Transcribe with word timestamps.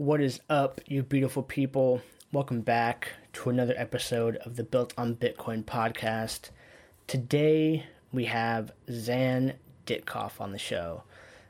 What 0.00 0.22
is 0.22 0.40
up, 0.48 0.80
you 0.86 1.02
beautiful 1.02 1.42
people? 1.42 2.00
Welcome 2.32 2.62
back 2.62 3.08
to 3.34 3.50
another 3.50 3.74
episode 3.76 4.36
of 4.36 4.56
the 4.56 4.64
Built 4.64 4.94
on 4.96 5.14
Bitcoin 5.14 5.62
podcast. 5.62 6.48
Today 7.06 7.84
we 8.10 8.24
have 8.24 8.72
Xan 8.88 9.56
Ditkoff 9.84 10.40
on 10.40 10.52
the 10.52 10.58
show. 10.58 11.02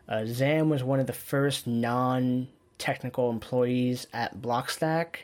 Uh, 0.08 0.24
Xan 0.24 0.66
was 0.68 0.82
one 0.82 0.98
of 0.98 1.06
the 1.06 1.12
first 1.12 1.68
non 1.68 2.48
technical 2.76 3.30
employees 3.30 4.08
at 4.12 4.43
Blockstack, 4.43 5.19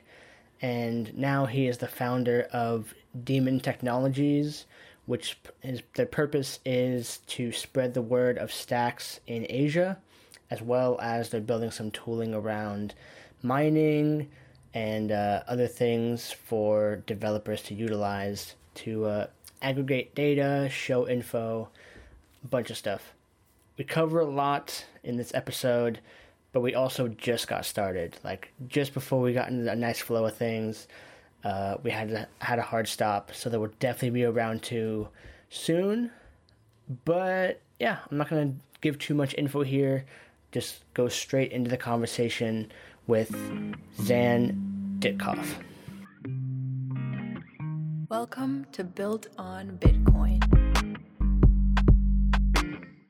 and 0.62 1.12
now 1.18 1.46
he 1.46 1.66
is 1.66 1.78
the 1.78 1.88
founder 1.88 2.46
of 2.52 2.94
Daemon 3.24 3.58
Technologies, 3.58 4.66
which 5.04 5.36
is 5.64 5.82
their 5.96 6.06
purpose 6.06 6.60
is 6.64 7.18
to 7.26 7.50
spread 7.50 7.92
the 7.92 8.02
word 8.02 8.38
of 8.38 8.52
stacks 8.52 9.18
in 9.26 9.46
Asia, 9.50 9.98
as 10.48 10.62
well 10.62 10.96
as 11.02 11.30
they're 11.30 11.40
building 11.40 11.72
some 11.72 11.90
tooling 11.90 12.32
around 12.32 12.94
mining 13.42 14.28
and 14.74 15.10
uh, 15.10 15.42
other 15.48 15.66
things 15.66 16.32
for 16.32 16.96
developers 17.06 17.62
to 17.62 17.74
utilize 17.74 18.54
to 18.74 19.06
uh, 19.06 19.26
aggregate 19.62 20.14
data, 20.14 20.68
show 20.70 21.08
info, 21.08 21.68
a 22.44 22.48
bunch 22.48 22.70
of 22.70 22.76
stuff. 22.76 23.14
We 23.78 23.84
cover 23.84 24.20
a 24.20 24.26
lot 24.26 24.84
in 25.02 25.16
this 25.16 25.32
episode, 25.34 26.00
but 26.52 26.60
we 26.60 26.74
also 26.74 27.08
just 27.08 27.48
got 27.48 27.64
started. 27.64 28.18
Like 28.22 28.52
just 28.68 28.94
before 28.94 29.20
we 29.20 29.32
got 29.32 29.48
into 29.48 29.70
a 29.70 29.76
nice 29.76 29.98
flow 29.98 30.26
of 30.26 30.36
things, 30.36 30.88
uh, 31.44 31.76
we 31.82 31.90
had 31.90 32.08
to, 32.08 32.28
had 32.40 32.58
a 32.58 32.62
hard 32.62 32.88
stop, 32.88 33.34
so 33.34 33.48
there 33.48 33.60
will 33.60 33.72
definitely 33.80 34.10
be 34.10 34.22
a 34.22 34.30
round 34.30 34.62
two 34.62 35.08
soon. 35.48 36.10
But 37.04 37.60
yeah, 37.78 37.98
I'm 38.10 38.18
not 38.18 38.28
gonna 38.28 38.54
give 38.80 38.98
too 38.98 39.14
much 39.14 39.34
info 39.38 39.62
here. 39.62 40.04
Just 40.52 40.84
go 40.94 41.08
straight 41.08 41.52
into 41.52 41.70
the 41.70 41.76
conversation 41.76 42.72
with 43.06 43.30
Xan 43.98 44.98
Ditkoff. 44.98 45.46
Welcome 48.08 48.66
to 48.72 48.84
Built 48.84 49.28
on 49.38 49.78
Bitcoin. 49.78 50.42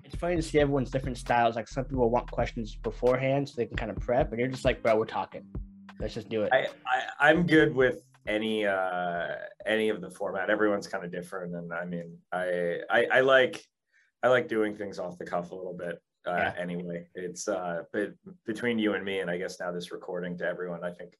It's 0.04 0.14
funny 0.14 0.36
to 0.36 0.42
see 0.42 0.58
everyone's 0.58 0.90
different 0.90 1.18
styles. 1.18 1.56
Like 1.56 1.68
some 1.68 1.84
people 1.84 2.10
want 2.10 2.30
questions 2.30 2.76
beforehand 2.76 3.48
so 3.48 3.54
they 3.56 3.66
can 3.66 3.76
kind 3.76 3.90
of 3.90 3.98
prep, 3.98 4.30
and 4.32 4.38
you're 4.38 4.48
just 4.48 4.64
like, 4.64 4.82
bro, 4.82 4.96
we're 4.96 5.04
talking. 5.06 5.44
Let's 5.98 6.14
just 6.14 6.28
do 6.28 6.42
it. 6.42 6.52
I, 6.52 6.66
I 6.86 7.28
I'm 7.30 7.46
good 7.46 7.74
with 7.74 8.02
any 8.26 8.66
uh 8.66 9.28
any 9.64 9.88
of 9.88 10.00
the 10.00 10.10
format. 10.10 10.50
Everyone's 10.50 10.86
kind 10.86 11.04
of 11.04 11.12
different, 11.12 11.54
and 11.54 11.72
I 11.72 11.84
mean, 11.84 12.18
I, 12.32 12.80
I 12.90 13.06
I 13.12 13.20
like 13.20 13.64
I 14.22 14.28
like 14.28 14.48
doing 14.48 14.76
things 14.76 14.98
off 14.98 15.18
the 15.18 15.24
cuff 15.24 15.52
a 15.52 15.54
little 15.54 15.76
bit. 15.76 16.00
Uh, 16.26 16.36
yeah. 16.36 16.54
Anyway, 16.58 17.06
it's 17.14 17.48
uh, 17.48 17.82
but 17.92 18.12
between 18.46 18.78
you 18.78 18.94
and 18.94 19.04
me, 19.04 19.20
and 19.20 19.30
I 19.30 19.38
guess 19.38 19.60
now 19.60 19.70
this 19.70 19.92
recording 19.92 20.36
to 20.38 20.44
everyone, 20.44 20.82
I 20.82 20.90
think 20.90 21.14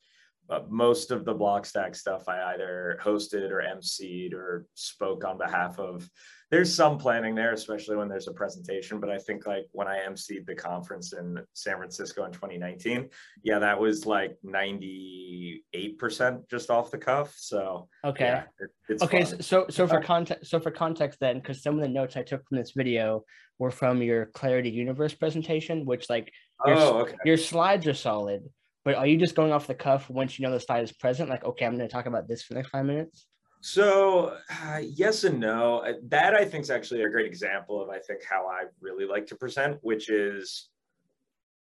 uh, 0.50 0.60
most 0.68 1.10
of 1.10 1.24
the 1.24 1.34
Blockstack 1.34 1.94
stuff 1.94 2.28
I 2.28 2.54
either 2.54 2.98
hosted 3.02 3.50
or 3.50 3.62
emceed 3.62 4.32
or 4.32 4.66
spoke 4.74 5.24
on 5.24 5.38
behalf 5.38 5.78
of. 5.78 6.08
There's 6.50 6.74
some 6.74 6.98
planning 6.98 7.34
there, 7.34 7.52
especially 7.52 7.96
when 7.96 8.08
there's 8.08 8.28
a 8.28 8.32
presentation. 8.32 9.00
But 9.00 9.10
I 9.10 9.18
think 9.18 9.46
like 9.46 9.66
when 9.72 9.88
I 9.88 9.98
emceed 10.08 10.46
the 10.46 10.54
conference 10.54 11.12
in 11.12 11.38
San 11.54 11.76
Francisco 11.76 12.24
in 12.24 12.32
2019, 12.32 13.08
yeah, 13.42 13.58
that 13.58 13.80
was 13.80 14.06
like 14.06 14.36
98% 14.44 16.48
just 16.48 16.70
off 16.70 16.90
the 16.90 16.98
cuff. 16.98 17.34
So 17.36 17.88
okay, 18.04 18.26
yeah, 18.26 18.42
it, 18.88 19.02
okay. 19.02 19.24
Fun. 19.24 19.42
So 19.42 19.66
so 19.70 19.86
for 19.86 19.98
uh, 19.98 20.02
context, 20.02 20.50
so 20.50 20.60
for 20.60 20.70
context, 20.70 21.20
then, 21.20 21.38
because 21.38 21.62
some 21.62 21.74
of 21.74 21.80
the 21.80 21.88
notes 21.88 22.16
I 22.16 22.22
took 22.22 22.46
from 22.48 22.58
this 22.58 22.72
video 22.76 23.24
were 23.58 23.70
from 23.70 24.02
your 24.02 24.26
Clarity 24.26 24.70
Universe 24.70 25.14
presentation, 25.14 25.84
which 25.84 26.08
like 26.08 26.32
your, 26.64 26.76
oh, 26.76 26.98
okay. 27.00 27.16
your 27.24 27.38
slides 27.38 27.86
are 27.86 27.94
solid 27.94 28.42
but 28.86 28.94
are 28.94 29.06
you 29.08 29.18
just 29.18 29.34
going 29.34 29.50
off 29.50 29.66
the 29.66 29.74
cuff 29.74 30.08
once 30.08 30.38
you 30.38 30.46
know 30.46 30.52
the 30.52 30.60
slide 30.60 30.84
is 30.84 30.92
present? 30.92 31.28
Like, 31.28 31.44
okay, 31.44 31.66
I'm 31.66 31.76
going 31.76 31.88
to 31.88 31.92
talk 31.92 32.06
about 32.06 32.28
this 32.28 32.44
for 32.44 32.54
the 32.54 32.60
next 32.60 32.70
five 32.70 32.86
minutes. 32.86 33.26
So 33.66 34.36
uh, 34.48 34.78
yes 34.80 35.24
and 35.24 35.40
no. 35.40 35.78
Uh, 35.78 35.94
that 36.04 36.36
I 36.36 36.44
think 36.44 36.62
is 36.62 36.70
actually 36.70 37.02
a 37.02 37.10
great 37.10 37.26
example 37.26 37.82
of 37.82 37.90
I 37.90 37.98
think 37.98 38.20
how 38.22 38.46
I 38.46 38.66
really 38.80 39.06
like 39.06 39.26
to 39.26 39.34
present, 39.34 39.78
which 39.82 40.08
is 40.08 40.68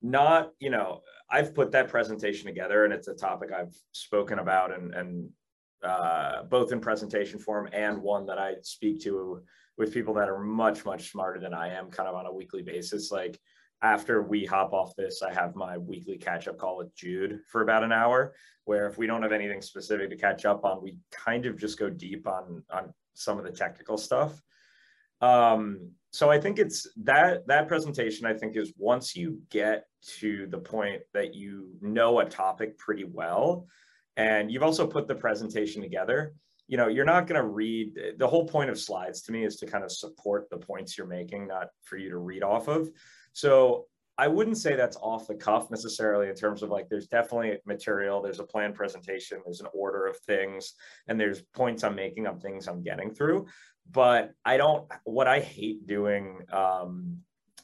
not 0.03 0.52
you 0.59 0.69
know 0.69 1.02
I've 1.31 1.56
put 1.56 1.72
that 1.72 1.90
presentation 1.90 2.46
together 2.46 2.85
and 2.85 2.94
it's 2.94 3.07
a 3.07 3.16
topic 3.16 3.50
I've 3.52 3.75
spoken 3.91 4.38
about 4.38 4.72
and 4.72 4.94
and 4.94 5.30
uh, 5.84 6.44
both 6.44 6.72
in 6.72 6.80
presentation 6.80 7.40
form 7.40 7.69
and 7.74 8.03
one 8.03 8.28
that 8.28 8.38
I 8.38 8.53
speak 8.62 9.01
to 9.01 9.41
with 9.75 9.91
people 9.91 10.13
that 10.13 10.30
are 10.30 10.44
much 10.44 10.85
much 10.85 11.09
smarter 11.09 11.40
than 11.40 11.56
I 11.56 11.74
am, 11.74 11.90
kind 11.90 12.07
of 12.07 12.13
on 12.13 12.28
a 12.28 12.34
weekly 12.34 12.62
basis, 12.62 13.12
like 13.12 13.40
after 13.85 14.23
we 14.23 14.46
hop 14.46 14.73
off 14.73 14.96
this, 14.96 15.22
I 15.22 15.31
have 15.31 15.56
my 15.56 15.78
weekly 15.78 16.18
catch 16.18 16.47
up 16.47 16.57
call 16.57 16.78
with 16.78 16.96
Jude 16.96 17.41
for 17.51 17.62
about 17.62 17.84
an 17.84 17.91
hour, 17.91 18.34
where 18.63 18.88
if 18.88 18.97
we 18.97 19.06
don't 19.06 19.22
have 19.22 19.31
anything 19.31 19.62
specific 19.62 20.09
to 20.09 20.18
catch 20.18 20.44
up 20.44 20.66
on, 20.66 20.81
we 20.81 20.97
kind 21.12 21.46
of 21.46 21.56
just 21.56 21.78
go 21.78 21.88
deep 21.88 22.28
on 22.28 22.63
on 22.72 22.91
some 23.13 23.38
of 23.38 23.45
the 23.45 23.51
technical 23.51 23.95
stuff. 23.95 24.41
Um, 25.22 25.91
so 26.09 26.31
I 26.31 26.40
think 26.40 26.57
it's 26.57 26.88
that 27.03 27.45
that 27.45 27.68
presentation. 27.68 28.25
I 28.25 28.34
think 28.34 28.57
is 28.57 28.74
once 28.75 29.16
you 29.16 29.40
get 29.51 29.85
to 30.19 30.47
the 30.47 30.57
point 30.57 31.03
that 31.13 31.35
you 31.35 31.69
know 31.79 32.19
a 32.19 32.25
topic 32.25 32.79
pretty 32.79 33.03
well, 33.03 33.68
and 34.18 34.51
you've 34.51 34.63
also 34.63 34.88
put 34.88 35.07
the 35.07 35.16
presentation 35.16 35.84
together. 35.84 36.34
You 36.68 36.78
know, 36.78 36.88
you're 36.88 37.06
not 37.06 37.28
going 37.28 37.40
to 37.40 37.47
read 37.47 37.94
the 38.18 38.28
whole 38.28 38.47
point 38.47 38.72
of 38.72 38.79
slides 38.79 39.22
to 39.24 39.31
me 39.31 39.45
is 39.45 39.57
to 39.57 39.68
kind 39.68 39.84
of 39.84 39.91
support 39.91 40.50
the 40.50 40.57
points 40.57 40.97
you're 40.97 41.06
making, 41.06 41.47
not 41.47 41.68
for 41.84 41.97
you 41.97 42.09
to 42.09 42.18
read 42.18 42.41
off 42.41 42.68
of. 42.68 42.90
So 43.35 43.88
I 44.18 44.29
wouldn't 44.29 44.57
say 44.57 44.78
that's 44.78 44.96
off 44.96 45.28
the 45.28 45.35
cuff 45.35 45.69
necessarily 45.69 46.29
in 46.29 46.35
terms 46.35 46.63
of 46.63 46.69
like 46.69 46.88
there's 46.88 47.07
definitely 47.07 47.57
material, 47.66 48.22
there's 48.22 48.40
a 48.40 48.46
planned 48.46 48.75
presentation, 48.75 49.41
there's 49.44 49.59
an 49.59 49.68
order 49.73 50.06
of 50.06 50.18
things, 50.19 50.73
and 51.09 51.19
there's 51.19 51.41
points 51.53 51.84
I'm 51.84 51.95
making 51.95 52.28
on 52.28 52.40
things 52.40 52.68
I'm 52.68 52.81
getting 52.81 53.13
through. 53.13 53.47
But 53.91 54.31
I 54.45 54.56
don't 54.56 54.90
what 55.03 55.28
I 55.28 55.41
hate 55.41 55.85
doing 55.85 56.45
um, 56.53 57.18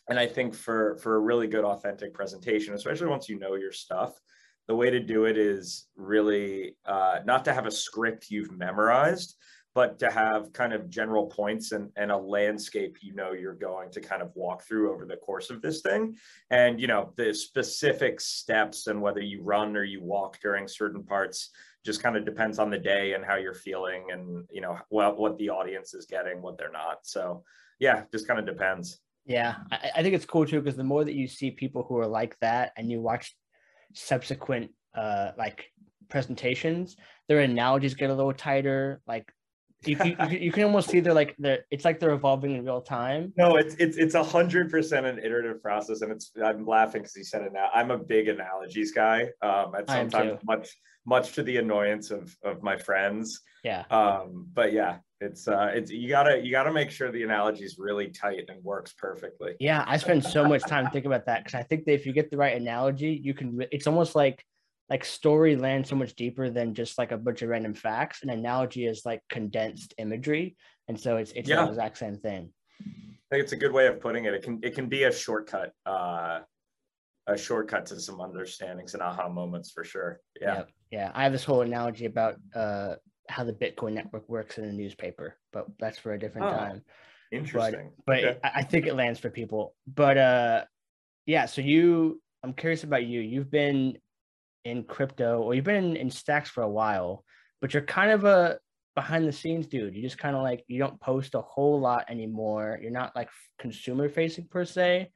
and 0.10 0.20
I 0.20 0.28
think 0.28 0.54
for 0.54 0.98
for 0.98 1.16
a 1.16 1.20
really 1.20 1.48
good 1.48 1.64
authentic 1.64 2.14
presentation, 2.14 2.74
especially 2.74 3.08
once 3.08 3.30
you 3.30 3.40
know 3.40 3.56
your 3.56 3.72
stuff, 3.72 4.20
the 4.68 4.76
way 4.76 4.90
to 4.90 5.00
do 5.00 5.24
it 5.24 5.38
is 5.38 5.88
really 5.96 6.76
uh, 6.86 7.20
not 7.24 7.46
to 7.46 7.54
have 7.54 7.66
a 7.66 7.72
script 7.72 8.30
you've 8.30 8.52
memorized, 8.52 9.38
but 9.74 10.00
to 10.00 10.12
have 10.12 10.52
kind 10.54 10.74
of 10.74 10.90
general 10.90 11.28
points 11.28 11.72
and, 11.72 11.90
and 11.96 12.12
a 12.12 12.18
landscape 12.18 12.98
you 13.02 13.14
know 13.14 13.32
you're 13.32 13.54
going 13.54 13.90
to 13.92 14.02
kind 14.02 14.22
of 14.22 14.32
walk 14.36 14.64
through 14.64 14.92
over 14.92 15.06
the 15.06 15.16
course 15.18 15.50
of 15.50 15.62
this 15.62 15.82
thing. 15.82 16.16
And 16.50 16.80
you 16.80 16.88
know 16.88 17.14
the 17.16 17.34
specific 17.34 18.20
steps 18.20 18.88
and 18.88 19.02
whether 19.02 19.22
you 19.22 19.42
run 19.42 19.76
or 19.76 19.84
you 19.84 20.02
walk 20.02 20.40
during 20.42 20.68
certain 20.68 21.04
parts 21.04 21.52
just 21.86 22.04
kind 22.04 22.16
of 22.16 22.26
depends 22.26 22.60
on 22.60 22.70
the 22.70 22.78
day 22.78 23.14
and 23.14 23.26
how 23.26 23.36
you're 23.36 23.56
feeling 23.56 24.08
and 24.12 24.46
you 24.52 24.62
know 24.62 24.78
what, 24.90 25.18
what 25.18 25.38
the 25.38 25.50
audience 25.50 25.94
is 25.94 26.06
getting 26.06 26.42
what 26.42 26.58
they're 26.58 26.72
not. 26.72 27.00
So 27.04 27.44
yeah 27.80 28.04
just 28.12 28.28
kind 28.28 28.40
of 28.40 28.46
depends. 28.46 29.00
Yeah 29.26 29.56
I, 29.72 29.92
I 29.98 30.04
think 30.04 30.16
it's 30.16 30.26
cool 30.26 30.46
too 30.46 30.62
because 30.62 30.78
the 30.78 30.84
more 30.84 31.06
that 31.06 31.16
you 31.16 31.28
see 31.28 31.52
people 31.52 31.84
who 31.84 31.98
are 31.98 32.08
like 32.08 32.38
that 32.42 32.74
and 32.78 32.92
you 32.92 33.02
watch 33.02 33.36
subsequent 33.94 34.72
uh 34.96 35.32
like 35.38 35.66
presentations 36.10 36.98
their 37.28 37.40
analogies 37.40 37.94
get 37.94 38.10
a 38.10 38.14
little 38.14 38.34
tighter 38.34 39.02
like 39.08 39.32
you, 39.86 39.98
you, 40.04 40.38
you, 40.38 40.52
can 40.52 40.64
almost 40.64 40.90
see 40.90 41.00
they're 41.00 41.14
like 41.14 41.36
they're 41.40 41.66
it's 41.72 41.86
like 41.86 42.00
they're 42.00 42.12
evolving 42.12 42.56
in 42.56 42.64
real 42.64 42.82
time. 42.82 43.34
No 43.36 43.56
it's 43.56 43.76
it's 43.76 43.98
it's 43.98 44.14
a 44.14 44.24
hundred 44.24 44.70
percent 44.70 45.06
an 45.08 45.18
iterative 45.18 45.62
process 45.62 46.02
and 46.02 46.12
it's 46.12 46.32
i'm 46.44 46.66
laughing 46.66 47.02
because 47.02 47.16
he 47.16 47.24
said 47.24 47.42
it 47.42 47.52
now. 47.54 47.70
I'm 47.74 47.90
a 47.90 47.98
big 47.98 48.28
analogies 48.28 48.92
guy 48.92 49.30
um 49.42 49.74
and 49.74 49.90
sometimes 49.90 50.40
much 50.44 50.70
much 51.06 51.34
to 51.34 51.44
the 51.44 51.58
annoyance 51.58 52.12
of 52.12 52.36
of 52.44 52.62
my 52.62 52.78
friends. 52.78 53.42
Yeah. 53.64 53.86
Um 53.90 54.48
but 54.54 54.72
yeah 54.72 54.98
it's 55.20 55.48
uh 55.48 55.72
it's 55.74 55.90
you 55.90 56.10
gotta 56.10 56.40
you 56.44 56.52
gotta 56.52 56.72
make 56.72 56.92
sure 56.92 57.12
the 57.12 57.24
analogy 57.24 57.64
is 57.64 57.78
really 57.80 58.10
tight 58.10 58.50
and 58.50 58.64
works 58.64 58.94
perfectly. 58.94 59.56
Yeah 59.60 59.84
i 59.88 59.98
spend 59.98 60.24
so 60.24 60.48
much 60.48 60.62
time 60.62 60.90
thinking 60.92 61.08
about 61.08 61.26
that 61.26 61.44
because 61.44 61.56
i 61.56 61.64
think 61.64 61.86
that 61.86 61.94
if 61.94 62.06
you 62.06 62.14
get 62.14 62.30
the 62.30 62.38
right 62.38 62.56
analogy 62.56 63.20
you 63.24 63.34
can 63.34 63.64
it's 63.72 63.88
almost 63.88 64.16
like 64.16 64.44
like 64.92 65.06
story 65.06 65.56
lands 65.56 65.90
so 65.90 65.96
much 65.96 66.16
deeper 66.16 66.50
than 66.50 66.74
just 66.74 66.98
like 66.98 67.14
a 67.14 67.18
bunch 67.18 67.42
of 67.42 67.50
random 67.50 67.74
facts. 67.74 68.24
An 68.24 68.30
analogy 68.30 68.86
is 68.86 69.06
like 69.06 69.22
condensed 69.30 69.94
imagery, 69.98 70.58
and 70.90 71.00
so 71.00 71.16
it's 71.16 71.32
it's 71.32 71.48
yeah. 71.48 71.64
the 71.64 71.70
exact 71.70 71.98
same 71.98 72.18
thing. 72.18 72.50
I 72.82 73.36
think 73.36 73.44
it's 73.44 73.54
a 73.54 73.58
good 73.58 73.72
way 73.72 73.88
of 73.88 74.02
putting 74.02 74.26
it. 74.26 74.34
It 74.34 74.44
can 74.44 74.60
it 74.62 74.76
can 74.76 74.90
be 74.90 75.04
a 75.04 75.12
shortcut, 75.12 75.72
uh, 75.86 76.42
a 77.26 77.38
shortcut 77.38 77.86
to 77.88 78.02
some 78.02 78.20
understandings 78.20 78.94
and 78.94 79.02
aha 79.02 79.30
moments 79.30 79.72
for 79.72 79.86
sure. 79.86 80.20
Yeah, 80.42 80.56
yeah. 80.56 80.64
yeah. 80.92 81.12
I 81.16 81.24
have 81.24 81.32
this 81.32 81.46
whole 81.46 81.62
analogy 81.62 82.06
about 82.06 82.36
uh, 82.54 82.96
how 83.30 83.46
the 83.46 83.54
Bitcoin 83.54 83.94
network 83.94 84.28
works 84.28 84.58
in 84.58 84.66
a 84.66 84.74
newspaper, 84.74 85.38
but 85.54 85.68
that's 85.80 86.00
for 86.00 86.12
a 86.12 86.20
different 86.20 86.48
oh, 86.48 86.58
time. 86.58 86.82
Interesting. 87.32 87.92
But, 88.06 88.24
but 88.24 88.24
okay. 88.26 88.40
I, 88.44 88.52
I 88.56 88.64
think 88.64 88.88
it 88.88 88.96
lands 88.96 89.22
for 89.22 89.30
people. 89.30 89.74
But 89.88 90.18
uh, 90.18 90.66
yeah. 91.26 91.46
So 91.46 91.62
you, 91.62 92.22
I'm 92.44 92.52
curious 92.52 92.84
about 92.84 93.06
you. 93.06 93.22
You've 93.22 93.50
been 93.50 93.98
in 94.66 94.84
crypto 94.84 95.42
or 95.42 95.54
you've 95.54 95.66
been 95.66 95.84
in, 95.84 95.96
in 95.96 96.10
stacks 96.10 96.50
for 96.50 96.62
a 96.64 96.70
while, 96.70 97.24
but 97.62 97.74
you're 97.74 97.84
kind 97.84 98.12
of 98.12 98.26
a 98.26 98.60
behind 98.96 99.28
the 99.28 99.32
scenes 99.32 99.68
dude. 99.68 99.96
You 99.96 100.02
just 100.02 100.18
kind 100.18 100.36
of 100.36 100.44
like 100.44 100.64
you 100.68 100.80
don't 100.80 101.00
post 101.00 101.36
a 101.36 101.42
whole 101.42 101.80
lot 101.80 102.06
anymore. 102.10 102.80
You're 102.82 102.92
not 102.92 103.16
like 103.16 103.30
consumer 103.60 104.10
facing 104.10 104.48
per 104.48 104.66
se. 104.66 105.12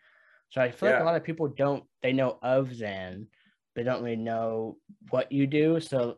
So 0.50 0.62
I 0.62 0.72
feel 0.72 0.90
yeah. 0.90 0.96
like 0.96 1.04
a 1.04 1.06
lot 1.06 1.16
of 1.16 1.24
people 1.24 1.48
don't 1.48 1.84
they 2.02 2.14
know 2.14 2.38
of 2.42 2.70
Xan, 2.70 3.28
but 3.76 3.86
don't 3.86 4.04
really 4.04 4.16
know 4.16 4.78
what 5.10 5.32
you 5.32 5.48
do. 5.48 5.80
So, 5.80 6.18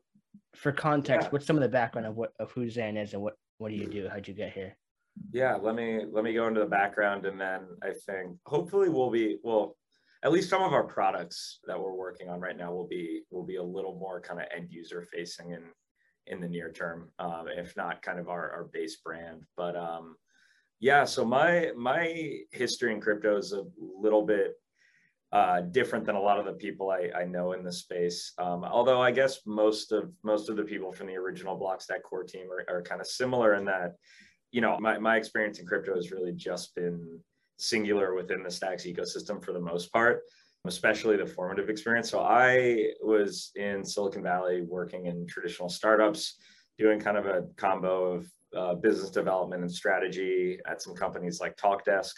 for 0.55 0.71
context, 0.71 1.25
Yeah. 1.25 1.29
what's 1.31 1.45
some 1.45 1.55
of 1.55 1.61
the 1.61 1.69
background 1.69 2.07
of 2.07 2.15
what 2.15 2.33
of 2.39 2.51
who 2.51 2.65
Xan 2.65 3.01
is 3.01 3.13
and 3.13 3.21
what 3.21 3.35
what 3.57 3.69
do 3.69 3.75
you 3.75 3.87
do? 3.87 4.07
How'd 4.07 4.27
you 4.27 4.33
get 4.33 4.53
here? 4.53 4.77
Yeah, 5.31 5.55
let 5.55 5.75
me 5.75 6.03
let 6.11 6.23
me 6.23 6.33
go 6.33 6.47
into 6.47 6.59
the 6.59 6.67
background 6.67 7.25
and 7.25 7.39
then 7.39 7.61
I 7.81 7.91
think 8.05 8.37
hopefully 8.45 8.89
we'll 8.89 9.09
be 9.09 9.39
well 9.43 9.75
at 10.23 10.31
least 10.31 10.49
some 10.49 10.63
of 10.63 10.73
our 10.73 10.83
products 10.83 11.59
that 11.67 11.79
we're 11.79 11.93
working 11.93 12.29
on 12.29 12.39
right 12.39 12.57
now 12.57 12.71
will 12.71 12.87
be 12.87 13.21
will 13.31 13.45
be 13.45 13.57
a 13.57 13.63
little 13.63 13.97
more 13.99 14.19
kind 14.21 14.39
of 14.39 14.47
end 14.55 14.71
user 14.71 15.01
facing 15.01 15.51
in 15.51 15.63
in 16.27 16.41
the 16.41 16.47
near 16.47 16.71
term 16.71 17.09
um, 17.19 17.45
if 17.47 17.75
not 17.77 18.01
kind 18.01 18.19
of 18.19 18.27
our, 18.27 18.51
our 18.51 18.65
base 18.73 18.97
brand 18.97 19.43
but 19.55 19.75
um 19.75 20.15
yeah 20.79 21.05
so 21.05 21.23
my 21.23 21.71
my 21.75 22.33
history 22.51 22.93
in 22.93 22.99
crypto 22.99 23.37
is 23.37 23.53
a 23.53 23.63
little 23.77 24.25
bit 24.25 24.55
uh, 25.33 25.61
different 25.61 26.05
than 26.05 26.15
a 26.15 26.21
lot 26.21 26.39
of 26.39 26.45
the 26.45 26.53
people 26.53 26.89
I, 26.89 27.11
I 27.13 27.25
know 27.25 27.51
in 27.51 27.63
the 27.63 27.71
space. 27.71 28.31
Um, 28.37 28.63
although 28.63 29.01
I 29.01 29.11
guess 29.11 29.41
most 29.45 29.91
of 29.91 30.09
most 30.23 30.49
of 30.49 30.55
the 30.55 30.63
people 30.63 30.93
from 30.93 31.07
the 31.07 31.17
original 31.17 31.59
Blockstack 31.59 32.03
core 32.03 32.23
team 32.23 32.47
are, 32.49 32.77
are 32.77 32.81
kind 32.81 33.01
of 33.01 33.07
similar 33.07 33.55
in 33.55 33.65
that, 33.65 33.95
you 34.51 34.61
know, 34.61 34.77
my, 34.79 34.97
my 34.97 35.17
experience 35.17 35.59
in 35.59 35.65
crypto 35.65 35.95
has 35.95 36.11
really 36.11 36.31
just 36.31 36.73
been 36.75 37.19
singular 37.57 38.15
within 38.15 38.43
the 38.43 38.51
Stacks 38.51 38.85
ecosystem 38.85 39.43
for 39.43 39.51
the 39.51 39.59
most 39.59 39.91
part, 39.91 40.21
especially 40.65 41.17
the 41.17 41.25
formative 41.25 41.69
experience. 41.69 42.09
So 42.09 42.21
I 42.21 42.91
was 43.01 43.51
in 43.55 43.83
Silicon 43.83 44.23
Valley 44.23 44.61
working 44.61 45.07
in 45.07 45.27
traditional 45.27 45.69
startups, 45.69 46.37
doing 46.77 46.99
kind 46.99 47.17
of 47.17 47.25
a 47.25 47.43
combo 47.57 48.13
of 48.13 48.27
uh, 48.55 48.75
business 48.75 49.09
development 49.09 49.61
and 49.61 49.71
strategy 49.71 50.59
at 50.69 50.81
some 50.81 50.95
companies 50.95 51.39
like 51.41 51.57
TalkDesk 51.57 52.13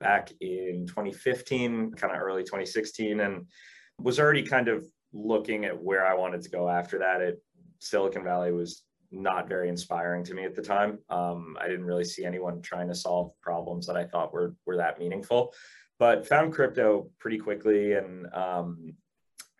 back 0.00 0.30
in 0.40 0.86
2015, 0.86 1.92
kind 1.92 2.14
of 2.14 2.20
early 2.20 2.42
2016, 2.42 3.20
and 3.20 3.46
was 3.98 4.20
already 4.20 4.42
kind 4.42 4.68
of 4.68 4.86
looking 5.12 5.64
at 5.64 5.80
where 5.80 6.04
I 6.04 6.14
wanted 6.14 6.42
to 6.42 6.50
go 6.50 6.68
after 6.68 6.98
that. 6.98 7.22
At 7.22 7.34
Silicon 7.80 8.24
Valley 8.24 8.52
was 8.52 8.82
not 9.14 9.48
very 9.48 9.68
inspiring 9.68 10.24
to 10.24 10.34
me 10.34 10.44
at 10.44 10.54
the 10.54 10.62
time. 10.62 10.98
Um, 11.08 11.56
I 11.60 11.68
didn't 11.68 11.86
really 11.86 12.04
see 12.04 12.24
anyone 12.24 12.60
trying 12.60 12.88
to 12.88 12.94
solve 12.94 13.32
problems 13.40 13.86
that 13.86 13.96
I 13.96 14.04
thought 14.04 14.32
were 14.32 14.54
were 14.66 14.76
that 14.76 14.98
meaningful, 14.98 15.54
but 15.98 16.26
found 16.26 16.52
crypto 16.52 17.10
pretty 17.18 17.38
quickly 17.38 17.92
and 17.94 18.26
um, 18.34 18.94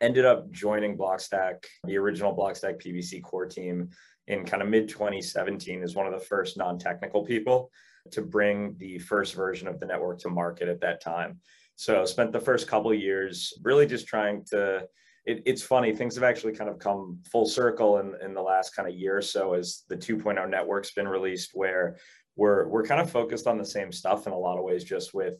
ended 0.00 0.24
up 0.24 0.50
joining 0.50 0.96
Blockstack, 0.96 1.64
the 1.84 1.96
original 1.96 2.36
Blockstack 2.36 2.82
PBC 2.82 3.22
core 3.22 3.46
team 3.46 3.90
in 4.26 4.44
kind 4.44 4.62
of 4.62 4.68
mid 4.68 4.88
2017 4.88 5.82
as 5.82 5.94
one 5.94 6.06
of 6.06 6.12
the 6.12 6.26
first 6.26 6.56
non-technical 6.56 7.24
people 7.24 7.70
to 8.10 8.22
bring 8.22 8.76
the 8.78 8.98
first 8.98 9.34
version 9.34 9.68
of 9.68 9.78
the 9.80 9.86
network 9.86 10.18
to 10.20 10.28
market 10.28 10.68
at 10.68 10.80
that 10.80 11.00
time. 11.00 11.40
So 11.76 12.04
spent 12.04 12.32
the 12.32 12.40
first 12.40 12.68
couple 12.68 12.92
years 12.94 13.52
really 13.62 13.86
just 13.86 14.06
trying 14.06 14.44
to. 14.46 14.86
It, 15.26 15.42
it's 15.46 15.62
funny 15.62 15.94
things 15.94 16.14
have 16.16 16.24
actually 16.24 16.54
kind 16.54 16.68
of 16.68 16.78
come 16.78 17.18
full 17.30 17.46
circle 17.46 17.98
in, 17.98 18.14
in 18.22 18.34
the 18.34 18.42
last 18.42 18.76
kind 18.76 18.88
of 18.88 18.94
year 18.94 19.16
or 19.16 19.22
so 19.22 19.54
as 19.54 19.84
the 19.88 19.96
2.0 19.96 20.48
network's 20.48 20.92
been 20.92 21.08
released, 21.08 21.52
where 21.54 21.96
we're 22.36 22.68
we're 22.68 22.84
kind 22.84 23.00
of 23.00 23.10
focused 23.10 23.46
on 23.46 23.58
the 23.58 23.64
same 23.64 23.92
stuff 23.92 24.26
in 24.26 24.32
a 24.32 24.38
lot 24.38 24.58
of 24.58 24.64
ways, 24.64 24.84
just 24.84 25.14
with 25.14 25.34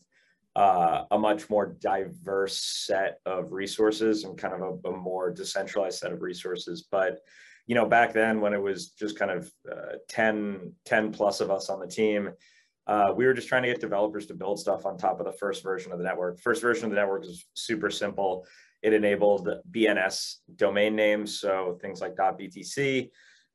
uh, 0.57 1.05
a 1.11 1.19
much 1.19 1.51
more 1.51 1.77
diverse 1.81 2.59
set 2.87 3.19
of 3.27 3.53
resources 3.53 4.25
and 4.25 4.39
kind 4.39 4.55
of 4.55 4.61
a, 4.61 4.89
a, 4.89 4.97
more 4.97 5.31
decentralized 5.31 5.99
set 5.99 6.13
of 6.13 6.23
resources. 6.23 6.87
But 6.91 7.19
you 7.67 7.75
know, 7.75 7.87
back 7.87 8.13
then 8.13 8.41
when 8.41 8.53
it 8.53 8.63
was 8.63 8.91
just 8.91 9.19
kind 9.19 9.31
of 9.31 9.51
uh, 9.71 9.97
10, 10.09 10.73
10 10.85 11.13
plus 11.13 11.41
of 11.41 11.51
us 11.51 11.71
on 11.71 11.81
the 11.81 11.87
team, 11.87 12.31
uh, 12.87 13.13
we 13.17 13.25
were 13.25 13.33
just 13.33 13.49
trying 13.49 13.63
to 13.63 13.69
get 13.69 13.81
developers 13.81 14.27
to 14.27 14.35
build 14.35 14.61
stuff 14.61 14.85
on 14.85 14.99
top 14.99 15.19
of 15.19 15.27
the 15.27 15.33
first 15.33 15.63
version 15.63 15.91
of 15.91 15.99
the 15.99 16.05
network. 16.05 16.39
First 16.41 16.61
version 16.61 16.85
of 16.85 16.91
the 16.91 16.97
network 16.97 17.25
is 17.25 17.47
super 17.55 17.91
simple. 17.91 18.47
It 18.85 18.93
enabled 18.93 19.49
BNS 19.71 20.37
domain 20.57 20.95
names, 20.95 21.41
so 21.41 21.79
things 21.81 22.03
like 22.03 22.17
.btc 22.17 23.09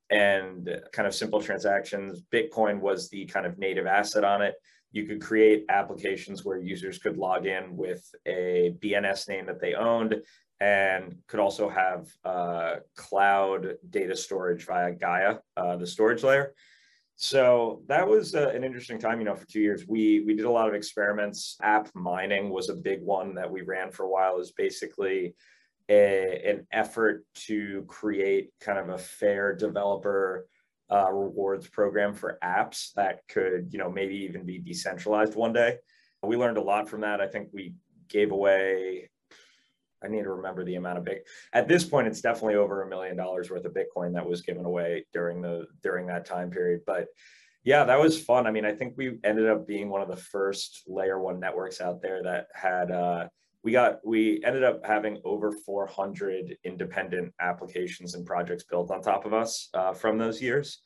and 0.10 0.82
kind 0.92 1.08
of 1.08 1.14
simple 1.14 1.40
transactions. 1.40 2.24
Bitcoin 2.34 2.80
was 2.80 3.10
the 3.10 3.28
kind 3.28 3.46
of 3.46 3.60
native 3.60 3.86
asset 3.86 4.24
on 4.24 4.42
it. 4.42 4.56
You 4.92 5.06
could 5.06 5.22
create 5.22 5.66
applications 5.70 6.44
where 6.44 6.58
users 6.58 6.98
could 6.98 7.16
log 7.16 7.46
in 7.46 7.78
with 7.78 8.04
a 8.26 8.74
BNS 8.80 9.30
name 9.30 9.46
that 9.46 9.62
they 9.62 9.76
owned 9.76 10.16
and 10.60 11.16
could 11.28 11.40
also 11.40 11.70
have 11.70 12.08
uh, 12.26 12.78
cloud 12.96 13.76
data 13.88 14.16
storage 14.16 14.66
via 14.66 14.94
Gaia, 14.94 15.36
uh, 15.56 15.78
the 15.78 15.86
storage 15.86 16.24
layer 16.24 16.56
so 17.22 17.82
that 17.88 18.08
was 18.08 18.34
uh, 18.34 18.48
an 18.56 18.64
interesting 18.64 18.98
time 18.98 19.20
you 19.20 19.26
know 19.26 19.36
for 19.36 19.46
two 19.46 19.60
years. 19.60 19.86
We 19.86 20.22
we 20.22 20.34
did 20.36 20.46
a 20.46 20.50
lot 20.50 20.70
of 20.70 20.74
experiments. 20.74 21.58
App 21.62 21.90
mining 21.94 22.50
was 22.50 22.70
a 22.70 22.76
big 22.76 23.02
one 23.02 23.36
that 23.36 23.52
we 23.52 23.62
ran 23.62 23.92
for 23.92 24.06
a 24.06 24.10
while. 24.10 24.40
Is 24.40 24.54
basically 24.54 25.36
a, 25.90 26.42
an 26.46 26.66
effort 26.72 27.26
to 27.48 27.84
create 27.90 28.52
kind 28.62 28.80
of 28.80 28.88
a 28.88 28.98
fair 28.98 29.54
developer 29.54 30.48
uh, 30.90 31.12
rewards 31.12 31.68
program 31.68 32.14
for 32.14 32.40
apps 32.42 32.94
that 32.94 33.20
could 33.28 33.68
you 33.74 33.80
know 33.80 33.92
maybe 33.92 34.16
even 34.16 34.46
be 34.46 34.58
decentralized 34.58 35.36
one 35.36 35.52
day. 35.52 35.76
We 36.24 36.38
learned 36.38 36.58
a 36.58 36.62
lot 36.62 36.88
from 36.88 37.02
that. 37.02 37.20
I 37.20 37.28
think 37.28 37.50
we 37.52 37.74
gave 38.08 38.32
away 38.32 39.10
I 40.04 40.08
need 40.08 40.24
to 40.24 40.32
remember 40.32 40.64
the 40.64 40.76
amount 40.76 40.98
of 40.98 41.04
big 41.04 41.20
at 41.54 41.68
this 41.68 41.84
point 41.84 42.08
it's 42.08 42.22
definitely 42.22 42.56
over 42.56 42.82
a 42.82 42.90
million 42.90 43.18
dollars 43.18 43.50
worth 43.50 43.66
of 43.66 43.74
Bitcoin 43.74 44.14
that 44.14 44.28
was 44.28 44.42
given 44.42 44.66
away 44.66 45.06
during 45.14 45.42
the 45.42 45.68
during 45.84 46.08
that 46.08 46.26
time 46.26 46.50
period. 46.50 46.82
But 46.86 47.08
yeah, 47.64 47.84
that 47.84 48.00
was 48.00 48.22
fun. 48.22 48.48
I 48.48 48.52
mean, 48.52 48.66
I 48.66 48.74
think 48.74 48.94
we 48.96 49.20
ended 49.24 49.48
up 49.48 49.68
being 49.68 49.90
one 49.90 50.02
of 50.02 50.08
the 50.08 50.16
first 50.16 50.84
layer 50.88 51.20
one 51.20 51.40
networks 51.40 51.82
out 51.82 52.02
there 52.02 52.24
that 52.24 52.48
had 52.54 52.92
uh 52.92 53.28
we 53.64 53.72
got 53.72 54.00
we 54.06 54.42
ended 54.44 54.64
up 54.64 54.86
having 54.86 55.20
over 55.26 55.52
400 55.52 56.58
independent 56.64 57.34
applications 57.42 58.16
and 58.16 58.26
projects 58.26 58.64
built 58.64 58.92
on 58.92 59.02
top 59.02 59.26
of 59.26 59.34
us 59.34 59.70
uh, 59.74 59.94
from 59.94 60.18
those 60.18 60.42
years. 60.42 60.82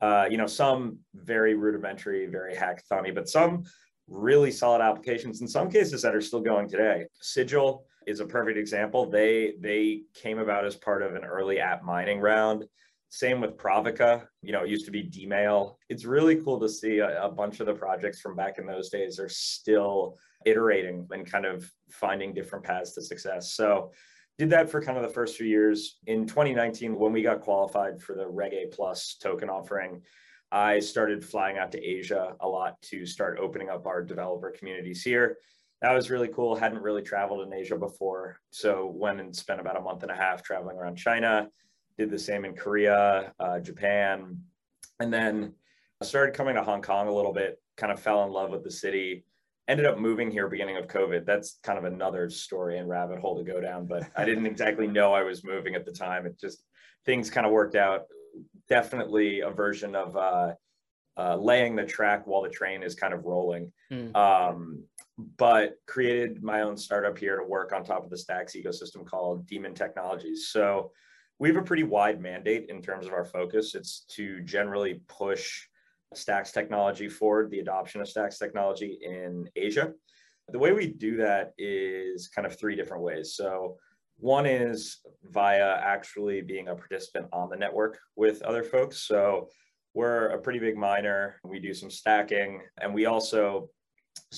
Uh, 0.00 0.26
you 0.30 0.36
know, 0.36 0.46
some 0.46 0.98
very 1.14 1.54
rudimentary, 1.54 2.26
very 2.26 2.54
hackathony, 2.54 3.14
but 3.14 3.28
some 3.28 3.64
really 4.08 4.50
solid 4.50 4.80
applications 4.80 5.40
in 5.40 5.48
some 5.48 5.70
cases 5.70 6.02
that 6.02 6.14
are 6.14 6.20
still 6.20 6.40
going 6.40 6.68
today. 6.68 7.04
Sigle 7.22 7.82
is 8.06 8.20
a 8.20 8.26
perfect 8.26 8.58
example. 8.58 9.06
They 9.06 9.54
they 9.60 10.02
came 10.14 10.38
about 10.38 10.64
as 10.64 10.76
part 10.76 11.02
of 11.02 11.14
an 11.14 11.24
early 11.24 11.58
app 11.58 11.82
mining 11.82 12.20
round. 12.20 12.64
Same 13.08 13.40
with 13.40 13.56
Pravica. 13.56 14.26
You 14.42 14.52
know, 14.52 14.62
it 14.62 14.70
used 14.70 14.86
to 14.86 14.90
be 14.90 15.04
Dmail. 15.04 15.76
It's 15.88 16.04
really 16.04 16.36
cool 16.36 16.58
to 16.60 16.68
see 16.68 16.98
a, 16.98 17.24
a 17.24 17.30
bunch 17.30 17.60
of 17.60 17.66
the 17.66 17.74
projects 17.74 18.20
from 18.20 18.36
back 18.36 18.58
in 18.58 18.66
those 18.66 18.88
days 18.88 19.18
are 19.18 19.28
still 19.28 20.16
iterating 20.44 21.06
and 21.10 21.30
kind 21.30 21.46
of 21.46 21.70
finding 21.90 22.34
different 22.34 22.64
paths 22.64 22.92
to 22.92 23.02
success. 23.02 23.54
So 23.54 23.92
did 24.38 24.50
that 24.50 24.68
for 24.68 24.82
kind 24.82 24.98
of 24.98 25.02
the 25.02 25.12
first 25.12 25.36
few 25.36 25.46
years. 25.46 25.98
In 26.06 26.26
2019, 26.26 26.98
when 26.98 27.12
we 27.12 27.22
got 27.22 27.40
qualified 27.40 28.00
for 28.02 28.14
the 28.14 28.28
Reg 28.28 28.52
A 28.52 28.66
Plus 28.66 29.16
token 29.20 29.48
offering, 29.48 30.02
I 30.52 30.78
started 30.78 31.24
flying 31.24 31.58
out 31.58 31.72
to 31.72 31.82
Asia 31.82 32.34
a 32.40 32.46
lot 32.46 32.80
to 32.82 33.06
start 33.06 33.38
opening 33.40 33.68
up 33.68 33.86
our 33.86 34.02
developer 34.02 34.50
communities 34.50 35.02
here 35.02 35.38
that 35.82 35.92
was 35.92 36.10
really 36.10 36.28
cool. 36.28 36.56
Hadn't 36.56 36.82
really 36.82 37.02
traveled 37.02 37.46
in 37.46 37.52
Asia 37.52 37.76
before. 37.76 38.40
So 38.50 38.86
went 38.94 39.20
and 39.20 39.34
spent 39.34 39.60
about 39.60 39.76
a 39.76 39.80
month 39.80 40.02
and 40.02 40.10
a 40.10 40.16
half 40.16 40.42
traveling 40.42 40.76
around 40.76 40.96
China, 40.96 41.48
did 41.98 42.10
the 42.10 42.18
same 42.18 42.44
in 42.44 42.54
Korea, 42.54 43.32
uh, 43.38 43.60
Japan, 43.60 44.38
and 45.00 45.12
then 45.12 45.52
I 46.00 46.04
started 46.04 46.34
coming 46.34 46.54
to 46.54 46.62
Hong 46.62 46.82
Kong 46.82 47.08
a 47.08 47.14
little 47.14 47.32
bit, 47.32 47.60
kind 47.76 47.92
of 47.92 48.00
fell 48.00 48.24
in 48.24 48.30
love 48.30 48.50
with 48.50 48.64
the 48.64 48.70
city, 48.70 49.24
ended 49.68 49.86
up 49.86 49.98
moving 49.98 50.30
here 50.30 50.48
beginning 50.48 50.76
of 50.76 50.86
COVID. 50.86 51.24
That's 51.24 51.58
kind 51.62 51.78
of 51.78 51.84
another 51.84 52.30
story 52.30 52.78
and 52.78 52.88
rabbit 52.88 53.18
hole 53.18 53.36
to 53.36 53.44
go 53.50 53.60
down, 53.60 53.86
but 53.86 54.04
I 54.16 54.24
didn't 54.24 54.46
exactly 54.46 54.86
know 54.86 55.12
I 55.12 55.22
was 55.22 55.44
moving 55.44 55.74
at 55.74 55.84
the 55.84 55.92
time. 55.92 56.26
It 56.26 56.38
just, 56.38 56.62
things 57.04 57.30
kind 57.30 57.46
of 57.46 57.52
worked 57.52 57.76
out. 57.76 58.04
Definitely 58.68 59.40
a 59.40 59.50
version 59.50 59.94
of, 59.94 60.16
uh, 60.16 60.52
uh, 61.18 61.36
laying 61.36 61.76
the 61.76 61.84
track 61.84 62.26
while 62.26 62.42
the 62.42 62.50
train 62.50 62.82
is 62.82 62.94
kind 62.94 63.14
of 63.14 63.24
rolling. 63.24 63.72
Mm. 63.90 64.14
Um, 64.14 64.84
but 65.18 65.76
created 65.86 66.42
my 66.42 66.62
own 66.62 66.76
startup 66.76 67.16
here 67.16 67.36
to 67.38 67.44
work 67.44 67.72
on 67.72 67.84
top 67.84 68.04
of 68.04 68.10
the 68.10 68.18
Stacks 68.18 68.54
ecosystem 68.54 69.04
called 69.04 69.46
Daemon 69.46 69.74
Technologies. 69.74 70.48
So 70.48 70.92
we 71.38 71.48
have 71.48 71.56
a 71.56 71.62
pretty 71.62 71.84
wide 71.84 72.20
mandate 72.20 72.66
in 72.68 72.82
terms 72.82 73.06
of 73.06 73.12
our 73.12 73.24
focus. 73.24 73.74
It's 73.74 74.00
to 74.16 74.40
generally 74.42 75.00
push 75.08 75.62
Stacks 76.14 76.52
technology 76.52 77.08
forward, 77.08 77.50
the 77.50 77.60
adoption 77.60 78.00
of 78.00 78.08
Stacks 78.08 78.38
technology 78.38 78.98
in 79.02 79.48
Asia. 79.56 79.92
The 80.48 80.58
way 80.58 80.72
we 80.72 80.86
do 80.86 81.16
that 81.16 81.52
is 81.58 82.28
kind 82.28 82.46
of 82.46 82.58
three 82.58 82.76
different 82.76 83.02
ways. 83.02 83.34
So 83.34 83.76
one 84.18 84.46
is 84.46 84.98
via 85.24 85.78
actually 85.82 86.40
being 86.42 86.68
a 86.68 86.74
participant 86.74 87.26
on 87.32 87.50
the 87.50 87.56
network 87.56 87.98
with 88.16 88.42
other 88.42 88.62
folks. 88.62 89.02
So 89.02 89.48
we're 89.94 90.28
a 90.28 90.38
pretty 90.38 90.58
big 90.58 90.76
miner. 90.76 91.36
We 91.42 91.58
do 91.58 91.74
some 91.74 91.90
stacking, 91.90 92.62
and 92.80 92.94
we 92.94 93.06
also 93.06 93.68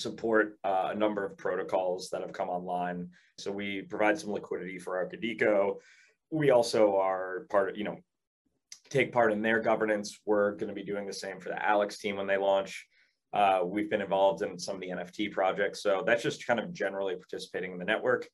support 0.01 0.59
uh, 0.65 0.91
a 0.93 0.95
number 0.95 1.25
of 1.25 1.37
protocols 1.37 2.09
that 2.11 2.21
have 2.21 2.33
come 2.33 2.49
online. 2.49 3.09
So 3.39 3.51
we 3.53 3.83
provide 3.83 4.19
some 4.19 4.33
liquidity 4.33 4.79
for 4.79 5.05
Arkadiko. 5.05 5.77
We 6.31 6.51
also 6.51 6.97
are 6.97 7.47
part 7.51 7.71
of, 7.71 7.77
you 7.77 7.85
know, 7.85 7.97
take 8.91 9.13
part 9.13 9.33
in 9.33 9.43
their 9.43 9.61
governance. 9.61 10.19
We're 10.25 10.53
going 10.53 10.69
to 10.69 10.75
be 10.75 10.85
doing 10.85 11.07
the 11.07 11.13
same 11.13 11.41
for 11.41 11.51
the 11.51 11.65
Alex 11.65 11.99
team 11.99 12.17
when 12.17 12.27
they 12.27 12.37
launch. 12.37 12.87
Uh, 13.33 13.61
we've 13.65 13.91
been 13.91 14.01
involved 14.01 14.43
in 14.43 14.59
some 14.59 14.77
of 14.77 14.81
the 14.81 14.89
NFT 14.89 15.33
projects. 15.33 15.83
So 15.83 16.03
that's 16.07 16.23
just 16.23 16.47
kind 16.47 16.59
of 16.59 16.73
generally 16.73 17.15
participating 17.15 17.73
in 17.73 17.79
the 17.79 17.85
network. 17.85 18.29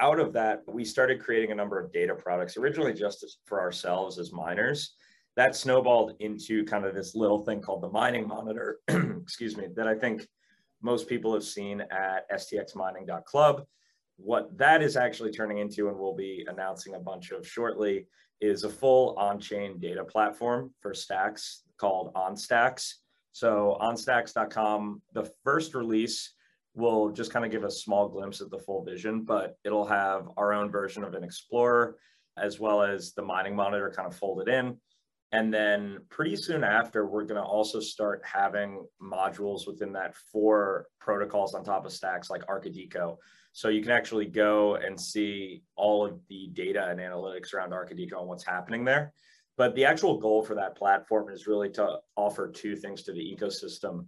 out 0.00 0.20
of 0.20 0.32
that, 0.32 0.62
we 0.68 0.84
started 0.84 1.20
creating 1.20 1.50
a 1.50 1.56
number 1.56 1.80
of 1.80 1.92
data 1.92 2.14
products, 2.14 2.56
originally 2.56 2.94
just 2.94 3.38
for 3.46 3.60
ourselves 3.60 4.16
as 4.18 4.32
miners. 4.32 4.94
That 5.34 5.56
snowballed 5.56 6.14
into 6.20 6.64
kind 6.64 6.84
of 6.84 6.94
this 6.94 7.16
little 7.16 7.44
thing 7.44 7.60
called 7.60 7.82
the 7.82 7.90
mining 7.90 8.28
monitor, 8.28 8.78
excuse 8.88 9.56
me, 9.56 9.66
that 9.74 9.88
I 9.88 9.96
think 9.96 10.24
most 10.82 11.08
people 11.08 11.32
have 11.34 11.44
seen 11.44 11.80
at 11.80 12.30
stxmining.club. 12.30 13.64
What 14.16 14.56
that 14.58 14.82
is 14.82 14.96
actually 14.96 15.30
turning 15.30 15.58
into, 15.58 15.88
and 15.88 15.98
we'll 15.98 16.14
be 16.14 16.44
announcing 16.48 16.94
a 16.94 17.00
bunch 17.00 17.30
of 17.30 17.46
shortly, 17.46 18.06
is 18.40 18.64
a 18.64 18.68
full 18.68 19.14
on-chain 19.16 19.78
data 19.78 20.04
platform 20.04 20.72
for 20.80 20.94
stacks 20.94 21.62
called 21.76 22.12
OnStacks. 22.14 22.94
So 23.32 23.76
onstacks.com, 23.80 25.02
the 25.12 25.30
first 25.44 25.74
release 25.74 26.34
will 26.74 27.10
just 27.10 27.32
kind 27.32 27.44
of 27.44 27.50
give 27.50 27.64
a 27.64 27.70
small 27.70 28.08
glimpse 28.08 28.40
of 28.40 28.50
the 28.50 28.58
full 28.58 28.84
vision, 28.84 29.22
but 29.22 29.56
it'll 29.64 29.86
have 29.86 30.28
our 30.36 30.52
own 30.52 30.70
version 30.70 31.04
of 31.04 31.14
an 31.14 31.24
Explorer 31.24 31.96
as 32.36 32.60
well 32.60 32.82
as 32.82 33.12
the 33.14 33.22
mining 33.22 33.56
monitor 33.56 33.92
kind 33.94 34.06
of 34.06 34.16
folded 34.16 34.48
in. 34.48 34.76
And 35.32 35.52
then 35.52 35.98
pretty 36.08 36.36
soon 36.36 36.64
after, 36.64 37.06
we're 37.06 37.24
going 37.24 37.40
to 37.40 37.46
also 37.46 37.80
start 37.80 38.22
having 38.24 38.86
modules 39.02 39.66
within 39.66 39.92
that 39.92 40.16
for 40.32 40.86
protocols 41.00 41.54
on 41.54 41.64
top 41.64 41.84
of 41.84 41.92
stacks 41.92 42.30
like 42.30 42.46
Arkadiko. 42.46 43.16
So 43.52 43.68
you 43.68 43.82
can 43.82 43.90
actually 43.90 44.26
go 44.26 44.76
and 44.76 44.98
see 44.98 45.62
all 45.76 46.06
of 46.06 46.18
the 46.28 46.48
data 46.54 46.88
and 46.88 46.98
analytics 46.98 47.52
around 47.52 47.72
Arkadiko 47.72 48.20
and 48.20 48.28
what's 48.28 48.44
happening 48.44 48.84
there. 48.84 49.12
But 49.58 49.74
the 49.74 49.84
actual 49.84 50.18
goal 50.18 50.42
for 50.42 50.54
that 50.54 50.76
platform 50.76 51.30
is 51.30 51.46
really 51.46 51.68
to 51.70 51.98
offer 52.16 52.48
two 52.48 52.76
things 52.76 53.02
to 53.02 53.12
the 53.12 53.36
ecosystem. 53.36 54.06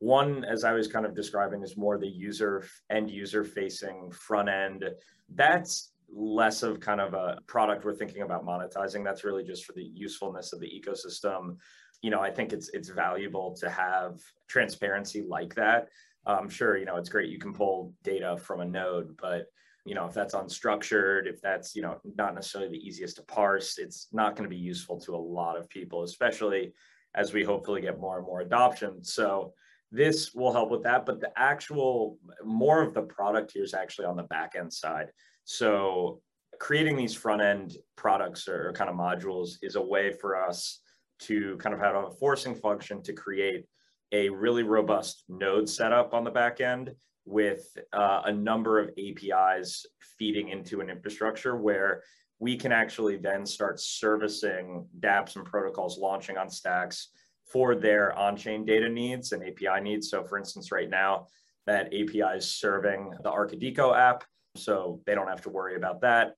One, 0.00 0.44
as 0.44 0.64
I 0.64 0.72
was 0.72 0.88
kind 0.88 1.06
of 1.06 1.14
describing, 1.14 1.62
is 1.62 1.76
more 1.76 1.98
the 1.98 2.08
user 2.08 2.64
end 2.90 3.10
user 3.10 3.44
facing 3.44 4.10
front 4.10 4.48
end. 4.48 4.84
That's 5.32 5.92
less 6.12 6.62
of 6.62 6.80
kind 6.80 7.00
of 7.00 7.14
a 7.14 7.38
product 7.46 7.84
we're 7.84 7.94
thinking 7.94 8.22
about 8.22 8.46
monetizing. 8.46 9.04
That's 9.04 9.24
really 9.24 9.44
just 9.44 9.64
for 9.64 9.72
the 9.72 9.90
usefulness 9.94 10.52
of 10.52 10.60
the 10.60 10.66
ecosystem. 10.66 11.56
You 12.02 12.10
know, 12.10 12.20
I 12.20 12.30
think 12.30 12.52
it's 12.52 12.70
it's 12.70 12.88
valuable 12.88 13.54
to 13.60 13.68
have 13.68 14.20
transparency 14.48 15.24
like 15.26 15.54
that. 15.54 15.88
Um, 16.26 16.48
sure, 16.48 16.76
you 16.76 16.84
know, 16.84 16.96
it's 16.96 17.08
great 17.08 17.30
you 17.30 17.38
can 17.38 17.52
pull 17.52 17.94
data 18.02 18.36
from 18.36 18.60
a 18.60 18.64
node, 18.64 19.16
but 19.20 19.46
you 19.84 19.94
know, 19.94 20.06
if 20.06 20.12
that's 20.12 20.34
unstructured, 20.34 21.26
if 21.26 21.40
that's 21.40 21.74
you 21.74 21.82
know 21.82 21.98
not 22.16 22.34
necessarily 22.34 22.70
the 22.70 22.86
easiest 22.86 23.16
to 23.16 23.22
parse, 23.22 23.78
it's 23.78 24.08
not 24.12 24.36
going 24.36 24.48
to 24.48 24.54
be 24.54 24.60
useful 24.60 25.00
to 25.00 25.14
a 25.14 25.16
lot 25.16 25.56
of 25.56 25.68
people, 25.68 26.02
especially 26.02 26.72
as 27.14 27.32
we 27.32 27.42
hopefully 27.42 27.80
get 27.80 28.00
more 28.00 28.18
and 28.18 28.26
more 28.26 28.40
adoption. 28.40 29.02
So 29.02 29.54
this 29.90 30.34
will 30.34 30.52
help 30.52 30.70
with 30.70 30.82
that, 30.82 31.06
but 31.06 31.20
the 31.20 31.32
actual 31.36 32.18
more 32.44 32.82
of 32.82 32.92
the 32.92 33.02
product 33.02 33.52
here 33.52 33.64
is 33.64 33.72
actually 33.72 34.04
on 34.04 34.16
the 34.16 34.24
back 34.24 34.54
end 34.56 34.72
side. 34.72 35.08
So 35.50 36.20
creating 36.60 36.98
these 36.98 37.14
front 37.14 37.40
end 37.40 37.78
products 37.96 38.48
or 38.48 38.70
kind 38.74 38.90
of 38.90 38.96
modules 38.96 39.52
is 39.62 39.76
a 39.76 39.80
way 39.80 40.12
for 40.12 40.36
us 40.36 40.82
to 41.20 41.56
kind 41.56 41.74
of 41.74 41.80
have 41.80 41.94
a 41.94 42.10
forcing 42.10 42.54
function 42.54 43.02
to 43.04 43.14
create 43.14 43.64
a 44.12 44.28
really 44.28 44.62
robust 44.62 45.24
node 45.26 45.66
setup 45.66 46.12
on 46.12 46.22
the 46.22 46.30
back 46.30 46.60
end 46.60 46.90
with 47.24 47.66
uh, 47.94 48.20
a 48.26 48.32
number 48.32 48.78
of 48.78 48.90
APIs 48.98 49.86
feeding 50.18 50.50
into 50.50 50.82
an 50.82 50.90
infrastructure 50.90 51.56
where 51.56 52.02
we 52.38 52.54
can 52.54 52.70
actually 52.70 53.16
then 53.16 53.46
start 53.46 53.80
servicing 53.80 54.86
dApps 55.00 55.36
and 55.36 55.46
protocols 55.46 55.96
launching 55.96 56.36
on 56.36 56.50
stacks 56.50 57.08
for 57.50 57.74
their 57.74 58.12
on-chain 58.18 58.66
data 58.66 58.90
needs 58.90 59.32
and 59.32 59.42
API 59.42 59.82
needs. 59.82 60.10
So 60.10 60.24
for 60.24 60.36
instance, 60.36 60.70
right 60.70 60.90
now, 60.90 61.26
that 61.66 61.86
API 61.86 62.36
is 62.36 62.50
serving 62.50 63.14
the 63.22 63.30
Arkadiko 63.30 63.96
app 63.96 64.24
so 64.58 65.00
they 65.06 65.14
don't 65.14 65.28
have 65.28 65.42
to 65.42 65.50
worry 65.50 65.76
about 65.76 66.00
that. 66.02 66.34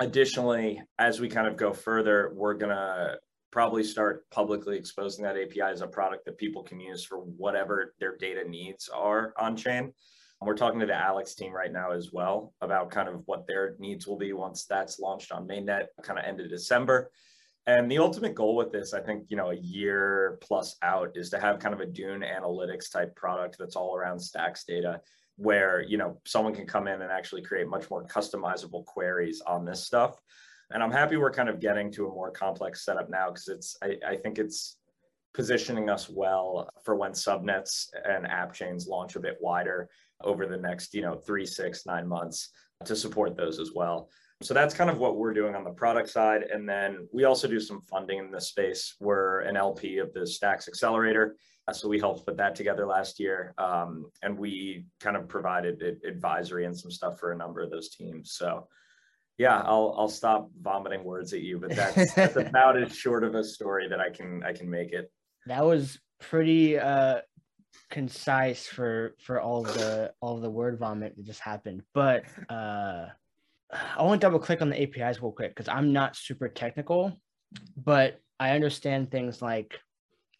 Additionally, 0.00 0.82
as 0.98 1.20
we 1.20 1.28
kind 1.28 1.46
of 1.46 1.56
go 1.56 1.72
further, 1.72 2.32
we're 2.34 2.54
going 2.54 2.74
to 2.74 3.18
probably 3.50 3.84
start 3.84 4.28
publicly 4.30 4.76
exposing 4.76 5.24
that 5.24 5.36
API 5.36 5.60
as 5.60 5.82
a 5.82 5.86
product 5.86 6.24
that 6.24 6.38
people 6.38 6.62
can 6.62 6.80
use 6.80 7.04
for 7.04 7.18
whatever 7.18 7.94
their 8.00 8.16
data 8.16 8.48
needs 8.48 8.88
are 8.88 9.34
on 9.38 9.56
chain. 9.56 9.92
And 10.42 10.48
we're 10.48 10.56
talking 10.56 10.80
to 10.80 10.86
the 10.86 10.94
Alex 10.94 11.34
team 11.34 11.52
right 11.52 11.72
now 11.72 11.92
as 11.92 12.10
well 12.12 12.52
about 12.62 12.90
kind 12.90 13.08
of 13.08 13.22
what 13.26 13.46
their 13.46 13.76
needs 13.78 14.08
will 14.08 14.18
be 14.18 14.32
once 14.32 14.64
that's 14.64 14.98
launched 14.98 15.30
on 15.30 15.46
mainnet, 15.46 15.86
kind 16.02 16.18
of 16.18 16.24
end 16.24 16.40
of 16.40 16.48
December. 16.48 17.10
And 17.66 17.88
the 17.88 17.98
ultimate 17.98 18.34
goal 18.34 18.56
with 18.56 18.72
this, 18.72 18.92
I 18.92 19.00
think, 19.00 19.26
you 19.28 19.36
know, 19.36 19.50
a 19.50 19.56
year 19.56 20.38
plus 20.40 20.76
out 20.82 21.12
is 21.14 21.30
to 21.30 21.38
have 21.38 21.60
kind 21.60 21.74
of 21.74 21.80
a 21.80 21.86
Dune 21.86 22.22
analytics 22.22 22.90
type 22.90 23.14
product 23.14 23.56
that's 23.56 23.76
all 23.76 23.94
around 23.94 24.18
stacks 24.18 24.64
data 24.64 25.00
where 25.36 25.82
you 25.82 25.96
know 25.98 26.20
someone 26.24 26.54
can 26.54 26.66
come 26.66 26.86
in 26.86 27.02
and 27.02 27.10
actually 27.10 27.42
create 27.42 27.68
much 27.68 27.90
more 27.90 28.04
customizable 28.06 28.84
queries 28.84 29.40
on 29.46 29.64
this 29.64 29.84
stuff. 29.84 30.20
And 30.70 30.82
i'm 30.82 30.90
happy 30.90 31.16
we're 31.16 31.30
kind 31.30 31.50
of 31.50 31.60
getting 31.60 31.90
to 31.92 32.06
a 32.06 32.14
more 32.14 32.30
complex 32.30 32.84
setup 32.84 33.10
now 33.10 33.28
because 33.28 33.48
it's 33.48 33.76
I, 33.82 33.96
I, 34.06 34.16
think 34.16 34.38
it's 34.38 34.78
positioning 35.34 35.90
us 35.90 36.08
well 36.08 36.68
for 36.82 36.94
when 36.96 37.12
subnets 37.12 37.88
and 38.06 38.26
app 38.26 38.54
chains 38.54 38.86
launch 38.86 39.16
a 39.16 39.20
bit 39.20 39.36
wider 39.40 39.90
over 40.22 40.46
the 40.46 40.56
next 40.56 40.94
you 40.94 41.02
know 41.02 41.14
three 41.14 41.44
six 41.44 41.84
nine 41.84 42.08
months 42.08 42.50
to 42.84 42.96
support 42.96 43.36
those 43.36 43.58
as 43.58 43.72
well 43.74 44.08
so 44.42 44.54
that's 44.54 44.74
kind 44.74 44.90
of 44.90 44.98
what 44.98 45.16
we're 45.16 45.32
doing 45.32 45.54
on 45.54 45.64
the 45.64 45.70
product 45.70 46.08
side 46.08 46.42
and 46.42 46.68
then 46.68 47.06
we 47.12 47.24
also 47.24 47.46
do 47.48 47.60
some 47.60 47.80
funding 47.80 48.18
in 48.18 48.30
this 48.30 48.48
space 48.48 48.94
we're 49.00 49.40
an 49.40 49.56
lp 49.56 49.98
of 49.98 50.12
the 50.14 50.26
stacks 50.26 50.68
accelerator 50.68 51.36
uh, 51.68 51.72
so 51.72 51.88
we 51.88 51.98
helped 51.98 52.26
put 52.26 52.36
that 52.36 52.54
together 52.54 52.86
last 52.86 53.20
year, 53.20 53.54
um, 53.58 54.10
and 54.22 54.36
we 54.36 54.84
kind 55.00 55.16
of 55.16 55.28
provided 55.28 56.00
advisory 56.04 56.64
and 56.64 56.76
some 56.76 56.90
stuff 56.90 57.20
for 57.20 57.32
a 57.32 57.36
number 57.36 57.60
of 57.60 57.70
those 57.70 57.90
teams. 57.90 58.32
So, 58.32 58.66
yeah, 59.38 59.60
I'll 59.60 59.94
I'll 59.96 60.08
stop 60.08 60.50
vomiting 60.60 61.04
words 61.04 61.32
at 61.32 61.40
you, 61.40 61.58
but 61.60 61.70
that's, 61.70 62.14
that's 62.16 62.36
about 62.36 62.80
as 62.80 62.96
short 62.96 63.22
of 63.22 63.34
a 63.34 63.44
story 63.44 63.88
that 63.88 64.00
I 64.00 64.10
can 64.10 64.42
I 64.42 64.52
can 64.52 64.68
make 64.68 64.92
it. 64.92 65.12
That 65.46 65.64
was 65.64 66.00
pretty 66.20 66.78
uh, 66.78 67.20
concise 67.90 68.66
for 68.66 69.14
for 69.20 69.40
all 69.40 69.62
the 69.62 70.12
all 70.20 70.38
the 70.38 70.50
word 70.50 70.80
vomit 70.80 71.16
that 71.16 71.24
just 71.24 71.40
happened. 71.40 71.82
But 71.94 72.24
uh, 72.48 73.06
I 73.72 74.02
want 74.02 74.20
to 74.20 74.26
double 74.26 74.38
click 74.38 74.60
on 74.60 74.68
the 74.68 74.82
APIs 74.82 75.22
real 75.22 75.32
quick 75.32 75.54
because 75.54 75.68
I'm 75.68 75.92
not 75.92 76.16
super 76.16 76.48
technical, 76.48 77.18
but 77.76 78.20
I 78.38 78.50
understand 78.50 79.10
things 79.10 79.40
like 79.40 79.78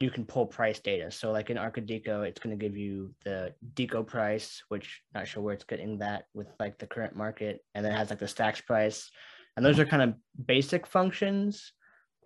you 0.00 0.10
can 0.10 0.26
pull 0.26 0.46
price 0.46 0.80
data. 0.80 1.10
So 1.10 1.30
like 1.30 1.48
in 1.48 1.56
Arkadiko, 1.56 2.26
it's 2.26 2.40
going 2.40 2.58
to 2.58 2.62
give 2.62 2.76
you 2.76 3.14
the 3.24 3.54
DIKO 3.74 4.06
price, 4.06 4.62
which 4.68 5.00
not 5.14 5.28
sure 5.28 5.42
where 5.42 5.54
it's 5.54 5.64
getting 5.64 5.98
that 5.98 6.24
with 6.34 6.48
like 6.58 6.78
the 6.78 6.86
current 6.86 7.16
market, 7.16 7.64
and 7.74 7.84
then 7.84 7.92
it 7.92 7.96
has 7.96 8.10
like 8.10 8.18
the 8.18 8.28
stacks 8.28 8.60
price, 8.60 9.10
and 9.56 9.64
those 9.64 9.78
are 9.78 9.86
kind 9.86 10.02
of 10.02 10.14
basic 10.46 10.86
functions. 10.86 11.72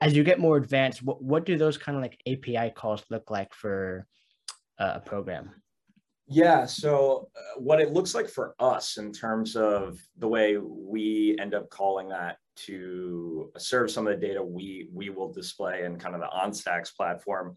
As 0.00 0.14
you 0.16 0.24
get 0.24 0.40
more 0.40 0.56
advanced, 0.56 1.02
what 1.02 1.22
what 1.22 1.46
do 1.46 1.56
those 1.56 1.78
kind 1.78 1.96
of 1.96 2.02
like 2.02 2.18
API 2.26 2.72
calls 2.74 3.04
look 3.10 3.30
like 3.30 3.52
for 3.54 4.06
uh, 4.78 4.94
a 4.96 5.00
program? 5.00 5.50
Yeah. 6.28 6.66
So, 6.66 7.28
uh, 7.36 7.60
what 7.60 7.80
it 7.80 7.92
looks 7.92 8.14
like 8.14 8.28
for 8.28 8.54
us 8.58 8.98
in 8.98 9.12
terms 9.12 9.54
of 9.54 9.98
the 10.18 10.26
way 10.26 10.56
we 10.56 11.36
end 11.40 11.54
up 11.54 11.70
calling 11.70 12.08
that 12.08 12.38
to 12.56 13.52
serve 13.58 13.90
some 13.90 14.06
of 14.06 14.18
the 14.18 14.26
data 14.26 14.42
we 14.42 14.88
we 14.92 15.10
will 15.10 15.32
display 15.32 15.84
in 15.84 15.98
kind 15.98 16.14
of 16.14 16.20
the 16.20 16.28
OnStacks 16.28 16.94
platform. 16.94 17.54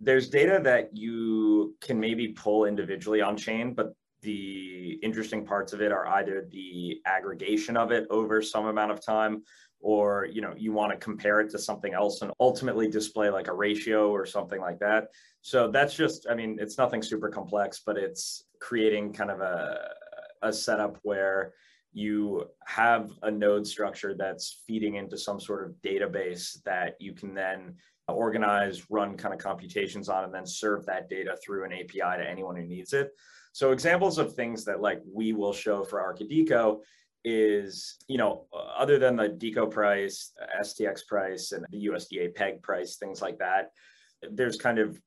There's 0.00 0.28
data 0.28 0.60
that 0.62 0.96
you 0.96 1.76
can 1.80 1.98
maybe 1.98 2.28
pull 2.28 2.66
individually 2.66 3.20
on 3.20 3.36
chain, 3.36 3.74
but 3.74 3.94
the 4.22 4.98
interesting 5.02 5.44
parts 5.44 5.72
of 5.72 5.80
it 5.82 5.92
are 5.92 6.06
either 6.08 6.46
the 6.50 7.00
aggregation 7.06 7.76
of 7.76 7.90
it 7.90 8.06
over 8.10 8.40
some 8.42 8.66
amount 8.66 8.90
of 8.90 9.04
time 9.04 9.42
or 9.84 10.26
you 10.32 10.40
know 10.40 10.54
you 10.56 10.72
want 10.72 10.90
to 10.90 10.96
compare 10.96 11.40
it 11.40 11.50
to 11.50 11.58
something 11.58 11.92
else 11.92 12.22
and 12.22 12.32
ultimately 12.40 12.88
display 12.88 13.28
like 13.28 13.48
a 13.48 13.54
ratio 13.54 14.10
or 14.10 14.24
something 14.24 14.60
like 14.60 14.78
that. 14.78 15.08
So 15.42 15.70
that's 15.70 15.94
just 15.94 16.26
i 16.30 16.34
mean 16.34 16.56
it's 16.58 16.78
nothing 16.78 17.02
super 17.02 17.28
complex 17.28 17.82
but 17.84 17.98
it's 17.98 18.44
creating 18.60 19.12
kind 19.12 19.30
of 19.30 19.40
a, 19.40 19.90
a 20.42 20.52
setup 20.52 20.98
where 21.02 21.52
you 21.92 22.44
have 22.66 23.10
a 23.22 23.30
node 23.30 23.66
structure 23.66 24.14
that's 24.18 24.62
feeding 24.66 24.94
into 24.96 25.18
some 25.18 25.38
sort 25.38 25.64
of 25.64 25.76
database 25.84 26.60
that 26.64 26.94
you 26.98 27.12
can 27.12 27.34
then 27.34 27.76
organize 28.08 28.90
run 28.90 29.16
kind 29.16 29.32
of 29.34 29.40
computations 29.40 30.08
on 30.08 30.24
and 30.24 30.34
then 30.34 30.46
serve 30.46 30.84
that 30.86 31.08
data 31.08 31.36
through 31.44 31.64
an 31.64 31.72
api 31.72 31.98
to 31.98 32.28
anyone 32.28 32.56
who 32.56 32.64
needs 32.64 32.92
it. 32.92 33.10
So 33.52 33.70
examples 33.70 34.18
of 34.18 34.34
things 34.34 34.64
that 34.64 34.80
like 34.80 35.00
we 35.06 35.32
will 35.32 35.52
show 35.52 35.84
for 35.84 36.00
Arkadiko 36.00 36.80
is, 37.24 37.96
you 38.08 38.18
know, 38.18 38.46
uh, 38.52 38.56
other 38.56 38.98
than 38.98 39.16
the 39.16 39.28
DIKO 39.28 39.70
price, 39.70 40.32
uh, 40.40 40.62
STX 40.62 41.06
price, 41.06 41.52
and 41.52 41.64
the 41.70 41.86
USDA 41.86 42.34
peg 42.34 42.62
price, 42.62 42.96
things 42.96 43.22
like 43.22 43.38
that, 43.38 43.70
there's 44.30 44.56
kind 44.56 44.78
of 44.78 45.00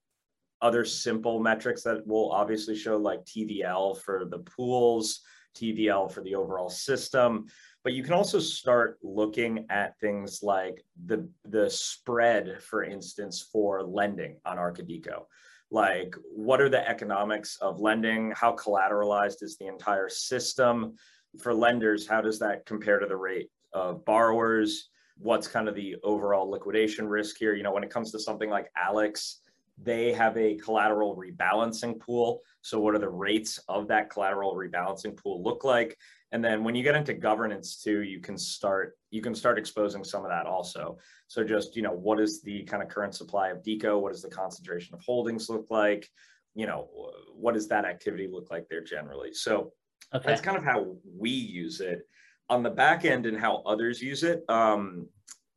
other 0.61 0.83
simple 0.83 1.39
metrics 1.39 1.83
that 1.83 2.05
will 2.07 2.31
obviously 2.31 2.75
show 2.75 2.97
like 2.97 3.23
TVL 3.25 3.99
for 3.99 4.25
the 4.25 4.39
pools, 4.39 5.21
TVL 5.55 6.11
for 6.11 6.21
the 6.21 6.35
overall 6.35 6.69
system. 6.69 7.45
But 7.83 7.93
you 7.93 8.03
can 8.03 8.13
also 8.13 8.39
start 8.39 8.97
looking 9.01 9.65
at 9.69 9.99
things 9.99 10.41
like 10.41 10.83
the, 11.05 11.29
the 11.45 11.69
spread, 11.69 12.61
for 12.61 12.83
instance, 12.83 13.47
for 13.51 13.83
lending 13.83 14.39
on 14.45 14.57
Arkadiko. 14.57 15.25
Like, 15.69 16.15
what 16.33 16.61
are 16.61 16.69
the 16.69 16.87
economics 16.87 17.57
of 17.61 17.79
lending? 17.79 18.31
How 18.31 18.55
collateralized 18.55 19.43
is 19.43 19.57
the 19.57 19.67
entire 19.67 20.09
system? 20.09 20.95
For 21.39 21.53
lenders, 21.53 22.07
how 22.07 22.21
does 22.21 22.39
that 22.39 22.65
compare 22.65 22.99
to 22.99 23.05
the 23.05 23.15
rate 23.15 23.49
of 23.73 24.05
borrowers? 24.05 24.89
What's 25.17 25.47
kind 25.47 25.67
of 25.67 25.75
the 25.75 25.95
overall 26.03 26.49
liquidation 26.49 27.07
risk 27.07 27.37
here? 27.37 27.55
You 27.55 27.63
know, 27.63 27.71
when 27.71 27.83
it 27.83 27.89
comes 27.89 28.11
to 28.11 28.19
something 28.19 28.49
like 28.49 28.69
Alex, 28.75 29.41
they 29.77 30.11
have 30.13 30.35
a 30.37 30.55
collateral 30.55 31.15
rebalancing 31.15 31.99
pool. 31.99 32.41
So, 32.61 32.79
what 32.79 32.95
are 32.95 32.99
the 32.99 33.09
rates 33.09 33.59
of 33.67 33.87
that 33.87 34.09
collateral 34.09 34.55
rebalancing 34.55 35.15
pool 35.15 35.43
look 35.43 35.63
like? 35.63 35.97
And 36.31 36.43
then 36.43 36.63
when 36.63 36.75
you 36.75 36.83
get 36.83 36.95
into 36.95 37.13
governance 37.13 37.81
too, 37.81 38.01
you 38.01 38.19
can 38.19 38.37
start 38.37 38.97
you 39.11 39.21
can 39.21 39.33
start 39.33 39.57
exposing 39.57 40.03
some 40.03 40.23
of 40.23 40.29
that 40.29 40.45
also. 40.45 40.97
So 41.27 41.43
just 41.43 41.75
you 41.75 41.81
know, 41.81 41.93
what 41.93 42.19
is 42.19 42.41
the 42.41 42.63
kind 42.63 42.83
of 42.83 42.89
current 42.89 43.15
supply 43.15 43.49
of 43.49 43.63
DIKO? 43.63 43.99
What 43.99 44.11
does 44.11 44.21
the 44.21 44.29
concentration 44.29 44.93
of 44.93 45.01
holdings 45.01 45.49
look 45.49 45.67
like? 45.69 46.09
You 46.53 46.67
know, 46.67 46.89
what 47.33 47.53
does 47.53 47.67
that 47.69 47.85
activity 47.85 48.27
look 48.29 48.51
like 48.51 48.67
there 48.67 48.83
generally? 48.83 49.33
So 49.33 49.71
okay. 50.13 50.27
that's 50.27 50.41
kind 50.41 50.57
of 50.57 50.63
how 50.63 50.95
we 51.17 51.29
use 51.29 51.81
it. 51.81 52.07
On 52.49 52.63
the 52.63 52.69
back 52.69 53.03
end 53.03 53.25
and 53.25 53.37
how 53.37 53.57
others 53.65 54.01
use 54.01 54.23
it, 54.23 54.43
um, 54.49 55.07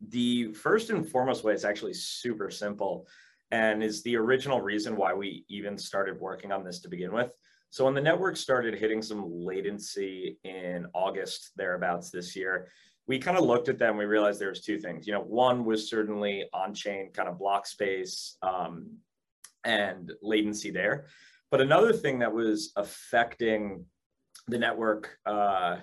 the 0.09 0.53
first 0.53 0.91
and 0.91 1.09
foremost 1.09 1.45
way 1.45 1.53
is 1.53 1.65
actually 1.65 1.95
super 1.95 2.51
simple 2.51 3.07
and 3.51 3.83
is 3.83 4.03
the 4.03 4.17
original 4.17 4.61
reason 4.61 4.97
why 4.97 5.13
we 5.13 5.45
even 5.49 5.77
started 5.77 6.21
working 6.21 6.53
on 6.53 6.65
this 6.65 6.81
to 6.81 6.89
begin 6.89 7.13
with. 7.13 7.31
So 7.71 7.85
when 7.85 7.95
the 7.95 8.01
network 8.01 8.37
started 8.37 8.75
hitting 8.75 9.03
some 9.03 9.25
latency 9.31 10.39
in 10.43 10.87
August 10.95 11.53
thereabouts 11.57 12.11
this 12.11 12.35
year, 12.35 12.69
we 13.07 13.19
kind 13.19 13.37
of 13.37 13.45
looked 13.45 13.69
at 13.69 13.79
them. 13.79 13.97
We 13.97 14.05
realized 14.05 14.41
there 14.41 14.49
was 14.49 14.63
two 14.63 14.79
things. 14.79 15.07
You 15.07 15.13
know, 15.13 15.23
one 15.23 15.65
was 15.65 15.89
certainly 15.89 16.45
on-chain 16.53 17.11
kind 17.13 17.29
of 17.29 17.39
block 17.39 17.67
space 17.67 18.37
um, 18.43 18.99
and 19.65 20.13
latency 20.23 20.71
there, 20.71 21.07
but 21.51 21.61
another 21.61 21.93
thing 21.93 22.21
that 22.21 22.33
was 22.33 22.73
affecting 22.77 23.85
the 24.49 24.59
network, 24.59 25.19
uh, 25.27 25.77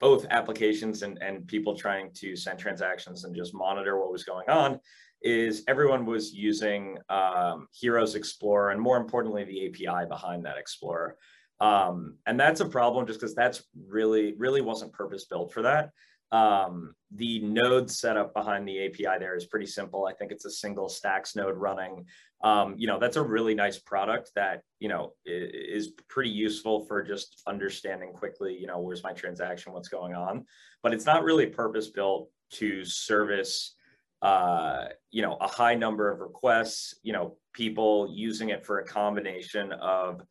both 0.00 0.26
applications 0.30 1.02
and, 1.02 1.18
and 1.22 1.46
people 1.46 1.74
trying 1.76 2.10
to 2.14 2.36
send 2.36 2.58
transactions 2.58 3.24
and 3.24 3.34
just 3.34 3.54
monitor 3.54 3.98
what 3.98 4.12
was 4.12 4.24
going 4.24 4.48
on, 4.48 4.78
is 5.22 5.64
everyone 5.68 6.04
was 6.04 6.32
using 6.32 6.98
um, 7.08 7.66
Hiro's 7.80 8.14
Explorer 8.14 8.70
and 8.70 8.80
more 8.80 8.96
importantly, 8.96 9.44
the 9.44 9.66
API 9.66 10.06
behind 10.06 10.44
that 10.44 10.58
Explorer. 10.58 11.16
Um, 11.60 12.16
and 12.26 12.38
that's 12.38 12.60
a 12.60 12.66
problem 12.66 13.06
just 13.06 13.20
because 13.20 13.34
that's 13.34 13.64
really, 13.88 14.34
really 14.36 14.60
wasn't 14.60 14.92
purpose 14.92 15.24
built 15.24 15.52
for 15.52 15.62
that. 15.62 15.90
Um, 16.32 16.94
the 17.12 17.40
node 17.40 17.90
setup 17.90 18.34
behind 18.34 18.66
the 18.66 18.86
API 18.86 19.18
there 19.18 19.36
is 19.36 19.46
pretty 19.46 19.66
simple. 19.66 20.06
I 20.06 20.12
think 20.12 20.32
it's 20.32 20.44
a 20.44 20.50
single 20.50 20.88
stacks 20.88 21.36
node 21.36 21.56
running. 21.56 22.04
Um, 22.42 22.74
you 22.76 22.86
know, 22.86 22.98
that's 22.98 23.16
a 23.16 23.22
really 23.22 23.54
nice 23.54 23.78
product 23.78 24.32
that, 24.34 24.62
you 24.80 24.88
know, 24.88 25.12
is 25.24 25.92
pretty 26.08 26.30
useful 26.30 26.84
for 26.86 27.02
just 27.02 27.42
understanding 27.46 28.12
quickly, 28.12 28.56
you 28.58 28.66
know, 28.66 28.80
where's 28.80 29.04
my 29.04 29.12
transaction, 29.12 29.72
what's 29.72 29.88
going 29.88 30.14
on. 30.14 30.44
But 30.82 30.92
it's 30.92 31.06
not 31.06 31.24
really 31.24 31.46
purpose 31.46 31.88
built 31.88 32.28
to 32.52 32.84
service 32.84 33.76
uh, 34.22 34.86
you 35.10 35.22
know, 35.22 35.36
a 35.40 35.46
high 35.46 35.74
number 35.74 36.10
of 36.10 36.20
requests, 36.20 36.94
you 37.02 37.12
know, 37.12 37.36
people 37.52 38.08
using 38.10 38.48
it 38.48 38.64
for 38.64 38.78
a 38.78 38.84
combination 38.84 39.72
of 39.72 40.22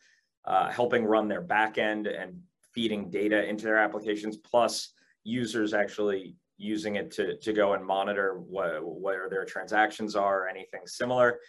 uh, 0.45 0.71
helping 0.71 1.05
run 1.05 1.27
their 1.27 1.43
backend 1.43 2.07
and 2.21 2.39
feeding 2.73 3.09
data 3.09 3.47
into 3.47 3.65
their 3.65 3.77
applications, 3.77 4.37
plus 4.37 4.93
users 5.23 5.73
actually 5.73 6.35
using 6.57 6.95
it 6.95 7.11
to, 7.11 7.37
to 7.37 7.53
go 7.53 7.73
and 7.73 7.85
monitor 7.85 8.35
where 8.47 9.29
their 9.29 9.45
transactions 9.45 10.15
are, 10.15 10.43
or 10.43 10.47
anything 10.47 10.81
similar. 10.85 11.39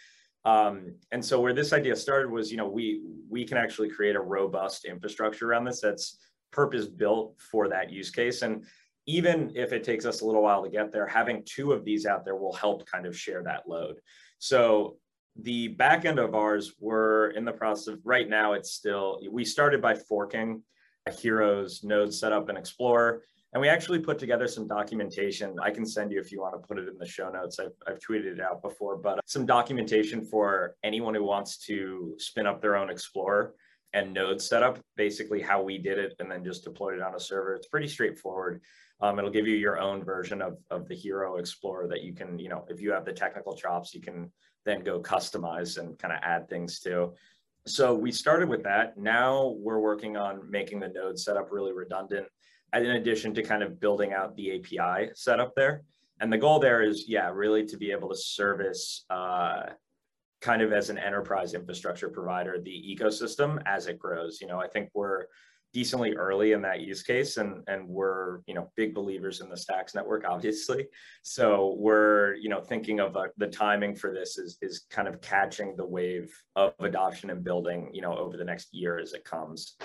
Um, 0.45 0.95
and 1.11 1.23
so 1.23 1.41
where 1.41 1.53
this 1.53 1.73
idea 1.73 1.95
started 1.95 2.31
was, 2.31 2.51
you 2.51 2.57
know, 2.57 2.69
we 2.69 3.01
we 3.29 3.45
can 3.45 3.57
actually 3.57 3.89
create 3.89 4.15
a 4.15 4.21
robust 4.21 4.85
infrastructure 4.85 5.49
around 5.49 5.65
this 5.65 5.81
that's 5.81 6.19
purpose 6.51 6.87
built 6.87 7.35
for 7.51 7.67
that 7.67 7.91
use 7.91 8.09
case. 8.09 8.41
And 8.41 8.65
even 9.05 9.51
if 9.55 9.73
it 9.73 9.83
takes 9.83 10.05
us 10.05 10.21
a 10.21 10.25
little 10.25 10.43
while 10.43 10.63
to 10.63 10.69
get 10.69 10.91
there, 10.91 11.07
having 11.07 11.43
two 11.45 11.73
of 11.73 11.83
these 11.83 12.05
out 12.05 12.23
there 12.23 12.35
will 12.35 12.53
help 12.53 12.85
kind 12.85 13.05
of 13.05 13.17
share 13.17 13.43
that 13.43 13.67
load. 13.67 13.99
So 14.39 14.97
the 15.39 15.69
back 15.69 16.05
end 16.05 16.19
of 16.19 16.33
ours, 16.33 16.73
we're 16.79 17.31
in 17.31 17.45
the 17.45 17.51
process 17.51 17.87
of 17.87 17.99
right 18.03 18.27
now, 18.27 18.53
it's 18.53 18.71
still, 18.71 19.21
we 19.29 19.45
started 19.45 19.81
by 19.81 19.95
forking 19.95 20.63
a 21.07 21.11
Hiro's 21.11 21.83
node 21.83 22.13
setup 22.13 22.49
and 22.49 22.57
Explorer. 22.57 23.23
And 23.57 23.61
we 23.63 23.69
actually 23.69 23.97
put 23.97 24.19
together 24.19 24.47
some 24.47 24.67
documentation. 24.67 25.55
I 25.59 25.71
can 25.71 25.83
send 25.83 26.11
you 26.11 26.19
if 26.19 26.31
you 26.31 26.39
want 26.39 26.53
to 26.53 26.59
put 26.59 26.77
it 26.77 26.87
in 26.87 26.95
the 26.99 27.07
show 27.07 27.31
notes. 27.31 27.57
I've, 27.57 27.71
I've 27.87 27.97
tweeted 27.97 28.33
it 28.33 28.39
out 28.39 28.61
before, 28.61 28.97
but 28.97 29.19
some 29.25 29.47
documentation 29.47 30.23
for 30.23 30.75
anyone 30.83 31.15
who 31.15 31.23
wants 31.23 31.57
to 31.65 32.13
spin 32.19 32.45
up 32.45 32.61
their 32.61 32.75
own 32.75 32.91
Explorer 32.91 33.55
and 33.93 34.13
node 34.13 34.39
setup, 34.39 34.79
basically 34.95 35.41
how 35.41 35.63
we 35.63 35.79
did 35.79 35.97
it, 35.97 36.13
and 36.19 36.29
then 36.29 36.43
just 36.43 36.65
deployed 36.65 36.93
it 36.93 37.01
on 37.01 37.15
a 37.15 37.19
server. 37.19 37.55
It's 37.55 37.65
pretty 37.65 37.87
straightforward. 37.87 38.61
Um, 39.01 39.17
it'll 39.17 39.31
give 39.31 39.47
you 39.47 39.55
your 39.55 39.79
own 39.79 40.03
version 40.03 40.39
of, 40.43 40.59
of 40.69 40.87
the 40.87 40.93
Hiro 40.95 41.37
Explorer 41.37 41.87
that 41.87 42.03
you 42.03 42.13
can, 42.13 42.37
you 42.37 42.49
know, 42.49 42.63
if 42.69 42.79
you 42.79 42.91
have 42.91 43.05
the 43.05 43.11
technical 43.11 43.55
chops, 43.55 43.91
you 43.91 44.01
can 44.01 44.31
then 44.67 44.83
go 44.83 45.01
customize 45.01 45.79
and 45.79 45.97
kind 45.97 46.13
of 46.13 46.19
add 46.21 46.47
things 46.47 46.79
to. 46.81 47.15
So 47.65 47.95
we 47.95 48.11
started 48.11 48.49
with 48.49 48.61
that. 48.63 48.97
Now 48.97 49.55
we're 49.57 49.79
working 49.79 50.15
on 50.15 50.47
making 50.47 50.79
the 50.79 50.89
node 50.89 51.17
setup 51.17 51.51
really 51.51 51.73
redundant, 51.73 52.27
in 52.73 52.85
addition 52.91 53.33
to 53.33 53.43
kind 53.43 53.63
of 53.63 53.79
building 53.79 54.13
out 54.13 54.35
the 54.35 54.59
API 54.59 55.11
setup 55.15 55.53
there. 55.55 55.83
And 56.19 56.31
the 56.33 56.37
goal 56.37 56.59
there 56.59 56.81
is, 56.81 57.07
yeah, 57.07 57.29
really 57.31 57.65
to 57.65 57.77
be 57.77 57.91
able 57.91 58.09
to 58.09 58.17
service 58.17 59.05
uh, 59.09 59.63
kind 60.41 60.61
of 60.61 60.73
as 60.73 60.89
an 60.89 60.97
enterprise 60.97 61.53
infrastructure 61.53 62.09
provider 62.09 62.59
the 62.59 62.97
ecosystem 62.97 63.61
as 63.65 63.87
it 63.87 63.99
grows. 63.99 64.39
You 64.41 64.47
know, 64.47 64.59
I 64.59 64.67
think 64.67 64.89
we're 64.93 65.25
decently 65.73 66.15
early 66.15 66.53
in 66.53 66.61
that 66.61 66.81
use 66.81 67.03
case 67.03 67.37
and 67.37 67.63
and 67.67 67.87
we're 67.87 68.39
you 68.47 68.53
know 68.53 68.71
big 68.75 68.93
believers 68.93 69.41
in 69.41 69.49
the 69.49 69.57
stacks 69.57 69.93
network 69.93 70.23
obviously 70.25 70.87
so 71.23 71.75
we're 71.77 72.35
you 72.35 72.49
know 72.49 72.61
thinking 72.61 72.99
of 72.99 73.17
uh, 73.17 73.27
the 73.37 73.47
timing 73.47 73.93
for 73.93 74.13
this 74.13 74.37
is 74.37 74.57
is 74.61 74.85
kind 74.89 75.07
of 75.07 75.21
catching 75.21 75.75
the 75.75 75.85
wave 75.85 76.33
of 76.55 76.73
adoption 76.79 77.29
and 77.29 77.43
building 77.43 77.89
you 77.93 78.01
know 78.01 78.15
over 78.15 78.37
the 78.37 78.43
next 78.43 78.73
year 78.73 78.97
as 78.97 79.13
it 79.13 79.25
comes 79.25 79.75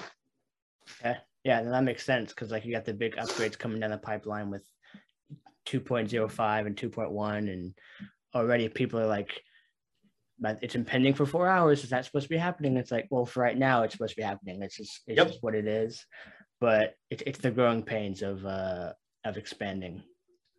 okay 1.00 1.16
yeah 1.44 1.62
that 1.62 1.84
makes 1.84 2.04
sense 2.04 2.30
because 2.30 2.50
like 2.50 2.64
you 2.64 2.72
got 2.72 2.84
the 2.84 2.94
big 2.94 3.16
upgrades 3.16 3.58
coming 3.58 3.80
down 3.80 3.90
the 3.90 3.98
pipeline 3.98 4.50
with 4.50 4.64
2.05 5.66 6.66
and 6.66 6.76
2.1 6.76 7.38
and 7.52 7.74
already 8.34 8.68
people 8.68 8.98
are 8.98 9.06
like 9.06 9.30
but 10.42 10.58
it's 10.60 10.74
impending 10.74 11.14
for 11.14 11.24
four 11.24 11.48
hours. 11.48 11.84
Is 11.84 11.90
that 11.90 12.04
supposed 12.04 12.24
to 12.24 12.28
be 12.28 12.36
happening? 12.36 12.76
It's 12.76 12.90
like, 12.90 13.06
well, 13.10 13.24
for 13.24 13.40
right 13.40 13.56
now, 13.56 13.84
it's 13.84 13.94
supposed 13.94 14.10
to 14.10 14.20
be 14.20 14.24
happening. 14.24 14.60
It's 14.60 14.76
just, 14.76 15.00
it's 15.06 15.16
yep. 15.16 15.28
just 15.28 15.42
what 15.42 15.54
it 15.54 15.68
is. 15.68 16.04
But 16.60 16.94
it, 17.10 17.22
it's 17.26 17.38
the 17.38 17.52
growing 17.52 17.84
pains 17.84 18.22
of 18.22 18.44
uh, 18.44 18.92
of 19.24 19.36
expanding. 19.36 20.02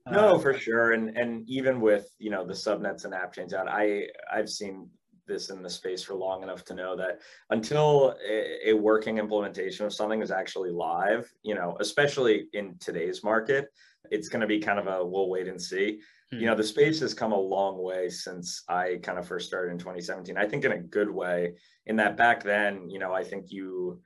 No, 0.10 0.36
uh, 0.36 0.39
for 0.39 0.58
sure. 0.58 0.93
And 0.93 1.17
and 1.17 1.48
even 1.50 1.82
with 1.82 2.10
you 2.17 2.30
know 2.30 2.46
the 2.46 2.54
subnets 2.54 3.06
and 3.06 3.13
app 3.13 3.34
chains 3.34 3.54
out, 3.54 3.67
I 3.69 4.08
I've 4.32 4.50
seen 4.50 4.89
this 5.28 5.50
in 5.50 5.62
the 5.62 5.70
space 5.70 6.04
for 6.04 6.16
long 6.16 6.44
enough 6.44 6.64
to 6.66 6.74
know 6.74 6.96
that 6.96 7.22
until 7.50 8.16
a, 8.28 8.70
a 8.70 8.74
working 8.74 9.18
implementation 9.18 9.86
of 9.86 9.94
something 9.94 10.22
is 10.22 10.32
actually 10.32 10.72
live, 10.72 11.32
you 11.44 11.56
know, 11.56 11.78
especially 11.80 12.48
in 12.54 12.76
today's 12.80 13.24
market, 13.24 13.70
it's 14.12 14.30
going 14.30 14.42
to 14.42 14.48
be 14.48 14.60
kind 14.60 14.80
of 14.80 14.88
a 14.88 15.06
we'll 15.06 15.30
wait 15.30 15.48
and 15.48 15.62
see. 15.62 16.00
You 16.32 16.48
know 16.48 16.56
the 16.56 16.64
space 16.64 17.00
has 17.02 17.14
come 17.14 17.32
a 17.32 17.40
long 17.40 17.80
way 17.80 18.10
since 18.10 18.64
i 18.68 18.98
kind 19.04 19.20
of 19.20 19.28
first 19.28 19.46
started 19.46 19.72
in 19.72 19.78
2017 19.78 20.36
i 20.36 20.48
think 20.48 20.66
in 20.66 20.72
a 20.72 20.80
good 20.80 21.10
way. 21.10 21.54
In 21.86 21.96
that 21.98 22.18
back 22.18 22.42
then 22.44 22.90
you 22.90 22.98
know 22.98 23.14
i 23.14 23.24
think 23.24 23.52
you 23.52 24.02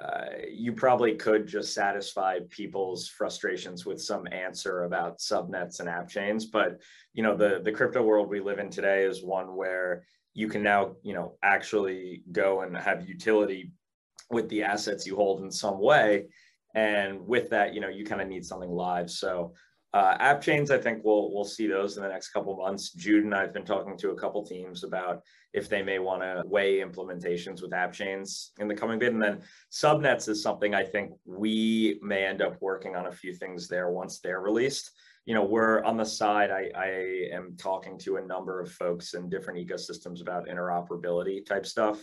uh, 0.00 0.26
you 0.48 0.72
probably 0.72 1.14
could 1.14 1.46
just 1.46 1.74
satisfy 1.74 2.38
people's 2.50 3.08
frustrations 3.08 3.84
with 3.84 4.00
some 4.00 4.28
answer 4.30 4.84
about 4.84 5.18
subnets 5.18 5.80
and 5.80 5.88
app 5.88 6.08
chains. 6.08 6.46
But 6.46 6.80
you 7.14 7.22
know 7.22 7.36
the 7.36 7.60
the 7.64 7.72
crypto 7.72 8.02
world 8.02 8.28
we 8.28 8.40
live 8.40 8.58
in 8.58 8.70
today 8.70 9.04
is 9.04 9.24
one 9.24 9.56
where 9.56 10.04
you 10.38 10.48
can 10.48 10.62
now 10.62 10.94
you 11.02 11.14
know 11.14 11.36
actually 11.42 12.22
go 12.30 12.60
and 12.62 12.76
have 12.76 13.08
utility 13.08 13.72
with 14.30 14.48
the 14.48 14.62
assets 14.62 15.06
you 15.06 15.16
hold 15.16 15.42
in 15.42 15.50
some 15.50 15.80
way 15.80 16.26
and 16.74 17.20
with 17.26 17.50
that 17.50 17.74
you 17.74 17.80
know 17.80 17.88
you 17.88 18.04
kind 18.04 18.22
of 18.22 18.28
need 18.28 18.44
something 18.44 18.70
live 18.70 19.10
so 19.10 19.52
uh, 19.94 20.16
app 20.20 20.42
chains, 20.42 20.70
I 20.70 20.76
think 20.76 21.02
we'll 21.02 21.32
we'll 21.32 21.44
see 21.44 21.66
those 21.66 21.96
in 21.96 22.02
the 22.02 22.10
next 22.10 22.28
couple 22.28 22.54
months. 22.56 22.92
Jude 22.92 23.24
and 23.24 23.34
I've 23.34 23.54
been 23.54 23.64
talking 23.64 23.96
to 23.96 24.10
a 24.10 24.14
couple 24.14 24.44
teams 24.44 24.84
about 24.84 25.22
if 25.54 25.70
they 25.70 25.82
may 25.82 25.98
want 25.98 26.20
to 26.20 26.42
weigh 26.44 26.80
implementations 26.80 27.62
with 27.62 27.72
app 27.72 27.94
chains 27.94 28.52
in 28.58 28.68
the 28.68 28.74
coming 28.74 28.98
bit. 28.98 29.14
And 29.14 29.22
then 29.22 29.40
subnets 29.72 30.28
is 30.28 30.42
something 30.42 30.74
I 30.74 30.84
think 30.84 31.12
we 31.24 31.98
may 32.02 32.26
end 32.26 32.42
up 32.42 32.58
working 32.60 32.96
on 32.96 33.06
a 33.06 33.12
few 33.12 33.32
things 33.32 33.66
there 33.66 33.90
once 33.90 34.20
they're 34.20 34.42
released. 34.42 34.90
You 35.28 35.34
know, 35.34 35.44
we're 35.44 35.84
on 35.84 35.96
the 35.96 36.04
side. 36.04 36.50
I, 36.50 36.70
I 36.74 36.88
am 37.32 37.54
talking 37.58 37.98
to 37.98 38.16
a 38.16 38.26
number 38.26 38.60
of 38.60 38.72
folks 38.72 39.14
in 39.14 39.28
different 39.28 39.58
ecosystems 39.60 40.22
about 40.22 40.48
interoperability 40.48 41.44
type 41.44 41.66
stuff. 41.66 42.00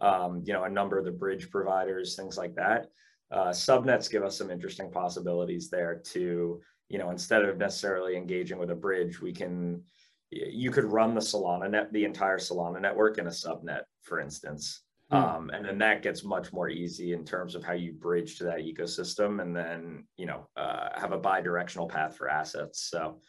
Um, 0.00 0.42
you 0.44 0.52
know, 0.52 0.64
a 0.64 0.70
number 0.70 0.98
of 0.98 1.04
the 1.04 1.10
bridge 1.10 1.50
providers, 1.50 2.14
things 2.14 2.36
like 2.36 2.54
that. 2.56 2.88
Uh, 3.30 3.48
subnets 3.48 4.10
give 4.10 4.22
us 4.22 4.36
some 4.36 4.50
interesting 4.50 4.90
possibilities 4.90 5.70
there 5.70 6.02
to 6.12 6.60
you 6.88 6.98
know, 6.98 7.10
instead 7.10 7.44
of 7.44 7.58
necessarily 7.58 8.16
engaging 8.16 8.58
with 8.58 8.70
a 8.70 8.74
bridge, 8.74 9.20
we 9.20 9.32
can, 9.32 9.82
you 10.30 10.70
could 10.70 10.84
run 10.84 11.14
the 11.14 11.20
Solana 11.20 11.70
net, 11.70 11.92
the 11.92 12.04
entire 12.04 12.38
Solana 12.38 12.80
network 12.80 13.18
in 13.18 13.26
a 13.26 13.30
subnet, 13.30 13.82
for 14.02 14.20
instance. 14.20 14.82
Mm. 15.12 15.16
Um, 15.16 15.50
and 15.50 15.64
then 15.64 15.78
that 15.78 16.02
gets 16.02 16.22
much 16.22 16.52
more 16.52 16.68
easy 16.68 17.12
in 17.12 17.24
terms 17.24 17.54
of 17.54 17.64
how 17.64 17.72
you 17.72 17.92
bridge 17.92 18.36
to 18.38 18.44
that 18.44 18.58
ecosystem 18.58 19.40
and 19.40 19.56
then, 19.56 20.06
you 20.16 20.26
know, 20.26 20.48
uh, 20.56 20.88
have 21.00 21.12
a 21.12 21.18
bi-directional 21.18 21.88
path 21.88 22.16
for 22.16 22.28
assets. 22.28 22.82
So 22.90 23.20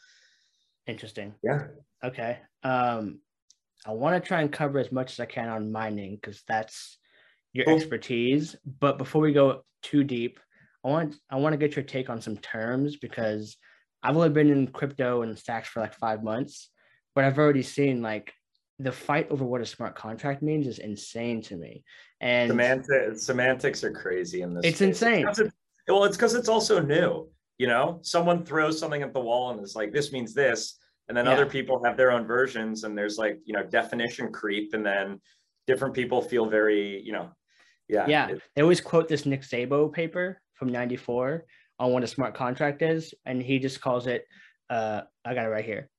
interesting. 0.88 1.36
Yeah. 1.42 1.68
Okay. 2.04 2.40
Um, 2.64 3.20
I 3.86 3.92
want 3.92 4.22
to 4.22 4.28
try 4.28 4.42
and 4.42 4.52
cover 4.52 4.80
as 4.80 4.92
much 4.92 5.14
as 5.14 5.20
I 5.22 5.26
can 5.26 5.48
on 5.48 5.72
mining 5.72 6.16
because 6.16 6.44
that's 6.48 6.98
your 7.54 7.66
cool. 7.66 7.76
expertise. 7.76 8.56
But 8.80 8.98
before 8.98 9.22
we 9.22 9.32
go 9.32 9.64
too 9.82 10.04
deep, 10.04 10.40
I 10.84 10.90
want 10.90 11.16
I 11.30 11.38
want 11.38 11.54
to 11.54 11.58
get 11.58 11.76
your 11.76 11.86
take 11.86 12.10
on 12.10 12.22
some 12.22 12.38
terms 12.38 12.98
because 12.98 13.58
I've 14.04 14.16
only 14.16 14.30
been 14.30 14.50
in 14.50 14.68
crypto 14.68 15.22
and 15.22 15.38
stacks 15.38 15.70
for 15.70 15.80
like 15.82 15.94
five 15.94 16.24
months, 16.24 16.70
but 17.16 17.24
I've 17.24 17.38
already 17.38 17.64
seen 17.64 18.02
like 18.02 18.34
the 18.80 18.92
fight 18.92 19.28
over 19.30 19.44
what 19.44 19.62
a 19.62 19.66
smart 19.66 19.96
contract 19.96 20.42
means 20.42 20.66
is 20.66 20.80
insane 20.80 21.42
to 21.44 21.58
me. 21.58 21.84
And 22.22 22.50
semantics, 22.50 23.24
semantics 23.24 23.84
are 23.84 23.92
crazy 23.92 24.42
in 24.42 24.54
this. 24.54 24.66
It's 24.66 24.78
space. 24.78 24.88
insane. 24.88 25.28
It's 25.28 25.40
it, 25.40 25.52
well, 25.88 26.06
it's 26.06 26.16
because 26.16 26.34
it's 26.34 26.50
also 26.50 26.82
new. 26.82 27.30
You 27.58 27.68
know, 27.68 28.00
someone 28.04 28.46
throws 28.46 28.80
something 28.80 29.02
at 29.02 29.14
the 29.14 29.20
wall 29.20 29.52
and 29.52 29.62
is 29.62 29.76
like, 29.76 29.92
"This 29.92 30.14
means 30.14 30.34
this," 30.34 30.78
and 31.10 31.18
then 31.18 31.26
yeah. 31.26 31.34
other 31.34 31.46
people 31.46 31.84
have 31.84 31.98
their 31.98 32.12
own 32.12 32.26
versions, 32.26 32.86
and 32.86 32.98
there's 32.98 33.18
like 33.18 33.38
you 33.44 33.54
know 33.54 33.64
definition 33.64 34.32
creep, 34.32 34.74
and 34.74 34.86
then 34.86 35.20
different 35.68 35.94
people 35.94 36.22
feel 36.22 36.46
very 36.46 37.02
you 37.02 37.12
know, 37.12 37.30
yeah. 37.90 38.06
Yeah, 38.08 38.30
it, 38.30 38.42
they 38.56 38.62
always 38.62 38.80
quote 38.80 39.10
this 39.10 39.26
Nick 39.26 39.42
Szabo 39.42 39.92
paper 39.92 40.42
from 40.54 40.70
'94 40.70 41.46
on 41.80 41.92
what 41.92 42.04
a 42.04 42.08
smart 42.08 42.34
contract 42.34 42.82
is, 42.82 43.14
and 43.26 43.42
he 43.42 43.60
just 43.60 43.82
calls 43.82 44.08
it. 44.08 44.26
Uh, 44.70 45.02
I 45.26 45.34
got 45.34 45.46
it 45.46 45.50
right 45.50 45.66
here 45.66 45.90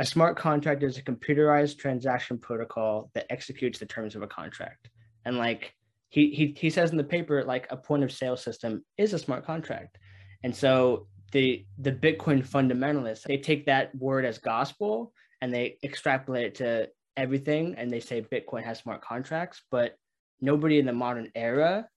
a 0.00 0.06
smart 0.06 0.36
contract 0.36 0.82
is 0.82 0.98
a 0.98 1.02
computerized 1.02 1.78
transaction 1.78 2.38
protocol 2.38 3.10
that 3.14 3.26
executes 3.30 3.78
the 3.78 3.86
terms 3.86 4.16
of 4.16 4.22
a 4.22 4.26
contract. 4.26 4.88
And 5.24 5.36
like 5.38 5.72
he 6.08 6.30
he 6.30 6.54
he 6.58 6.70
says 6.70 6.90
in 6.90 6.96
the 6.96 7.04
paper, 7.04 7.44
like 7.44 7.66
a 7.70 7.76
point 7.76 8.04
of 8.04 8.12
sale 8.12 8.36
system 8.36 8.84
is 8.98 9.12
a 9.12 9.18
smart 9.18 9.44
contract. 9.44 9.98
And 10.42 10.54
so 10.54 11.06
the 11.32 11.64
the 11.78 11.92
Bitcoin 11.92 12.46
fundamentalists, 12.46 13.22
they 13.22 13.38
take 13.38 13.66
that 13.66 13.94
word 13.94 14.24
as 14.24 14.38
gospel 14.38 15.12
and 15.40 15.52
they 15.52 15.78
extrapolate 15.82 16.46
it 16.46 16.54
to 16.56 16.88
everything 17.16 17.74
and 17.76 17.90
they 17.90 18.00
say 18.00 18.20
Bitcoin 18.22 18.64
has 18.64 18.78
smart 18.78 19.00
contracts, 19.02 19.62
but 19.70 19.96
nobody 20.40 20.78
in 20.78 20.86
the 20.86 20.92
modern 20.92 21.30
era 21.34 21.88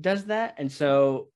does 0.00 0.24
that. 0.26 0.54
And 0.58 0.70
so 0.70 1.28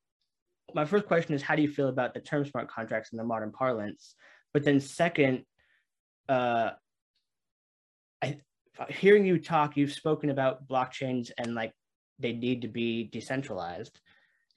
my 0.74 0.84
first 0.84 1.06
question 1.06 1.34
is 1.34 1.42
how 1.42 1.56
do 1.56 1.62
you 1.62 1.68
feel 1.68 1.88
about 1.88 2.14
the 2.14 2.20
term 2.20 2.44
smart 2.44 2.68
contracts 2.68 3.10
in 3.12 3.18
the 3.18 3.24
modern 3.24 3.52
parlance? 3.52 4.14
But 4.52 4.64
then 4.64 4.80
second, 4.80 5.44
uh, 6.28 6.70
I 8.22 8.38
hearing 8.88 9.26
you 9.26 9.38
talk, 9.38 9.76
you've 9.76 9.92
spoken 9.92 10.30
about 10.30 10.68
blockchains 10.68 11.30
and 11.36 11.54
like 11.54 11.72
they 12.18 12.32
need 12.32 12.62
to 12.62 12.68
be 12.68 13.04
decentralized, 13.04 14.00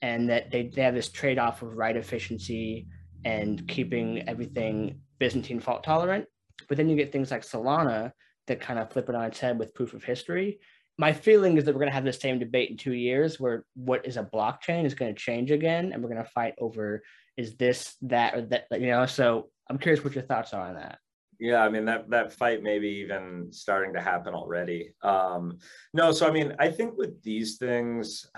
and 0.00 0.28
that 0.30 0.50
they, 0.50 0.68
they 0.68 0.82
have 0.82 0.94
this 0.94 1.10
trade 1.10 1.38
off 1.38 1.62
of 1.62 1.76
write 1.76 1.96
efficiency 1.96 2.86
and 3.24 3.66
keeping 3.68 4.28
everything 4.28 5.00
Byzantine 5.18 5.60
fault 5.60 5.84
tolerant. 5.84 6.26
But 6.68 6.76
then 6.76 6.88
you 6.88 6.96
get 6.96 7.12
things 7.12 7.30
like 7.30 7.42
Solana 7.42 8.12
that 8.48 8.60
kind 8.60 8.78
of 8.78 8.90
flip 8.92 9.08
it 9.08 9.14
on 9.14 9.24
its 9.24 9.38
head 9.38 9.58
with 9.58 9.74
proof 9.74 9.94
of 9.94 10.02
history. 10.02 10.58
My 10.98 11.12
feeling 11.12 11.56
is 11.56 11.64
that 11.64 11.74
we're 11.74 11.80
going 11.80 11.90
to 11.90 11.94
have 11.94 12.04
the 12.04 12.12
same 12.12 12.38
debate 12.38 12.70
in 12.70 12.76
two 12.76 12.92
years 12.92 13.40
where 13.40 13.64
what 13.74 14.06
is 14.06 14.16
a 14.16 14.24
blockchain 14.24 14.84
is 14.84 14.94
going 14.94 15.14
to 15.14 15.20
change 15.20 15.50
again, 15.50 15.92
and 15.92 16.02
we're 16.02 16.10
going 16.10 16.22
to 16.22 16.30
fight 16.30 16.54
over 16.58 17.02
is 17.36 17.56
this, 17.56 17.96
that, 18.02 18.34
or 18.34 18.42
that, 18.42 18.66
you 18.72 18.88
know. 18.88 19.06
So 19.06 19.48
I'm 19.70 19.78
curious 19.78 20.04
what 20.04 20.14
your 20.14 20.24
thoughts 20.24 20.52
are 20.52 20.68
on 20.68 20.74
that. 20.74 20.98
Yeah, 21.42 21.64
I 21.64 21.70
mean 21.70 21.84
that 21.86 22.08
that 22.10 22.32
fight 22.32 22.62
maybe 22.62 22.86
even 22.88 23.48
starting 23.50 23.92
to 23.94 24.00
happen 24.00 24.32
already. 24.32 24.94
Um, 25.02 25.58
no, 25.92 26.12
so 26.12 26.28
I 26.28 26.30
mean, 26.30 26.54
I 26.60 26.68
think 26.70 26.96
with 26.96 27.20
these 27.24 27.56
things, 27.56 28.30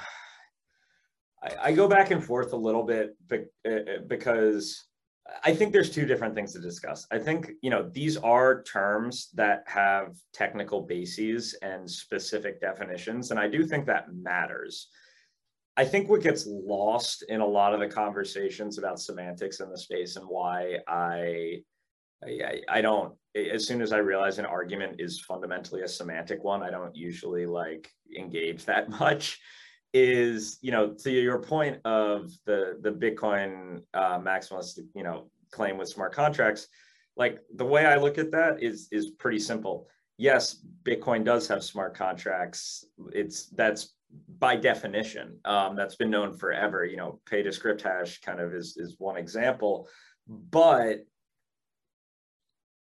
I, 1.42 1.50
I 1.64 1.72
go 1.72 1.86
back 1.86 2.12
and 2.12 2.24
forth 2.24 2.54
a 2.54 2.56
little 2.56 2.82
bit 2.82 3.14
uh, 3.30 3.68
uh, 3.68 3.98
because 4.06 4.86
I 5.44 5.54
think 5.54 5.74
there's 5.74 5.90
two 5.90 6.06
different 6.06 6.34
things 6.34 6.54
to 6.54 6.60
discuss. 6.60 7.06
I 7.12 7.18
think 7.18 7.50
you 7.60 7.68
know 7.68 7.90
these 7.92 8.16
are 8.16 8.62
terms 8.62 9.28
that 9.34 9.64
have 9.66 10.16
technical 10.32 10.80
bases 10.80 11.54
and 11.60 11.90
specific 11.90 12.58
definitions, 12.58 13.30
and 13.30 13.38
I 13.38 13.48
do 13.48 13.66
think 13.66 13.84
that 13.84 14.14
matters. 14.14 14.88
I 15.76 15.84
think 15.84 16.08
what 16.08 16.22
gets 16.22 16.46
lost 16.46 17.22
in 17.28 17.42
a 17.42 17.46
lot 17.46 17.74
of 17.74 17.80
the 17.80 17.88
conversations 17.88 18.78
about 18.78 18.98
semantics 18.98 19.60
in 19.60 19.68
the 19.68 19.76
space 19.76 20.16
and 20.16 20.24
why 20.26 20.78
I 20.88 21.64
I, 22.26 22.60
I 22.68 22.80
don't 22.80 23.14
as 23.34 23.66
soon 23.66 23.82
as 23.82 23.92
I 23.92 23.98
realize 23.98 24.38
an 24.38 24.46
argument 24.46 25.00
is 25.00 25.20
fundamentally 25.20 25.82
a 25.82 25.88
semantic 25.88 26.44
one, 26.44 26.62
I 26.62 26.70
don't 26.70 26.94
usually 26.94 27.46
like 27.46 27.90
engage 28.16 28.64
that 28.66 28.88
much. 29.00 29.40
Is 29.92 30.58
you 30.60 30.72
know 30.72 30.92
to 30.92 31.10
your 31.12 31.38
point 31.38 31.78
of 31.84 32.32
the 32.46 32.78
the 32.80 32.90
Bitcoin 32.90 33.82
uh, 33.94 34.18
maximalist 34.18 34.80
you 34.92 35.04
know 35.04 35.30
claim 35.52 35.78
with 35.78 35.88
smart 35.88 36.12
contracts, 36.12 36.66
like 37.16 37.38
the 37.54 37.64
way 37.64 37.86
I 37.86 37.94
look 37.94 38.18
at 38.18 38.32
that 38.32 38.60
is 38.60 38.88
is 38.90 39.10
pretty 39.10 39.38
simple. 39.38 39.86
Yes, 40.16 40.64
Bitcoin 40.82 41.24
does 41.24 41.46
have 41.46 41.62
smart 41.62 41.96
contracts. 41.96 42.84
It's 43.12 43.46
that's 43.50 43.94
by 44.40 44.56
definition 44.56 45.38
um, 45.44 45.76
that's 45.76 45.94
been 45.94 46.10
known 46.10 46.36
forever. 46.36 46.84
You 46.84 46.96
know, 46.96 47.20
pay 47.24 47.44
to 47.44 47.52
script 47.52 47.82
hash 47.82 48.20
kind 48.20 48.40
of 48.40 48.52
is 48.52 48.76
is 48.76 48.96
one 48.98 49.16
example, 49.16 49.88
but 50.26 51.04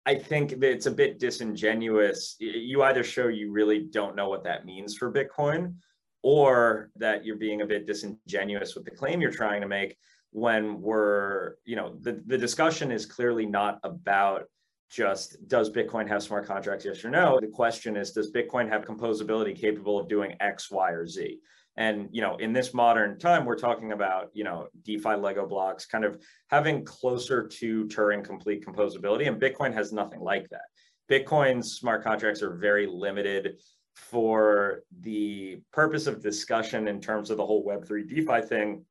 I 0.05 0.15
think 0.15 0.59
that 0.59 0.69
it's 0.69 0.85
a 0.85 0.91
bit 0.91 1.19
disingenuous. 1.19 2.35
You 2.39 2.83
either 2.83 3.03
show 3.03 3.27
you 3.27 3.51
really 3.51 3.79
don't 3.79 4.15
know 4.15 4.27
what 4.27 4.43
that 4.43 4.65
means 4.65 4.97
for 4.97 5.11
Bitcoin, 5.11 5.75
or 6.23 6.89
that 6.95 7.25
you're 7.25 7.37
being 7.37 7.61
a 7.61 7.65
bit 7.65 7.85
disingenuous 7.85 8.75
with 8.75 8.85
the 8.85 8.91
claim 8.91 9.21
you're 9.21 9.31
trying 9.31 9.61
to 9.61 9.67
make 9.67 9.97
when 10.31 10.81
we're, 10.81 11.55
you 11.63 11.75
know, 11.75 11.95
the, 12.01 12.21
the 12.25 12.37
discussion 12.37 12.91
is 12.91 13.05
clearly 13.05 13.45
not 13.45 13.79
about 13.83 14.45
just 14.89 15.47
does 15.47 15.69
Bitcoin 15.69 16.07
have 16.07 16.21
smart 16.21 16.45
contracts, 16.45 16.85
yes 16.85 17.03
or 17.03 17.09
no? 17.09 17.39
The 17.39 17.47
question 17.47 17.95
is, 17.95 18.11
does 18.11 18.31
Bitcoin 18.31 18.69
have 18.69 18.85
composability 18.85 19.55
capable 19.55 19.99
of 19.99 20.07
doing 20.07 20.35
X, 20.39 20.69
Y, 20.69 20.91
or 20.91 21.07
Z? 21.07 21.39
And 21.75 22.09
you 22.11 22.21
know, 22.21 22.35
in 22.37 22.53
this 22.53 22.73
modern 22.73 23.17
time, 23.17 23.45
we're 23.45 23.57
talking 23.57 23.91
about 23.91 24.29
you 24.33 24.43
know 24.43 24.67
DeFi 24.83 25.15
Lego 25.15 25.47
blocks, 25.47 25.85
kind 25.85 26.05
of 26.05 26.21
having 26.49 26.85
closer 26.85 27.47
to 27.47 27.85
Turing 27.85 28.23
complete 28.23 28.65
composability, 28.65 29.27
and 29.27 29.41
Bitcoin 29.41 29.73
has 29.73 29.91
nothing 29.91 30.19
like 30.19 30.47
that. 30.49 30.65
Bitcoin's 31.09 31.73
smart 31.73 32.03
contracts 32.03 32.41
are 32.41 32.55
very 32.55 32.87
limited 32.87 33.57
for 33.95 34.83
the 35.01 35.59
purpose 35.71 36.07
of 36.07 36.21
discussion 36.21 36.87
in 36.87 36.99
terms 36.99 37.29
of 37.29 37.37
the 37.37 37.45
whole 37.45 37.65
Web3 37.65 38.07
DeFi 38.07 38.41
thing. 38.41 38.85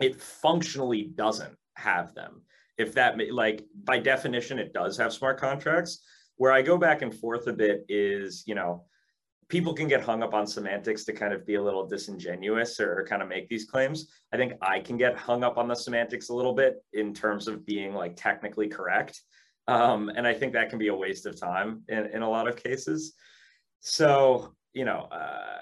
It 0.00 0.20
functionally 0.20 1.10
doesn't 1.14 1.54
have 1.74 2.14
them. 2.14 2.42
If 2.78 2.94
that 2.94 3.18
like 3.32 3.64
by 3.84 3.98
definition, 3.98 4.58
it 4.58 4.72
does 4.72 4.96
have 4.98 5.12
smart 5.12 5.40
contracts. 5.40 6.02
Where 6.36 6.52
I 6.52 6.60
go 6.60 6.76
back 6.76 7.00
and 7.00 7.14
forth 7.14 7.46
a 7.46 7.52
bit 7.52 7.86
is, 7.88 8.44
you 8.46 8.54
know, 8.54 8.84
people 9.48 9.72
can 9.72 9.86
get 9.86 10.02
hung 10.02 10.22
up 10.22 10.34
on 10.34 10.46
semantics 10.46 11.04
to 11.04 11.12
kind 11.12 11.32
of 11.32 11.46
be 11.46 11.54
a 11.54 11.62
little 11.62 11.86
disingenuous 11.86 12.80
or, 12.80 12.98
or, 12.98 13.06
kind 13.06 13.22
of 13.22 13.28
make 13.28 13.48
these 13.48 13.64
claims. 13.64 14.08
I 14.32 14.36
think 14.36 14.54
I 14.60 14.80
can 14.80 14.96
get 14.96 15.16
hung 15.16 15.44
up 15.44 15.56
on 15.56 15.68
the 15.68 15.74
semantics 15.74 16.30
a 16.30 16.34
little 16.34 16.52
bit 16.52 16.82
in 16.92 17.14
terms 17.14 17.46
of 17.46 17.64
being 17.64 17.94
like 17.94 18.16
technically 18.16 18.68
correct. 18.68 19.20
Um, 19.68 20.08
and 20.08 20.26
I 20.26 20.34
think 20.34 20.52
that 20.52 20.70
can 20.70 20.78
be 20.78 20.88
a 20.88 20.94
waste 20.94 21.26
of 21.26 21.38
time 21.38 21.82
in, 21.88 22.06
in 22.06 22.22
a 22.22 22.28
lot 22.28 22.48
of 22.48 22.56
cases. 22.56 23.14
So, 23.80 24.54
you 24.72 24.84
know, 24.84 25.08
uh, 25.12 25.56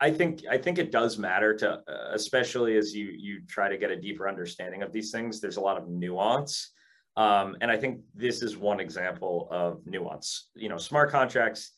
I 0.00 0.12
think 0.12 0.42
I 0.48 0.58
think 0.58 0.78
it 0.78 0.92
does 0.92 1.18
matter 1.18 1.54
to, 1.56 1.70
uh, 1.72 2.10
especially 2.12 2.76
as 2.76 2.94
you 2.94 3.12
you 3.16 3.40
try 3.48 3.68
to 3.68 3.76
get 3.76 3.90
a 3.90 4.00
deeper 4.00 4.28
understanding 4.28 4.82
of 4.82 4.92
these 4.92 5.10
things. 5.10 5.40
There's 5.40 5.56
a 5.56 5.60
lot 5.60 5.76
of 5.76 5.88
nuance, 5.88 6.70
um, 7.16 7.56
and 7.60 7.68
I 7.68 7.76
think 7.76 8.02
this 8.14 8.42
is 8.42 8.56
one 8.56 8.78
example 8.78 9.48
of 9.50 9.84
nuance. 9.86 10.50
You 10.54 10.68
know, 10.68 10.76
smart 10.76 11.10
contracts 11.10 11.72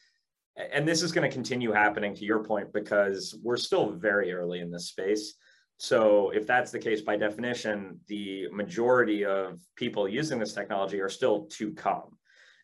and 0.57 0.87
this 0.87 1.03
is 1.03 1.13
going 1.13 1.29
to 1.29 1.35
continue 1.35 1.73
happening 1.73 2.15
to 2.15 2.25
your 2.25 2.45
point 2.45 2.73
because 2.73 3.39
we're 3.43 3.57
still 3.57 3.91
very 3.91 4.33
early 4.33 4.61
in 4.61 4.71
this 4.71 4.89
space. 4.89 5.35
So 5.79 6.31
if 6.31 6.47
that's 6.47 6.71
the 6.71 6.79
case, 6.79 7.01
by 7.01 7.17
definition, 7.17 8.01
the 8.07 8.49
majority 8.51 9.25
of 9.25 9.61
people 9.77 10.09
using 10.09 10.39
this 10.39 10.53
technology 10.53 11.01
are 11.01 11.09
still 11.09 11.47
to 11.53 11.73
come. 11.73 12.19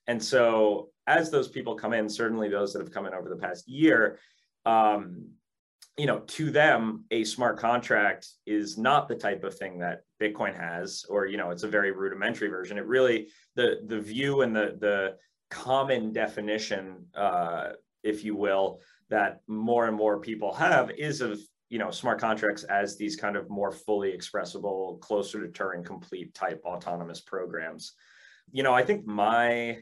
And 0.06 0.22
so 0.22 0.90
as 1.06 1.30
those 1.30 1.48
people 1.48 1.74
come 1.74 1.94
in, 1.94 2.08
certainly 2.08 2.48
those 2.48 2.72
that 2.72 2.80
have 2.80 2.92
come 2.92 3.06
in 3.06 3.14
over 3.14 3.28
the 3.28 3.36
past 3.36 3.68
year, 3.68 4.18
um, 4.66 5.28
you 5.96 6.04
know, 6.04 6.18
to 6.26 6.50
them, 6.50 7.04
a 7.10 7.24
smart 7.24 7.58
contract 7.58 8.28
is 8.44 8.76
not 8.76 9.08
the 9.08 9.14
type 9.14 9.44
of 9.44 9.56
thing 9.56 9.78
that 9.78 10.02
Bitcoin 10.20 10.54
has, 10.54 11.06
or 11.08 11.24
you 11.26 11.38
know, 11.38 11.50
it's 11.50 11.62
a 11.62 11.68
very 11.68 11.92
rudimentary 11.92 12.48
version. 12.48 12.76
It 12.76 12.84
really 12.84 13.28
the 13.54 13.80
the 13.86 13.98
view 13.98 14.42
and 14.42 14.54
the 14.54 14.76
the 14.78 15.16
common 15.50 16.12
definition, 16.12 17.06
uh, 17.14 17.70
if 18.02 18.24
you 18.24 18.36
will, 18.36 18.80
that 19.10 19.40
more 19.46 19.86
and 19.86 19.96
more 19.96 20.20
people 20.20 20.52
have 20.52 20.90
is 20.90 21.20
of 21.20 21.40
you 21.68 21.78
know 21.78 21.90
smart 21.90 22.20
contracts 22.20 22.64
as 22.64 22.96
these 22.96 23.16
kind 23.16 23.36
of 23.36 23.48
more 23.50 23.72
fully 23.72 24.12
expressible, 24.12 24.98
closer 25.00 25.46
to 25.46 25.52
Turing 25.52 25.84
complete 25.84 26.34
type 26.34 26.60
autonomous 26.64 27.20
programs. 27.20 27.92
You 28.52 28.62
know, 28.62 28.74
I 28.74 28.84
think 28.84 29.06
my 29.06 29.78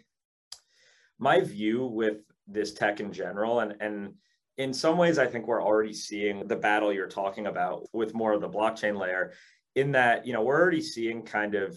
my 1.18 1.40
view 1.40 1.86
with 1.86 2.18
this 2.46 2.72
tech 2.72 3.00
in 3.00 3.12
general, 3.12 3.60
and 3.60 3.74
and 3.80 4.14
in 4.56 4.72
some 4.72 4.98
ways, 4.98 5.18
I 5.18 5.26
think 5.26 5.46
we're 5.46 5.62
already 5.62 5.92
seeing 5.92 6.46
the 6.46 6.56
battle 6.56 6.92
you're 6.92 7.08
talking 7.08 7.46
about 7.46 7.88
with 7.92 8.14
more 8.14 8.32
of 8.32 8.40
the 8.40 8.48
blockchain 8.48 8.96
layer, 8.96 9.32
in 9.74 9.92
that, 9.92 10.26
you 10.26 10.32
know, 10.32 10.42
we're 10.42 10.60
already 10.60 10.80
seeing 10.80 11.22
kind 11.22 11.54
of 11.54 11.76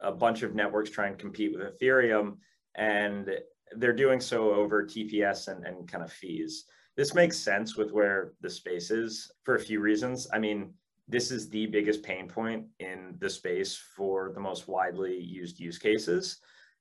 a 0.00 0.12
bunch 0.12 0.42
of 0.42 0.54
networks 0.54 0.90
try 0.90 1.08
and 1.08 1.18
compete 1.18 1.52
with 1.52 1.62
Ethereum, 1.62 2.36
and 2.74 3.30
they're 3.76 3.92
doing 3.92 4.20
so 4.20 4.52
over 4.52 4.84
TPS 4.84 5.48
and, 5.48 5.66
and 5.66 5.90
kind 5.90 6.04
of 6.04 6.12
fees. 6.12 6.64
This 6.96 7.14
makes 7.14 7.38
sense 7.38 7.76
with 7.76 7.90
where 7.90 8.32
the 8.40 8.50
space 8.50 8.90
is 8.90 9.30
for 9.44 9.54
a 9.54 9.60
few 9.60 9.80
reasons. 9.80 10.28
I 10.32 10.38
mean, 10.38 10.74
this 11.08 11.30
is 11.30 11.48
the 11.48 11.66
biggest 11.66 12.02
pain 12.02 12.28
point 12.28 12.66
in 12.78 13.16
the 13.18 13.30
space 13.30 13.76
for 13.96 14.32
the 14.34 14.40
most 14.40 14.68
widely 14.68 15.18
used 15.18 15.58
use 15.58 15.78
cases. 15.78 16.38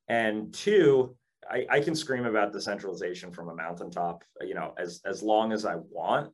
And 0.08 0.54
two, 0.54 1.15
I, 1.49 1.65
I 1.69 1.80
can 1.80 1.95
scream 1.95 2.25
about 2.25 2.54
decentralization 2.54 3.32
from 3.32 3.49
a 3.49 3.56
mountaintop, 3.56 4.23
you 4.41 4.54
know, 4.54 4.73
as 4.77 5.01
as 5.06 5.23
long 5.23 5.51
as 5.51 5.65
I 5.65 5.75
want, 5.75 6.32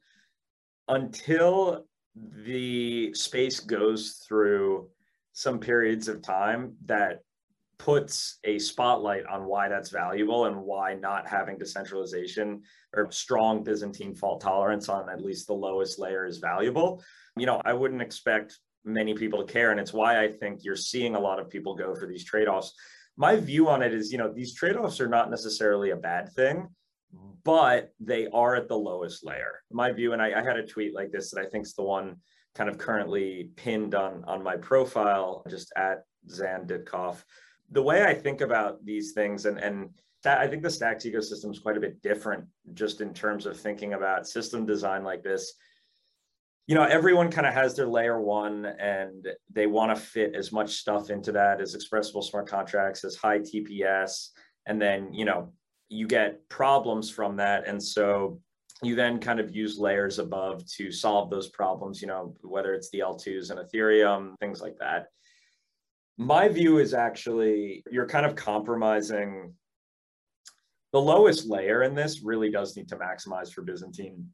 until 0.87 1.85
the 2.15 3.13
space 3.13 3.59
goes 3.59 4.23
through 4.27 4.89
some 5.33 5.59
periods 5.59 6.07
of 6.07 6.21
time 6.21 6.75
that 6.85 7.21
puts 7.79 8.39
a 8.43 8.57
spotlight 8.59 9.25
on 9.27 9.45
why 9.45 9.69
that's 9.69 9.89
valuable 9.89 10.45
and 10.45 10.57
why 10.57 10.93
not 10.95 11.27
having 11.27 11.57
decentralization 11.57 12.61
or 12.95 13.11
strong 13.11 13.63
Byzantine 13.63 14.15
fault 14.15 14.41
tolerance 14.41 14.89
on 14.89 15.09
at 15.09 15.23
least 15.23 15.47
the 15.47 15.53
lowest 15.53 15.99
layer 15.99 16.25
is 16.25 16.39
valuable. 16.39 17.03
You 17.35 17.45
know, 17.45 17.61
I 17.65 17.73
wouldn't 17.73 18.01
expect 18.01 18.57
many 18.83 19.13
people 19.13 19.45
to 19.45 19.51
care. 19.51 19.71
And 19.71 19.79
it's 19.79 19.93
why 19.93 20.23
I 20.23 20.31
think 20.31 20.63
you're 20.63 20.75
seeing 20.75 21.15
a 21.15 21.19
lot 21.19 21.39
of 21.39 21.49
people 21.49 21.75
go 21.75 21.93
for 21.93 22.07
these 22.07 22.23
trade 22.23 22.47
offs 22.47 22.73
my 23.17 23.35
view 23.35 23.67
on 23.67 23.81
it 23.81 23.93
is, 23.93 24.11
you 24.11 24.19
know, 24.19 24.31
these 24.31 24.53
trade-offs 24.53 25.01
are 25.01 25.09
not 25.09 25.31
necessarily 25.31 25.89
a 25.89 25.95
bad 25.95 26.31
thing, 26.33 26.67
but 27.43 27.91
they 27.99 28.27
are 28.27 28.55
at 28.55 28.67
the 28.67 28.77
lowest 28.77 29.25
layer. 29.25 29.63
My 29.71 29.91
view, 29.91 30.13
and 30.13 30.21
I, 30.21 30.39
I 30.39 30.43
had 30.43 30.57
a 30.57 30.65
tweet 30.65 30.93
like 30.93 31.11
this 31.11 31.31
that 31.31 31.41
I 31.41 31.49
think 31.49 31.65
is 31.65 31.73
the 31.73 31.83
one 31.83 32.17
kind 32.53 32.69
of 32.69 32.77
currently 32.77 33.49
pinned 33.55 33.95
on 33.95 34.23
on 34.25 34.43
my 34.43 34.55
profile, 34.57 35.43
just 35.49 35.73
at 35.75 36.03
Xan 36.29 36.67
Ditkoff. 36.67 37.23
The 37.71 37.81
way 37.81 38.03
I 38.03 38.13
think 38.13 38.41
about 38.41 38.83
these 38.85 39.11
things, 39.11 39.45
and 39.45 39.59
and 39.59 39.89
that, 40.23 40.39
I 40.39 40.47
think 40.47 40.63
the 40.63 40.69
Stacks 40.69 41.05
ecosystem 41.05 41.51
is 41.51 41.59
quite 41.59 41.77
a 41.77 41.81
bit 41.81 42.01
different, 42.01 42.45
just 42.73 43.01
in 43.01 43.13
terms 43.13 43.45
of 43.45 43.59
thinking 43.59 43.93
about 43.93 44.27
system 44.27 44.65
design 44.65 45.03
like 45.03 45.23
this. 45.23 45.53
You 46.67 46.75
know 46.75 46.83
everyone 46.83 47.31
kind 47.31 47.47
of 47.47 47.53
has 47.53 47.75
their 47.75 47.87
layer 47.87 48.21
one 48.21 48.65
and 48.65 49.25
they 49.53 49.67
want 49.67 49.95
to 49.95 50.01
fit 50.01 50.35
as 50.35 50.51
much 50.51 50.75
stuff 50.75 51.09
into 51.09 51.31
that 51.31 51.61
as 51.61 51.75
expressible 51.75 52.21
smart 52.21 52.49
contracts 52.49 53.05
as 53.05 53.15
high 53.15 53.39
tps 53.39 54.31
and 54.65 54.81
then 54.81 55.13
you 55.13 55.23
know 55.23 55.53
you 55.87 56.07
get 56.07 56.47
problems 56.49 57.09
from 57.09 57.37
that. 57.37 57.65
And 57.67 57.81
so 57.81 58.41
you 58.83 58.95
then 58.95 59.19
kind 59.19 59.39
of 59.39 59.55
use 59.55 59.79
layers 59.79 60.19
above 60.19 60.65
to 60.73 60.91
solve 60.91 61.29
those 61.29 61.49
problems 61.49 62.01
you 62.01 62.07
know 62.07 62.35
whether 62.41 62.73
it's 62.73 62.89
the 62.91 62.99
l2s 62.99 63.49
and 63.49 63.59
ethereum 63.59 64.35
things 64.39 64.61
like 64.61 64.77
that 64.79 65.07
my 66.17 66.47
view 66.47 66.79
is 66.79 66.93
actually 66.93 67.83
you're 67.91 68.07
kind 68.07 68.25
of 68.25 68.35
compromising 68.35 69.53
the 70.93 71.01
lowest 71.01 71.47
layer 71.47 71.83
in 71.83 71.93
this 71.93 72.21
really 72.23 72.49
does 72.49 72.75
need 72.75 72.89
to 72.89 72.95
maximize 72.95 73.51
for 73.51 73.61
byzantine 73.61 74.27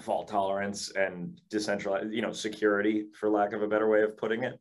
fault 0.00 0.28
tolerance 0.28 0.90
and 0.96 1.40
decentralized, 1.50 2.12
you 2.12 2.22
know, 2.22 2.32
security, 2.32 3.06
for 3.18 3.28
lack 3.28 3.52
of 3.52 3.62
a 3.62 3.68
better 3.68 3.88
way 3.88 4.02
of 4.02 4.16
putting 4.16 4.44
it. 4.44 4.58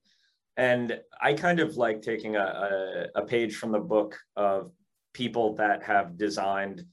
And 0.58 1.00
I 1.22 1.34
kind 1.34 1.60
of 1.60 1.78
like 1.78 2.02
taking 2.02 2.36
a, 2.36 3.10
a, 3.16 3.22
a 3.22 3.26
page 3.26 3.56
from 3.56 3.72
the 3.72 3.80
book 3.80 4.18
of 4.36 4.72
people 5.14 5.56
that 5.56 5.82
have 5.84 6.18
designed 6.18 6.84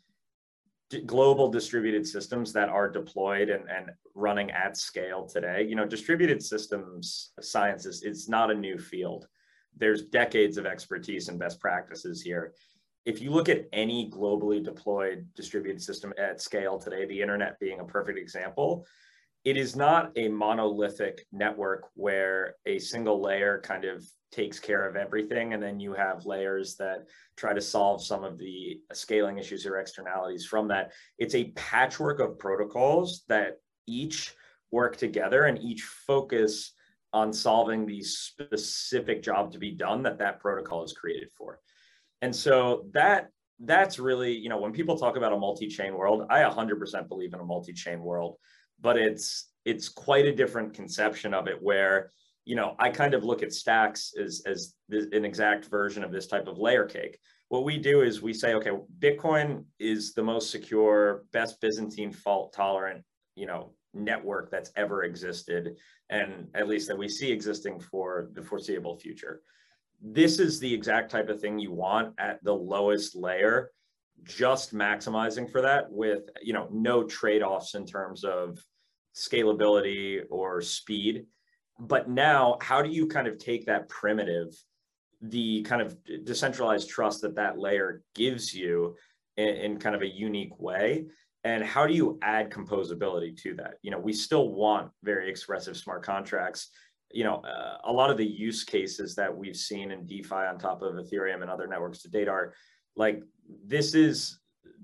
global 1.06 1.48
distributed 1.48 2.06
systems 2.06 2.52
that 2.52 2.68
are 2.68 2.90
deployed 2.90 3.48
and, 3.50 3.68
and 3.70 3.90
running 4.14 4.50
at 4.50 4.76
scale 4.76 5.26
today. 5.26 5.66
You 5.68 5.76
know, 5.76 5.86
distributed 5.86 6.42
systems 6.42 7.32
science 7.40 7.86
is 7.86 8.02
it's 8.02 8.28
not 8.28 8.50
a 8.50 8.54
new 8.54 8.78
field. 8.78 9.26
There's 9.76 10.02
decades 10.02 10.58
of 10.58 10.66
expertise 10.66 11.28
and 11.28 11.38
best 11.38 11.60
practices 11.60 12.20
here. 12.20 12.54
If 13.06 13.22
you 13.22 13.30
look 13.30 13.48
at 13.48 13.66
any 13.72 14.10
globally 14.10 14.62
deployed 14.62 15.26
distributed 15.34 15.82
system 15.82 16.12
at 16.18 16.40
scale 16.40 16.78
today, 16.78 17.06
the 17.06 17.20
internet 17.20 17.58
being 17.58 17.80
a 17.80 17.84
perfect 17.84 18.18
example, 18.18 18.86
it 19.44 19.56
is 19.56 19.74
not 19.74 20.12
a 20.16 20.28
monolithic 20.28 21.26
network 21.32 21.88
where 21.94 22.56
a 22.66 22.78
single 22.78 23.22
layer 23.22 23.60
kind 23.64 23.86
of 23.86 24.04
takes 24.30 24.60
care 24.60 24.86
of 24.86 24.96
everything 24.96 25.54
and 25.54 25.62
then 25.62 25.80
you 25.80 25.92
have 25.94 26.26
layers 26.26 26.76
that 26.76 27.06
try 27.36 27.52
to 27.54 27.60
solve 27.60 28.04
some 28.04 28.22
of 28.22 28.38
the 28.38 28.78
scaling 28.92 29.38
issues 29.38 29.66
or 29.66 29.78
externalities 29.78 30.44
from 30.44 30.68
that. 30.68 30.92
It's 31.18 31.34
a 31.34 31.52
patchwork 31.52 32.20
of 32.20 32.38
protocols 32.38 33.24
that 33.28 33.56
each 33.86 34.34
work 34.70 34.96
together 34.96 35.44
and 35.44 35.58
each 35.58 35.82
focus 35.82 36.74
on 37.12 37.32
solving 37.32 37.86
the 37.86 38.02
specific 38.02 39.22
job 39.22 39.52
to 39.52 39.58
be 39.58 39.72
done 39.72 40.02
that 40.04 40.18
that 40.18 40.40
protocol 40.40 40.84
is 40.84 40.92
created 40.92 41.28
for. 41.36 41.58
And 42.22 42.34
so 42.34 42.86
that 42.92 43.28
that's 43.60 43.98
really, 43.98 44.32
you 44.32 44.48
know, 44.48 44.58
when 44.58 44.72
people 44.72 44.96
talk 44.96 45.16
about 45.16 45.32
a 45.32 45.38
multi-chain 45.38 45.94
world, 45.94 46.26
I 46.30 46.40
100% 46.40 47.08
believe 47.08 47.34
in 47.34 47.40
a 47.40 47.44
multi-chain 47.44 48.00
world, 48.00 48.36
but 48.80 48.96
it's 48.96 49.50
it's 49.64 49.88
quite 49.88 50.24
a 50.26 50.34
different 50.34 50.74
conception 50.74 51.34
of 51.34 51.46
it 51.46 51.60
where 51.60 52.10
you 52.44 52.56
know 52.56 52.74
i 52.78 52.88
kind 52.88 53.14
of 53.14 53.24
look 53.24 53.42
at 53.42 53.52
stacks 53.52 54.14
as 54.20 54.42
as 54.46 54.74
an 54.90 55.24
exact 55.24 55.66
version 55.66 56.02
of 56.02 56.12
this 56.12 56.26
type 56.26 56.46
of 56.46 56.58
layer 56.58 56.86
cake. 56.86 57.18
What 57.48 57.64
we 57.64 57.78
do 57.78 58.02
is 58.02 58.22
we 58.22 58.32
say 58.32 58.54
okay 58.54 58.72
bitcoin 58.98 59.64
is 59.78 60.14
the 60.14 60.22
most 60.22 60.50
secure 60.50 61.24
best 61.32 61.60
byzantine 61.60 62.12
fault 62.12 62.52
tolerant 62.52 63.04
you 63.34 63.46
know 63.46 63.74
network 63.94 64.50
that's 64.50 64.70
ever 64.76 65.04
existed 65.04 65.76
and 66.10 66.48
at 66.54 66.68
least 66.68 66.88
that 66.88 66.98
we 66.98 67.08
see 67.08 67.30
existing 67.30 67.80
for 67.80 68.30
the 68.34 68.42
foreseeable 68.42 68.96
future. 68.96 69.42
This 70.02 70.38
is 70.38 70.58
the 70.58 70.72
exact 70.72 71.10
type 71.10 71.28
of 71.28 71.40
thing 71.40 71.58
you 71.58 71.72
want 71.72 72.14
at 72.18 72.42
the 72.42 72.54
lowest 72.54 73.14
layer 73.14 73.70
just 74.22 74.74
maximizing 74.74 75.50
for 75.50 75.62
that 75.62 75.90
with 75.90 76.24
you 76.42 76.52
know 76.52 76.68
no 76.70 77.04
trade-offs 77.04 77.74
in 77.74 77.86
terms 77.86 78.22
of 78.24 78.58
scalability 79.14 80.20
or 80.30 80.60
speed. 80.60 81.26
But 81.78 82.08
now 82.08 82.58
how 82.60 82.82
do 82.82 82.90
you 82.90 83.06
kind 83.06 83.26
of 83.26 83.38
take 83.38 83.66
that 83.66 83.88
primitive 83.88 84.54
the 85.22 85.62
kind 85.62 85.82
of 85.82 85.96
decentralized 86.24 86.88
trust 86.88 87.20
that 87.22 87.34
that 87.34 87.58
layer 87.58 88.02
gives 88.14 88.54
you 88.54 88.96
in, 89.36 89.48
in, 89.48 89.78
kind 89.78 89.94
of 89.94 90.00
a 90.00 90.08
unique 90.08 90.58
way 90.58 91.04
and 91.44 91.64
how 91.64 91.86
do 91.86 91.94
you 91.94 92.18
add 92.22 92.50
composability 92.50 93.36
to 93.36 93.54
that 93.54 93.74
you 93.82 93.90
know 93.90 93.98
we 93.98 94.12
still 94.12 94.50
want 94.50 94.90
very 95.02 95.30
expressive 95.30 95.76
smart 95.76 96.02
contracts 96.02 96.70
you 97.12 97.24
know, 97.24 97.36
uh, 97.36 97.78
a 97.84 97.92
lot 97.92 98.10
of 98.10 98.16
the 98.16 98.26
use 98.26 98.64
cases 98.64 99.14
that 99.16 99.34
we've 99.34 99.56
seen 99.56 99.90
in 99.90 100.06
DeFi 100.06 100.34
on 100.34 100.58
top 100.58 100.82
of 100.82 100.94
Ethereum 100.94 101.42
and 101.42 101.50
other 101.50 101.66
networks 101.66 102.02
to 102.02 102.08
date 102.08 102.28
are 102.28 102.54
like 102.96 103.22
this 103.66 103.94
is 103.94 104.38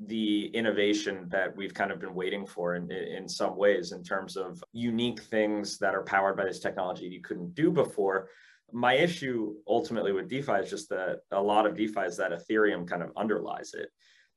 the 0.07 0.47
innovation 0.49 1.27
that 1.31 1.57
we've 1.57 1.73
kind 1.73 1.91
of 1.91 2.01
been 2.01 2.15
waiting 2.15 2.47
for 2.47 2.75
in, 2.75 2.91
in 2.91 3.29
some 3.29 3.57
ways 3.57 3.93
in 3.93 4.03
terms 4.03 4.37
of 4.37 4.63
unique 4.73 5.21
things 5.23 5.79
that 5.79 5.95
are 5.95 6.03
powered 6.03 6.37
by 6.37 6.45
this 6.45 6.61
technology 6.61 7.07
you 7.07 7.23
couldn't 7.23 7.55
do 7.55 7.71
before. 7.71 8.29
My 8.73 8.95
issue 8.95 9.55
ultimately 9.69 10.13
with 10.13 10.29
DeFi 10.29 10.55
is 10.55 10.71
just 10.71 10.89
that 10.91 11.21
a 11.31 11.41
lot 11.41 11.67
of 11.67 11.77
DeFi 11.77 12.01
is 12.01 12.17
that 12.17 12.33
Ethereum 12.33 12.87
kind 12.87 13.03
of 13.03 13.13
underlies 13.17 13.73
it. 13.75 13.89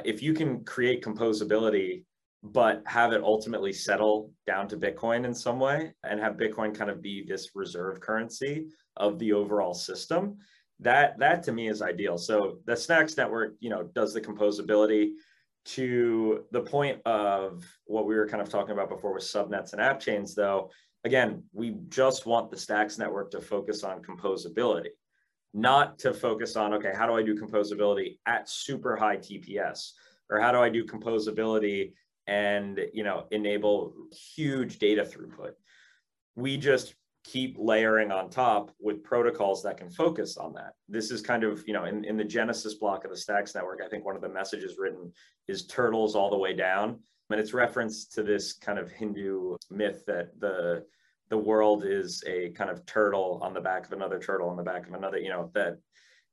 If 0.06 0.22
you 0.22 0.34
can 0.34 0.64
create 0.64 1.04
composability 1.04 2.04
but 2.41 2.82
have 2.86 3.12
it 3.12 3.21
ultimately 3.23 3.73
settle 3.73 4.32
down 4.47 4.67
to 4.67 4.78
Bitcoin 4.78 5.25
in 5.25 5.34
some 5.34 5.60
way 5.60 5.93
and 6.04 6.19
have 6.19 6.38
Bitcoin 6.38 6.73
kind 6.73 6.89
of 6.89 7.02
be 7.02 7.25
this 7.28 7.49
reserve 7.56 7.99
currency 7.99 8.67
of 8.97 9.19
the 9.19 9.34
overall 9.34 9.73
system. 9.73 10.38
That 10.80 11.19
that 11.19 11.43
to 11.43 11.52
me 11.52 11.67
is 11.67 11.82
ideal. 11.82 12.17
So 12.17 12.60
the 12.65 12.75
Stacks 12.75 13.17
network, 13.17 13.56
you 13.60 13.69
know, 13.69 13.84
does 13.93 14.13
the 14.13 14.21
composability 14.21 15.12
to 15.65 16.45
the 16.52 16.62
point 16.62 17.02
of 17.06 17.65
what 17.86 18.06
we 18.06 18.15
were 18.15 18.28
kind 18.28 18.41
of 18.41 18.49
talking 18.49 18.71
about 18.71 18.89
before 18.89 19.13
with 19.13 19.23
subnets 19.23 19.73
and 19.73 19.82
app 19.82 19.99
chains, 19.99 20.34
though. 20.34 20.71
Again, 21.04 21.43
we 21.54 21.75
just 21.89 22.25
want 22.25 22.49
the 22.49 22.58
Stacks 22.58 22.97
network 22.97 23.32
to 23.32 23.41
focus 23.41 23.84
on 23.84 24.02
composability, 24.02 24.89
not 25.54 25.99
to 25.99 26.13
focus 26.13 26.56
on, 26.56 26.73
okay, 26.73 26.93
how 26.95 27.06
do 27.06 27.13
I 27.13 27.23
do 27.23 27.39
composability 27.39 28.17
at 28.25 28.49
super 28.49 28.95
high 28.95 29.17
TPS? 29.17 29.91
Or 30.30 30.39
how 30.39 30.52
do 30.52 30.60
I 30.60 30.69
do 30.69 30.86
composability 30.86 31.93
and 32.30 32.80
you 32.94 33.04
know 33.04 33.26
enable 33.32 33.94
huge 34.36 34.78
data 34.78 35.02
throughput. 35.04 35.54
We 36.36 36.58
just 36.58 36.94
keep 37.26 37.58
layering 37.60 38.12
on 38.12 38.30
top 38.30 38.72
with 38.80 39.04
protocols 39.04 39.62
that 39.63 39.78
can 39.78 39.89
focus 39.89 40.38
on 40.38 40.54
that. 40.54 40.74
This 40.88 41.12
is 41.12 41.22
kind 41.22 41.44
of 41.44 41.63
you 41.68 41.74
know 41.74 41.86
in, 41.86 42.06
in 42.06 42.15
the 42.15 42.24
genesis 42.24 42.76
block 42.76 43.04
of 43.04 43.12
the 43.12 43.18
stacks 43.18 43.54
network 43.56 43.82
i 43.84 43.89
think 43.89 44.06
one 44.06 44.15
of 44.15 44.22
the 44.22 44.30
messages 44.30 44.78
written 44.78 45.12
is 45.48 45.65
turtles 45.65 46.15
all 46.15 46.30
the 46.30 46.38
way 46.38 46.54
down. 46.54 47.00
And 47.32 47.39
it's 47.39 47.54
reference 47.54 48.06
to 48.08 48.24
this 48.24 48.54
kind 48.54 48.80
of 48.80 48.92
hindu 48.92 49.56
myth 49.70 50.04
that 50.08 50.39
the 50.39 50.86
the 51.30 51.38
world 51.38 51.84
is 51.86 52.24
a 52.28 52.50
kind 52.52 52.72
of 52.72 52.86
turtle 52.86 53.39
on 53.44 53.54
the 53.54 53.62
back 53.62 53.86
of 53.86 53.92
another 53.92 54.20
turtle 54.20 54.50
on 54.50 54.58
the 54.58 54.63
back 54.63 54.88
of 54.88 54.94
another 54.94 55.18
you 55.18 55.30
know 55.30 55.50
that 55.54 55.78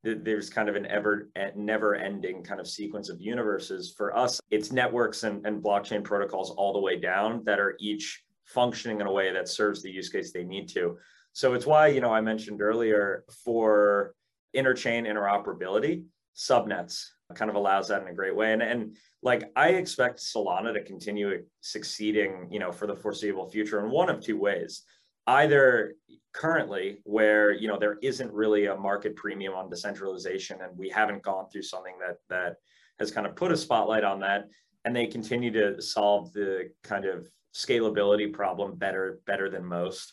there's 0.02 0.50
kind 0.50 0.68
of 0.68 0.76
an 0.76 0.86
ever 0.86 1.30
never 1.56 1.94
ending 1.94 2.42
kind 2.42 2.60
of 2.60 2.68
sequence 2.68 3.08
of 3.08 3.20
universes. 3.20 3.94
For 3.96 4.16
us 4.16 4.40
it's 4.50 4.72
networks 4.72 5.24
and, 5.24 5.44
and 5.46 5.62
blockchain 5.62 6.04
protocols 6.04 6.50
all 6.50 6.72
the 6.72 6.80
way 6.80 6.98
down 6.98 7.42
that 7.44 7.58
are 7.58 7.76
each 7.80 8.22
functioning 8.44 9.00
in 9.00 9.06
a 9.06 9.12
way 9.12 9.32
that 9.32 9.48
serves 9.48 9.82
the 9.82 9.90
use 9.90 10.08
case 10.08 10.32
they 10.32 10.44
need 10.44 10.68
to. 10.70 10.96
So 11.32 11.54
it's 11.54 11.66
why 11.66 11.88
you 11.88 12.00
know 12.00 12.12
i 12.12 12.20
mentioned 12.20 12.62
earlier 12.62 13.24
for 13.44 14.14
interchain 14.54 15.06
interoperability 15.06 16.04
subnets 16.36 17.04
kind 17.34 17.50
of 17.50 17.56
allows 17.56 17.88
that 17.88 18.02
in 18.02 18.08
a 18.08 18.14
great 18.14 18.36
way. 18.36 18.52
And, 18.52 18.62
and 18.62 18.96
like 19.22 19.50
i 19.56 19.70
expect 19.70 20.20
solana 20.20 20.72
to 20.72 20.82
continue 20.82 21.42
succeeding 21.60 22.48
you 22.50 22.60
know 22.60 22.70
for 22.70 22.86
the 22.86 22.94
foreseeable 22.94 23.48
future 23.48 23.84
in 23.84 23.90
one 23.90 24.08
of 24.08 24.20
two 24.20 24.38
ways 24.38 24.82
either 25.26 25.94
currently 26.32 26.98
where 27.04 27.52
you 27.52 27.66
know 27.66 27.78
there 27.78 27.98
isn't 28.02 28.32
really 28.32 28.66
a 28.66 28.76
market 28.76 29.16
premium 29.16 29.54
on 29.54 29.70
decentralization 29.70 30.60
and 30.60 30.76
we 30.76 30.88
haven't 30.88 31.22
gone 31.22 31.48
through 31.48 31.62
something 31.62 31.94
that 31.98 32.16
that 32.28 32.56
has 32.98 33.10
kind 33.10 33.26
of 33.26 33.34
put 33.34 33.50
a 33.50 33.56
spotlight 33.56 34.04
on 34.04 34.20
that 34.20 34.44
and 34.84 34.94
they 34.94 35.06
continue 35.06 35.50
to 35.50 35.80
solve 35.80 36.32
the 36.32 36.70
kind 36.84 37.04
of 37.04 37.26
scalability 37.54 38.30
problem 38.30 38.76
better 38.76 39.20
better 39.26 39.48
than 39.48 39.64
most. 39.64 40.12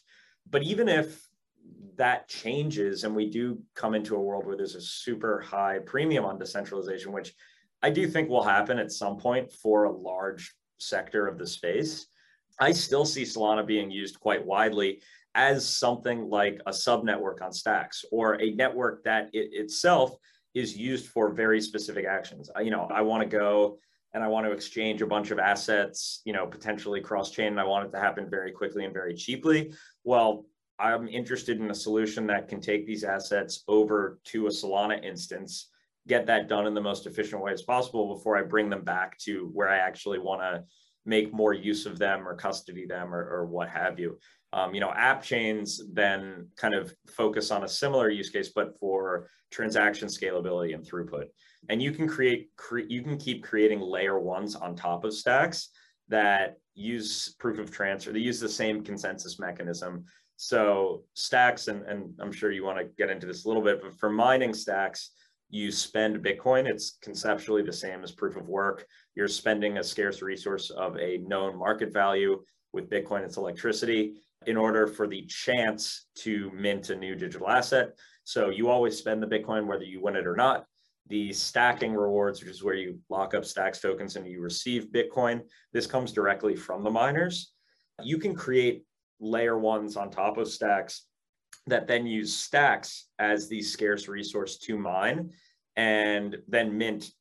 But 0.49 0.63
even 0.63 0.87
if 0.87 1.27
that 1.95 2.27
changes 2.27 3.03
and 3.03 3.15
we 3.15 3.29
do 3.29 3.59
come 3.75 3.93
into 3.93 4.15
a 4.15 4.21
world 4.21 4.45
where 4.45 4.57
there's 4.57 4.75
a 4.75 4.81
super 4.81 5.39
high 5.39 5.79
premium 5.85 6.25
on 6.25 6.39
decentralization 6.39 7.11
which 7.11 7.33
i 7.81 7.89
do 7.89 8.07
think 8.07 8.29
will 8.29 8.43
happen 8.43 8.79
at 8.79 8.91
some 8.91 9.15
point 9.15 9.51
for 9.51 9.83
a 9.83 9.91
large 9.91 10.53
sector 10.79 11.27
of 11.27 11.37
the 11.37 11.45
space 11.45 12.07
i 12.59 12.71
still 12.71 13.05
see 13.05 13.23
solana 13.23 13.65
being 13.65 13.91
used 13.91 14.19
quite 14.19 14.45
widely 14.45 15.01
as 15.35 15.67
something 15.67 16.29
like 16.29 16.61
a 16.67 16.71
subnetwork 16.71 17.41
on 17.41 17.51
stacks 17.51 18.05
or 18.11 18.39
a 18.41 18.51
network 18.51 19.03
that 19.03 19.29
it 19.33 19.49
itself 19.53 20.15
is 20.53 20.77
used 20.77 21.07
for 21.07 21.33
very 21.33 21.59
specific 21.59 22.05
actions. 22.05 22.49
You 22.61 22.71
know, 22.71 22.87
I 22.93 23.01
want 23.01 23.23
to 23.23 23.29
go 23.29 23.79
and 24.13 24.23
I 24.23 24.27
want 24.27 24.45
to 24.45 24.51
exchange 24.51 25.01
a 25.01 25.07
bunch 25.07 25.31
of 25.31 25.39
assets, 25.39 26.21
you 26.23 26.33
know, 26.33 26.45
potentially 26.45 27.01
cross 27.01 27.31
chain, 27.31 27.47
and 27.47 27.59
I 27.59 27.63
want 27.63 27.87
it 27.87 27.91
to 27.93 27.99
happen 27.99 28.29
very 28.29 28.51
quickly 28.51 28.85
and 28.85 28.93
very 28.93 29.15
cheaply. 29.15 29.73
Well, 30.03 30.45
I'm 30.77 31.07
interested 31.07 31.59
in 31.59 31.71
a 31.71 31.75
solution 31.75 32.27
that 32.27 32.47
can 32.47 32.61
take 32.61 32.85
these 32.85 33.03
assets 33.03 33.63
over 33.67 34.19
to 34.25 34.45
a 34.45 34.49
Solana 34.49 35.03
instance, 35.03 35.69
get 36.07 36.27
that 36.27 36.47
done 36.47 36.67
in 36.67 36.75
the 36.75 36.81
most 36.81 37.07
efficient 37.07 37.41
way 37.41 37.53
as 37.53 37.63
possible 37.63 38.13
before 38.13 38.37
I 38.37 38.43
bring 38.43 38.69
them 38.69 38.83
back 38.83 39.17
to 39.19 39.49
where 39.53 39.69
I 39.69 39.77
actually 39.77 40.19
want 40.19 40.41
to 40.41 40.63
make 41.05 41.33
more 41.33 41.53
use 41.53 41.85
of 41.85 41.99
them 41.99 42.27
or 42.27 42.35
custody 42.35 42.85
them 42.85 43.13
or, 43.13 43.23
or 43.29 43.45
what 43.45 43.69
have 43.69 43.99
you. 43.99 44.17
Um, 44.53 44.73
you 44.73 44.81
know, 44.81 44.91
app 44.91 45.23
chains 45.23 45.81
then 45.91 46.47
kind 46.57 46.75
of 46.75 46.93
focus 47.07 47.49
on 47.51 47.63
a 47.63 47.67
similar 47.67 48.09
use 48.09 48.29
case, 48.29 48.51
but 48.55 48.77
for 48.79 49.29
transaction 49.51 50.07
scalability 50.07 50.75
and 50.75 50.85
throughput. 50.85 51.25
And 51.69 51.81
you 51.81 51.91
can 51.91 52.07
create, 52.07 52.49
cre- 52.55 52.87
you 52.87 53.01
can 53.01 53.17
keep 53.17 53.43
creating 53.43 53.79
layer 53.79 54.19
ones 54.19 54.55
on 54.55 54.75
top 54.75 55.05
of 55.05 55.13
stacks 55.13 55.69
that 56.09 56.57
use 56.75 57.35
proof 57.39 57.59
of 57.59 57.71
transfer. 57.71 58.11
They 58.11 58.19
use 58.19 58.39
the 58.39 58.49
same 58.49 58.83
consensus 58.83 59.39
mechanism. 59.39 60.05
So 60.37 61.03
stacks, 61.13 61.67
and, 61.67 61.83
and 61.83 62.13
I'm 62.19 62.31
sure 62.31 62.51
you 62.51 62.63
want 62.63 62.79
to 62.79 62.85
get 62.97 63.09
into 63.09 63.25
this 63.25 63.45
a 63.45 63.47
little 63.47 63.63
bit, 63.63 63.81
but 63.81 63.97
for 63.99 64.09
mining 64.09 64.53
stacks, 64.53 65.11
you 65.53 65.71
spend 65.71 66.17
Bitcoin. 66.17 66.65
It's 66.65 66.97
conceptually 67.03 67.61
the 67.61 67.71
same 67.71 68.03
as 68.03 68.11
proof 68.11 68.35
of 68.35 68.49
work. 68.49 68.87
You're 69.13 69.27
spending 69.27 69.77
a 69.77 69.83
scarce 69.83 70.23
resource 70.23 70.71
of 70.71 70.97
a 70.97 71.19
known 71.19 71.55
market 71.55 71.93
value. 71.93 72.41
With 72.73 72.89
Bitcoin, 72.89 73.23
it's 73.23 73.37
electricity 73.37 74.15
in 74.47 74.57
order 74.57 74.87
for 74.87 75.07
the 75.07 75.27
chance 75.27 76.07
to 76.15 76.49
mint 76.55 76.89
a 76.89 76.95
new 76.95 77.13
digital 77.13 77.47
asset. 77.47 77.89
So 78.23 78.49
you 78.49 78.67
always 78.67 78.97
spend 78.97 79.21
the 79.21 79.27
Bitcoin 79.27 79.67
whether 79.67 79.83
you 79.83 80.01
win 80.01 80.15
it 80.15 80.25
or 80.25 80.35
not. 80.35 80.65
The 81.09 81.31
stacking 81.31 81.93
rewards, 81.93 82.39
which 82.39 82.49
is 82.49 82.63
where 82.63 82.73
you 82.73 82.97
lock 83.09 83.35
up 83.35 83.45
stacks 83.45 83.79
tokens 83.79 84.15
and 84.15 84.25
you 84.25 84.41
receive 84.41 84.87
Bitcoin, 84.87 85.41
this 85.71 85.85
comes 85.85 86.11
directly 86.11 86.55
from 86.55 86.83
the 86.83 86.89
miners. 86.89 87.53
You 88.01 88.17
can 88.17 88.33
create 88.33 88.85
layer 89.19 89.59
ones 89.59 89.97
on 89.97 90.09
top 90.09 90.37
of 90.37 90.47
stacks 90.47 91.05
that 91.67 91.87
then 91.87 92.05
use 92.05 92.35
stacks 92.35 93.07
as 93.19 93.47
the 93.47 93.61
scarce 93.61 94.07
resource 94.07 94.57
to 94.57 94.77
mine 94.77 95.31
and 95.75 96.37
then 96.47 96.77
mint 96.77 97.11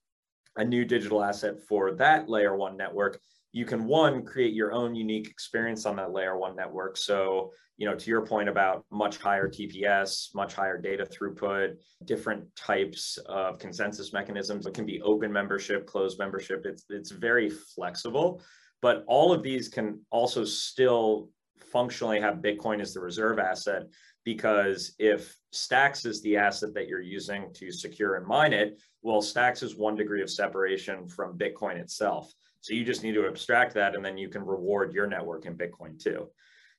a 0.56 0.64
new 0.64 0.84
digital 0.84 1.22
asset 1.22 1.54
for 1.68 1.92
that 1.92 2.28
layer 2.28 2.56
one 2.56 2.76
network. 2.76 3.20
You 3.52 3.64
can 3.64 3.84
one 3.86 4.24
create 4.24 4.54
your 4.54 4.72
own 4.72 4.94
unique 4.94 5.28
experience 5.28 5.86
on 5.86 5.96
that 5.96 6.12
layer 6.12 6.36
one 6.36 6.56
network. 6.56 6.96
So 6.96 7.52
you 7.78 7.88
know 7.88 7.94
to 7.96 8.10
your 8.10 8.24
point 8.24 8.48
about 8.48 8.84
much 8.90 9.16
higher 9.16 9.48
tps 9.48 10.34
much 10.34 10.54
higher 10.54 10.78
data 10.78 11.04
throughput 11.04 11.76
different 12.04 12.44
types 12.54 13.18
of 13.26 13.58
consensus 13.58 14.12
mechanisms 14.12 14.66
it 14.66 14.74
can 14.74 14.84
be 14.84 15.00
open 15.00 15.32
membership 15.32 15.86
closed 15.86 16.18
membership 16.18 16.66
it's 16.66 16.84
it's 16.90 17.10
very 17.10 17.48
flexible. 17.50 18.42
But 18.82 19.04
all 19.06 19.32
of 19.32 19.42
these 19.44 19.68
can 19.68 20.00
also 20.10 20.44
still 20.44 21.30
functionally 21.72 22.20
have 22.20 22.36
bitcoin 22.36 22.80
as 22.80 22.92
the 22.92 23.00
reserve 23.00 23.38
asset 23.38 23.84
because 24.24 24.94
if 24.98 25.36
stacks 25.50 26.04
is 26.04 26.22
the 26.22 26.36
asset 26.36 26.74
that 26.74 26.88
you're 26.88 27.00
using 27.00 27.52
to 27.54 27.70
secure 27.70 28.16
and 28.16 28.26
mine 28.26 28.52
it 28.52 28.80
well 29.02 29.22
stacks 29.22 29.62
is 29.62 29.76
one 29.76 29.96
degree 29.96 30.22
of 30.22 30.30
separation 30.30 31.06
from 31.08 31.36
bitcoin 31.36 31.76
itself 31.76 32.32
so 32.62 32.74
you 32.74 32.84
just 32.84 33.02
need 33.02 33.14
to 33.14 33.26
abstract 33.26 33.74
that 33.74 33.96
and 33.96 34.04
then 34.04 34.16
you 34.16 34.28
can 34.28 34.46
reward 34.46 34.94
your 34.94 35.08
network 35.08 35.46
in 35.46 35.56
Bitcoin 35.56 36.00
too. 36.00 36.28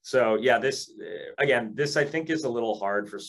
So 0.02 0.36
yeah, 0.36 0.58
this 0.58 0.92
again, 1.38 1.74
this 1.76 1.98
I 1.98 2.06
think 2.06 2.30
is 2.30 2.46
a 2.46 2.50
little 2.50 2.78
hard 2.80 3.10
for 3.10 3.20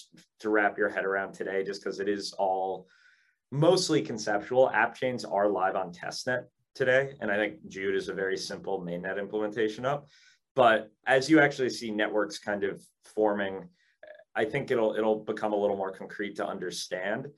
to 0.41 0.51
wrap 0.51 0.79
your 0.79 0.89
head 0.89 1.05
around 1.05 1.35
today, 1.35 1.65
just 1.65 1.83
because 1.83 2.01
it 2.01 2.09
is 2.09 2.33
all 2.33 2.87
mostly 3.51 4.03
conceptual. 4.03 4.71
App 4.71 4.95
chains 4.95 5.25
are 5.25 5.49
live 5.49 5.77
on 5.77 5.93
testnet 5.93 6.45
today, 6.75 7.15
and 7.21 7.31
I 7.31 7.37
think 7.37 7.67
Jude 7.69 7.97
is 7.97 8.09
a 8.09 8.15
very 8.15 8.37
simple 8.37 8.81
mainnet 8.81 9.19
implementation 9.19 9.85
up. 9.85 10.09
But 10.57 10.91
as 11.07 11.29
you 11.29 11.41
actually 11.41 11.71
see 11.71 11.91
networks 11.91 12.39
kind 12.39 12.63
of 12.63 12.83
forming, 13.05 13.69
I 14.37 14.45
think 14.45 14.71
it'll 14.71 14.95
it'll 14.95 15.25
become 15.25 15.53
a 15.53 15.57
little 15.57 15.77
more 15.77 15.93
concrete 15.93 16.37
to 16.37 16.47
understand 16.47 17.29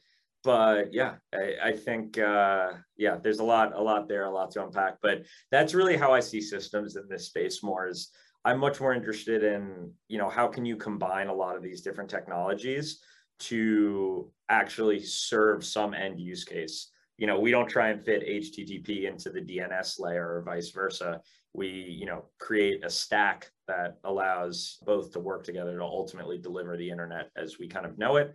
but 0.46 0.94
yeah, 0.94 1.16
I, 1.34 1.54
I 1.64 1.72
think 1.72 2.18
uh, 2.18 2.74
yeah, 2.96 3.16
there's 3.20 3.40
a 3.40 3.44
lot, 3.44 3.74
a 3.74 3.82
lot 3.82 4.06
there, 4.06 4.26
a 4.26 4.30
lot 4.30 4.52
to 4.52 4.64
unpack. 4.64 4.98
But 5.02 5.24
that's 5.50 5.74
really 5.74 5.96
how 5.96 6.12
I 6.12 6.20
see 6.20 6.40
systems 6.40 6.94
in 6.94 7.08
this 7.08 7.26
space 7.26 7.64
more. 7.64 7.88
Is 7.88 8.10
I'm 8.44 8.60
much 8.60 8.80
more 8.80 8.94
interested 8.94 9.42
in 9.42 9.90
you 10.06 10.18
know 10.18 10.28
how 10.28 10.46
can 10.46 10.64
you 10.64 10.76
combine 10.76 11.26
a 11.26 11.34
lot 11.34 11.56
of 11.56 11.64
these 11.64 11.82
different 11.82 12.08
technologies 12.08 13.00
to 13.40 14.30
actually 14.48 15.02
serve 15.02 15.64
some 15.64 15.94
end 15.94 16.20
use 16.20 16.44
case. 16.44 16.92
You 17.18 17.26
know, 17.26 17.40
we 17.40 17.50
don't 17.50 17.68
try 17.68 17.88
and 17.88 18.00
fit 18.00 18.24
HTTP 18.24 19.10
into 19.10 19.30
the 19.30 19.40
DNS 19.40 19.98
layer 19.98 20.36
or 20.36 20.42
vice 20.42 20.70
versa. 20.70 21.22
We, 21.54 21.68
you 21.68 22.06
know, 22.06 22.26
create 22.38 22.84
a 22.84 22.90
stack 22.90 23.50
that 23.68 23.98
allows 24.04 24.78
both 24.84 25.12
to 25.12 25.20
work 25.20 25.44
together 25.44 25.76
to 25.76 25.84
ultimately 25.84 26.38
deliver 26.38 26.76
the 26.76 26.90
internet 26.90 27.30
as 27.36 27.58
we 27.58 27.68
kind 27.68 27.86
of 27.86 27.98
know 27.98 28.16
it 28.16 28.34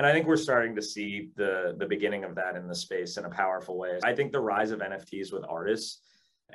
and 0.00 0.06
I 0.06 0.12
think 0.14 0.26
we're 0.26 0.38
starting 0.38 0.74
to 0.76 0.80
see 0.80 1.28
the 1.36 1.74
the 1.76 1.84
beginning 1.84 2.24
of 2.24 2.34
that 2.36 2.56
in 2.56 2.66
the 2.66 2.74
space 2.74 3.18
in 3.18 3.26
a 3.26 3.28
powerful 3.28 3.76
way. 3.76 3.98
I 4.02 4.14
think 4.14 4.32
the 4.32 4.40
rise 4.40 4.70
of 4.70 4.80
NFTs 4.80 5.30
with 5.30 5.44
artists 5.46 6.00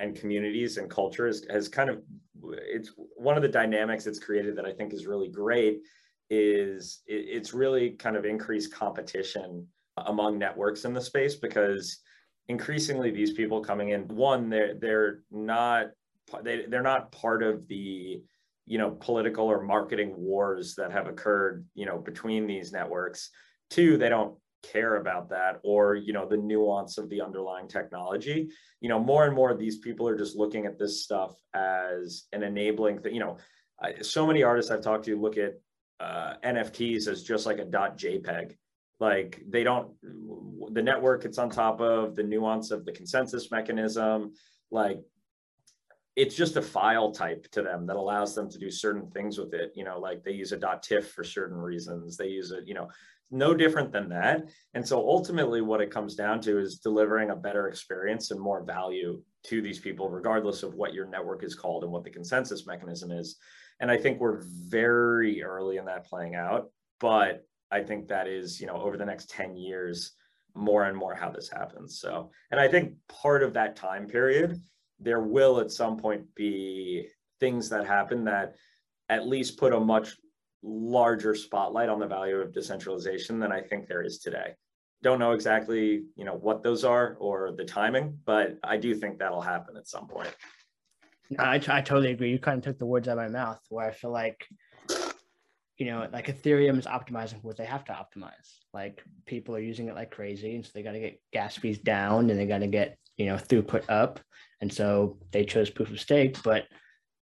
and 0.00 0.16
communities 0.16 0.78
and 0.78 0.90
cultures 0.90 1.46
has 1.48 1.68
kind 1.68 1.88
of 1.88 2.02
it's 2.42 2.90
one 3.16 3.36
of 3.36 3.42
the 3.42 3.48
dynamics 3.48 4.08
it's 4.08 4.18
created 4.18 4.56
that 4.56 4.66
I 4.66 4.72
think 4.72 4.92
is 4.92 5.06
really 5.06 5.28
great 5.28 5.78
is 6.28 7.02
it's 7.06 7.54
really 7.54 7.90
kind 7.90 8.16
of 8.16 8.24
increased 8.24 8.74
competition 8.74 9.64
among 9.96 10.38
networks 10.38 10.84
in 10.84 10.92
the 10.92 11.00
space 11.00 11.36
because 11.36 12.00
increasingly 12.48 13.12
these 13.12 13.32
people 13.32 13.60
coming 13.60 13.90
in 13.90 14.08
one 14.08 14.50
they're 14.50 14.74
they're 14.74 15.20
not 15.30 15.90
they, 16.42 16.66
they're 16.68 16.82
not 16.82 17.12
part 17.12 17.42
of 17.42 17.66
the 17.68 18.22
you 18.68 18.78
know 18.78 18.90
political 18.90 19.46
or 19.46 19.62
marketing 19.62 20.12
wars 20.16 20.74
that 20.74 20.90
have 20.90 21.06
occurred 21.06 21.64
you 21.74 21.86
know 21.86 21.98
between 21.98 22.46
these 22.46 22.72
networks. 22.72 23.30
Two 23.70 23.96
they 23.96 24.08
don't 24.08 24.36
care 24.62 24.96
about 24.96 25.28
that 25.30 25.60
or 25.62 25.94
you 25.94 26.12
know 26.12 26.26
the 26.26 26.36
nuance 26.36 26.98
of 26.98 27.08
the 27.08 27.20
underlying 27.20 27.68
technology. 27.68 28.48
You 28.80 28.88
know 28.88 28.98
more 28.98 29.26
and 29.26 29.34
more 29.34 29.54
these 29.54 29.78
people 29.78 30.08
are 30.08 30.18
just 30.18 30.36
looking 30.36 30.66
at 30.66 30.78
this 30.78 31.04
stuff 31.04 31.34
as 31.54 32.24
an 32.32 32.42
enabling 32.42 33.00
thing 33.00 33.14
you 33.14 33.20
know 33.20 33.36
so 34.00 34.26
many 34.26 34.42
artists 34.42 34.70
i've 34.70 34.80
talked 34.80 35.04
to 35.04 35.20
look 35.20 35.36
at 35.36 35.52
uh, 36.00 36.32
nfts 36.42 37.08
as 37.08 37.22
just 37.22 37.44
like 37.44 37.58
a 37.58 37.64
dot 37.64 37.98
jpeg 37.98 38.56
like 39.00 39.42
they 39.48 39.62
don't 39.62 39.92
the 40.72 40.82
network 40.82 41.24
it's 41.24 41.38
on 41.38 41.50
top 41.50 41.80
of 41.80 42.16
the 42.16 42.22
nuance 42.22 42.70
of 42.70 42.84
the 42.84 42.92
consensus 42.92 43.50
mechanism. 43.50 44.32
Like 44.70 45.00
it's 46.16 46.34
just 46.34 46.56
a 46.56 46.62
file 46.62 47.12
type 47.12 47.46
to 47.52 47.62
them 47.62 47.86
that 47.86 47.96
allows 47.96 48.34
them 48.34 48.50
to 48.50 48.58
do 48.58 48.70
certain 48.70 49.10
things 49.10 49.38
with 49.38 49.52
it. 49.52 49.72
You 49.74 49.84
know, 49.84 50.00
like 50.00 50.24
they 50.24 50.32
use 50.32 50.52
a 50.52 50.80
.tiff 50.82 51.10
for 51.12 51.22
certain 51.22 51.58
reasons. 51.58 52.16
They 52.16 52.28
use 52.28 52.50
it, 52.50 52.66
you 52.66 52.74
know, 52.74 52.88
no 53.30 53.54
different 53.54 53.92
than 53.92 54.08
that. 54.08 54.48
And 54.74 54.86
so 54.86 54.98
ultimately 54.98 55.60
what 55.60 55.80
it 55.80 55.90
comes 55.90 56.14
down 56.14 56.40
to 56.42 56.58
is 56.58 56.78
delivering 56.78 57.30
a 57.30 57.36
better 57.36 57.68
experience 57.68 58.30
and 58.30 58.40
more 58.40 58.64
value 58.64 59.22
to 59.44 59.60
these 59.60 59.78
people, 59.78 60.08
regardless 60.08 60.62
of 60.62 60.74
what 60.74 60.94
your 60.94 61.06
network 61.06 61.44
is 61.44 61.54
called 61.54 61.84
and 61.84 61.92
what 61.92 62.04
the 62.04 62.10
consensus 62.10 62.66
mechanism 62.66 63.10
is. 63.10 63.36
And 63.80 63.90
I 63.90 63.96
think 63.98 64.20
we're 64.20 64.42
very 64.42 65.42
early 65.42 65.76
in 65.76 65.84
that 65.84 66.06
playing 66.06 66.34
out, 66.34 66.70
but 66.98 67.44
I 67.70 67.82
think 67.82 68.08
that 68.08 68.26
is, 68.26 68.60
you 68.60 68.66
know, 68.66 68.80
over 68.80 68.96
the 68.96 69.04
next 69.04 69.28
10 69.30 69.56
years, 69.56 70.12
more 70.54 70.84
and 70.84 70.96
more 70.96 71.14
how 71.14 71.30
this 71.30 71.50
happens. 71.50 72.00
So, 72.00 72.30
and 72.50 72.58
I 72.58 72.68
think 72.68 72.94
part 73.08 73.42
of 73.42 73.52
that 73.54 73.76
time 73.76 74.06
period, 74.06 74.58
there 74.98 75.20
will 75.20 75.60
at 75.60 75.70
some 75.70 75.96
point 75.96 76.34
be 76.34 77.08
things 77.38 77.68
that 77.68 77.86
happen 77.86 78.24
that 78.24 78.54
at 79.08 79.28
least 79.28 79.58
put 79.58 79.72
a 79.72 79.80
much 79.80 80.16
larger 80.62 81.34
spotlight 81.34 81.88
on 81.88 82.00
the 82.00 82.06
value 82.06 82.36
of 82.36 82.52
decentralization 82.52 83.38
than 83.38 83.52
I 83.52 83.60
think 83.60 83.86
there 83.86 84.02
is 84.02 84.18
today. 84.18 84.54
Don't 85.02 85.18
know 85.18 85.32
exactly, 85.32 86.04
you 86.16 86.24
know, 86.24 86.34
what 86.34 86.62
those 86.62 86.84
are 86.84 87.16
or 87.20 87.52
the 87.52 87.64
timing, 87.64 88.18
but 88.24 88.58
I 88.64 88.78
do 88.78 88.94
think 88.94 89.18
that'll 89.18 89.42
happen 89.42 89.76
at 89.76 89.86
some 89.86 90.08
point. 90.08 90.34
I, 91.38 91.56
I 91.56 91.80
totally 91.82 92.12
agree. 92.12 92.30
You 92.30 92.38
kind 92.38 92.58
of 92.58 92.64
took 92.64 92.78
the 92.78 92.86
words 92.86 93.06
out 93.06 93.18
of 93.18 93.24
my 93.24 93.28
mouth 93.28 93.60
where 93.68 93.86
I 93.86 93.92
feel 93.92 94.12
like, 94.12 94.46
you 95.76 95.86
know, 95.86 96.08
like 96.12 96.26
Ethereum 96.28 96.78
is 96.78 96.86
optimizing 96.86 97.44
what 97.44 97.56
they 97.56 97.66
have 97.66 97.84
to 97.84 97.92
optimize. 97.92 98.60
Like 98.72 99.04
people 99.26 99.54
are 99.54 99.60
using 99.60 99.88
it 99.88 99.94
like 99.94 100.10
crazy. 100.10 100.54
And 100.54 100.64
so 100.64 100.70
they 100.74 100.82
got 100.82 100.92
to 100.92 101.00
get 101.00 101.20
gas 101.32 101.56
fees 101.56 101.78
down 101.78 102.30
and 102.30 102.40
they 102.40 102.46
got 102.46 102.58
to 102.58 102.66
get, 102.66 102.98
you 103.16 103.26
know, 103.26 103.36
throughput 103.36 103.84
up. 103.88 104.20
And 104.60 104.72
so 104.72 105.18
they 105.32 105.44
chose 105.44 105.70
proof 105.70 105.90
of 105.90 106.00
stake, 106.00 106.42
but 106.42 106.64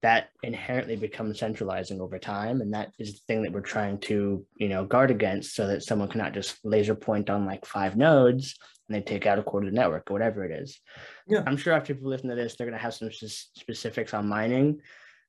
that 0.02 0.28
inherently 0.42 0.96
becomes 0.96 1.38
centralizing 1.38 2.00
over 2.00 2.18
time. 2.18 2.60
And 2.60 2.74
that 2.74 2.92
is 2.98 3.14
the 3.14 3.20
thing 3.26 3.42
that 3.42 3.52
we're 3.52 3.60
trying 3.60 3.98
to, 4.00 4.44
you 4.56 4.68
know, 4.68 4.84
guard 4.84 5.10
against 5.10 5.54
so 5.54 5.66
that 5.66 5.82
someone 5.82 6.08
cannot 6.08 6.34
just 6.34 6.58
laser 6.62 6.94
point 6.94 7.30
on 7.30 7.46
like 7.46 7.64
five 7.64 7.96
nodes 7.96 8.54
and 8.86 8.94
they 8.94 9.00
take 9.00 9.24
out 9.24 9.38
a 9.38 9.42
quarter 9.42 9.66
of 9.66 9.72
the 9.72 9.80
network 9.80 10.10
or 10.10 10.12
whatever 10.12 10.44
it 10.44 10.52
is. 10.52 10.78
Yeah. 11.26 11.42
I'm 11.46 11.56
sure 11.56 11.72
after 11.72 11.94
people 11.94 12.10
listen 12.10 12.28
to 12.28 12.36
this, 12.36 12.54
they're 12.54 12.66
going 12.66 12.76
to 12.76 12.82
have 12.82 12.92
some 12.92 13.10
specifics 13.10 14.12
on 14.12 14.28
mining. 14.28 14.80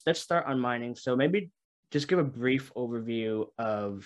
Let's 0.06 0.20
start 0.20 0.46
on 0.46 0.60
mining. 0.60 0.96
So 0.98 1.16
maybe 1.16 1.52
just 1.90 2.10
give 2.10 2.20
a 2.20 2.24
brief 2.24 2.74
overview 2.76 3.46
of 3.58 4.06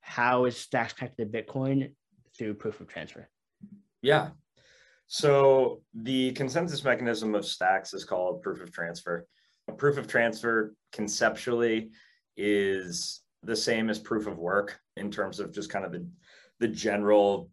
how 0.00 0.46
is 0.46 0.56
Stacks 0.56 0.94
connected 0.94 1.30
to 1.30 1.42
Bitcoin 1.42 1.92
through 2.38 2.54
proof 2.54 2.80
of 2.80 2.88
transfer. 2.88 3.28
Yeah. 4.00 4.30
So 5.14 5.82
the 5.92 6.32
consensus 6.32 6.84
mechanism 6.84 7.34
of 7.34 7.44
Stacks 7.44 7.92
is 7.92 8.02
called 8.02 8.40
proof 8.40 8.62
of 8.62 8.72
transfer 8.72 9.26
proof 9.76 9.98
of 9.98 10.08
transfer 10.08 10.74
conceptually 10.90 11.90
is 12.38 13.20
the 13.42 13.54
same 13.54 13.90
as 13.90 13.98
proof 13.98 14.26
of 14.26 14.38
work 14.38 14.80
in 14.96 15.10
terms 15.10 15.38
of 15.38 15.52
just 15.52 15.68
kind 15.68 15.84
of 15.84 15.92
the, 15.92 16.08
the 16.60 16.68
general 16.68 17.50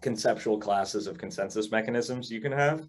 conceptual 0.00 0.56
classes 0.56 1.08
of 1.08 1.18
consensus 1.18 1.72
mechanisms 1.72 2.30
you 2.30 2.40
can 2.40 2.52
have. 2.52 2.86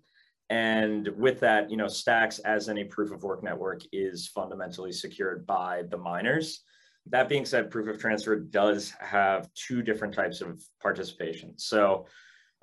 And 0.51 1.07
with 1.17 1.39
that, 1.39 1.71
you 1.71 1.77
know, 1.77 1.87
Stacks 1.87 2.37
as 2.37 2.69
any 2.69 2.83
proof 2.83 3.11
of 3.11 3.23
work 3.23 3.41
network 3.41 3.81
is 3.91 4.27
fundamentally 4.27 4.91
secured 4.91 5.47
by 5.47 5.81
the 5.89 5.97
miners. 5.97 6.63
That 7.07 7.27
being 7.27 7.43
said, 7.43 7.71
proof 7.71 7.87
of 7.87 7.99
transfer 7.99 8.35
does 8.35 8.93
have 8.99 9.51
two 9.55 9.81
different 9.81 10.13
types 10.13 10.41
of 10.41 10.61
participation. 10.79 11.57
So 11.57 12.05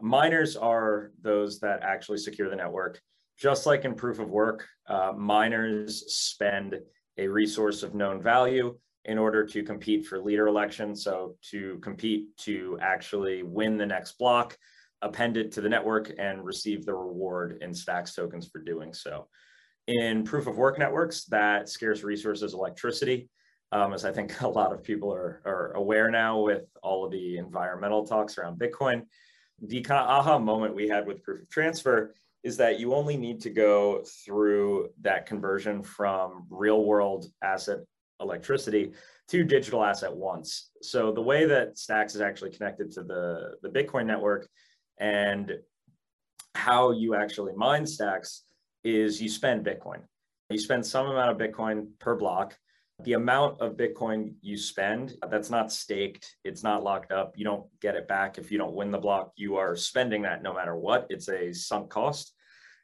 miners 0.00 0.56
are 0.56 1.12
those 1.20 1.60
that 1.60 1.82
actually 1.82 2.18
secure 2.18 2.48
the 2.48 2.56
network 2.56 3.00
just 3.38 3.66
like 3.66 3.84
in 3.84 3.94
proof 3.94 4.18
of 4.18 4.30
work, 4.30 4.66
uh, 4.88 5.12
miners 5.16 6.12
spend 6.12 6.78
a 7.16 7.28
resource 7.28 7.82
of 7.82 7.94
known 7.94 8.20
value 8.20 8.76
in 9.04 9.16
order 9.16 9.46
to 9.46 9.62
compete 9.62 10.06
for 10.06 10.20
leader 10.20 10.48
election. 10.48 10.94
So 10.94 11.36
to 11.50 11.78
compete 11.78 12.36
to 12.38 12.78
actually 12.82 13.44
win 13.44 13.78
the 13.78 13.86
next 13.86 14.18
block, 14.18 14.56
append 15.02 15.36
it 15.36 15.52
to 15.52 15.60
the 15.60 15.68
network 15.68 16.12
and 16.18 16.44
receive 16.44 16.84
the 16.84 16.94
reward 16.94 17.58
in 17.60 17.72
stacks 17.72 18.14
tokens 18.14 18.48
for 18.48 18.58
doing 18.58 18.92
so. 18.92 19.28
In 19.86 20.24
proof 20.24 20.48
of 20.48 20.58
work 20.58 20.78
networks, 20.78 21.24
that 21.26 21.68
scarce 21.68 22.02
resource 22.02 22.42
is 22.42 22.54
electricity. 22.54 23.28
Um, 23.70 23.94
as 23.94 24.04
I 24.04 24.10
think 24.10 24.40
a 24.42 24.48
lot 24.48 24.72
of 24.72 24.82
people 24.82 25.14
are, 25.14 25.40
are 25.46 25.72
aware 25.74 26.10
now 26.10 26.40
with 26.40 26.64
all 26.82 27.04
of 27.04 27.12
the 27.12 27.38
environmental 27.38 28.04
talks 28.04 28.36
around 28.36 28.58
Bitcoin. 28.58 29.04
The 29.62 29.80
kind 29.80 30.00
of 30.00 30.08
aha 30.08 30.38
moment 30.38 30.74
we 30.74 30.88
had 30.88 31.06
with 31.06 31.22
proof 31.22 31.42
of 31.42 31.48
transfer 31.50 32.14
is 32.44 32.56
that 32.58 32.78
you 32.78 32.94
only 32.94 33.16
need 33.16 33.40
to 33.40 33.50
go 33.50 34.04
through 34.24 34.90
that 35.00 35.26
conversion 35.26 35.82
from 35.82 36.46
real 36.50 36.84
world 36.84 37.26
asset 37.42 37.80
electricity 38.20 38.92
to 39.28 39.44
digital 39.44 39.84
asset 39.84 40.14
once. 40.14 40.70
So 40.82 41.12
the 41.12 41.22
way 41.22 41.44
that 41.46 41.78
Stacks 41.78 42.14
is 42.14 42.20
actually 42.20 42.50
connected 42.50 42.90
to 42.92 43.02
the, 43.02 43.56
the 43.62 43.68
Bitcoin 43.68 44.06
network 44.06 44.48
and 44.98 45.52
how 46.54 46.90
you 46.92 47.14
actually 47.14 47.52
mine 47.54 47.86
Stacks 47.86 48.44
is 48.84 49.20
you 49.20 49.28
spend 49.28 49.64
Bitcoin. 49.64 50.00
You 50.50 50.58
spend 50.58 50.84
some 50.86 51.06
amount 51.06 51.30
of 51.30 51.36
Bitcoin 51.36 51.88
per 51.98 52.16
block. 52.16 52.56
The 53.04 53.12
amount 53.12 53.60
of 53.60 53.76
Bitcoin 53.76 54.34
you 54.40 54.56
spend, 54.56 55.14
that's 55.30 55.50
not 55.50 55.70
staked, 55.70 56.34
it's 56.44 56.64
not 56.64 56.82
locked 56.82 57.12
up. 57.12 57.38
You 57.38 57.44
don't 57.44 57.66
get 57.80 57.94
it 57.94 58.08
back 58.08 58.38
if 58.38 58.50
you 58.50 58.58
don't 58.58 58.74
win 58.74 58.90
the 58.90 58.98
block. 58.98 59.32
You 59.36 59.56
are 59.56 59.76
spending 59.76 60.22
that 60.22 60.42
no 60.42 60.52
matter 60.52 60.74
what. 60.74 61.06
It's 61.08 61.28
a 61.28 61.52
sunk 61.52 61.90
cost. 61.90 62.32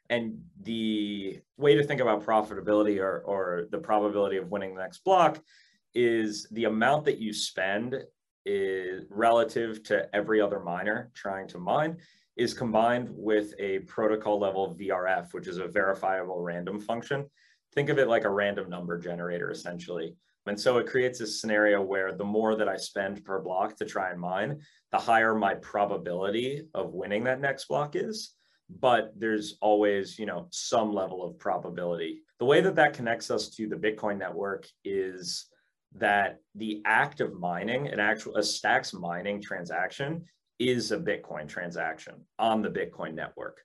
And 0.09 0.41
the 0.61 1.41
way 1.57 1.75
to 1.75 1.83
think 1.83 1.99
about 1.99 2.25
profitability 2.25 2.99
or, 3.01 3.19
or 3.25 3.67
the 3.71 3.77
probability 3.77 4.37
of 4.37 4.51
winning 4.51 4.73
the 4.73 4.81
next 4.81 5.03
block 5.03 5.41
is 5.93 6.47
the 6.51 6.65
amount 6.65 7.05
that 7.05 7.17
you 7.17 7.33
spend 7.33 8.01
is 8.45 9.05
relative 9.09 9.83
to 9.83 10.15
every 10.15 10.39
other 10.39 10.59
miner 10.59 11.11
trying 11.13 11.47
to 11.47 11.57
mine 11.57 11.97
is 12.37 12.53
combined 12.53 13.09
with 13.11 13.53
a 13.59 13.79
protocol 13.79 14.39
level 14.39 14.75
VRF, 14.79 15.33
which 15.33 15.47
is 15.47 15.57
a 15.57 15.67
verifiable 15.67 16.41
random 16.41 16.79
function. 16.79 17.25
Think 17.75 17.89
of 17.89 17.99
it 17.99 18.07
like 18.07 18.23
a 18.23 18.29
random 18.29 18.69
number 18.69 18.97
generator, 18.97 19.51
essentially. 19.51 20.15
And 20.47 20.59
so 20.59 20.77
it 20.77 20.87
creates 20.87 21.19
a 21.21 21.27
scenario 21.27 21.81
where 21.81 22.13
the 22.13 22.23
more 22.23 22.55
that 22.55 22.69
I 22.69 22.77
spend 22.77 23.25
per 23.25 23.41
block 23.41 23.75
to 23.77 23.85
try 23.85 24.11
and 24.11 24.19
mine, 24.19 24.61
the 24.91 24.99
higher 24.99 25.35
my 25.35 25.55
probability 25.55 26.67
of 26.73 26.93
winning 26.93 27.23
that 27.23 27.41
next 27.41 27.67
block 27.67 27.95
is. 27.95 28.33
But 28.79 29.11
there's 29.17 29.57
always 29.61 30.17
you 30.17 30.25
know 30.25 30.47
some 30.51 30.93
level 30.93 31.23
of 31.23 31.37
probability. 31.37 32.21
The 32.39 32.45
way 32.45 32.61
that 32.61 32.75
that 32.75 32.93
connects 32.93 33.29
us 33.29 33.49
to 33.51 33.67
the 33.67 33.75
bitcoin 33.75 34.17
network 34.17 34.67
is 34.83 35.47
that 35.93 36.39
the 36.55 36.81
act 36.85 37.21
of 37.21 37.39
mining 37.39 37.87
an 37.87 37.99
actual 37.99 38.37
a 38.37 38.43
stacks 38.43 38.93
mining 38.93 39.41
transaction 39.41 40.25
is 40.59 40.91
a 40.91 40.97
bitcoin 40.97 41.47
transaction 41.47 42.15
on 42.39 42.61
the 42.61 42.69
bitcoin 42.69 43.13
network 43.13 43.61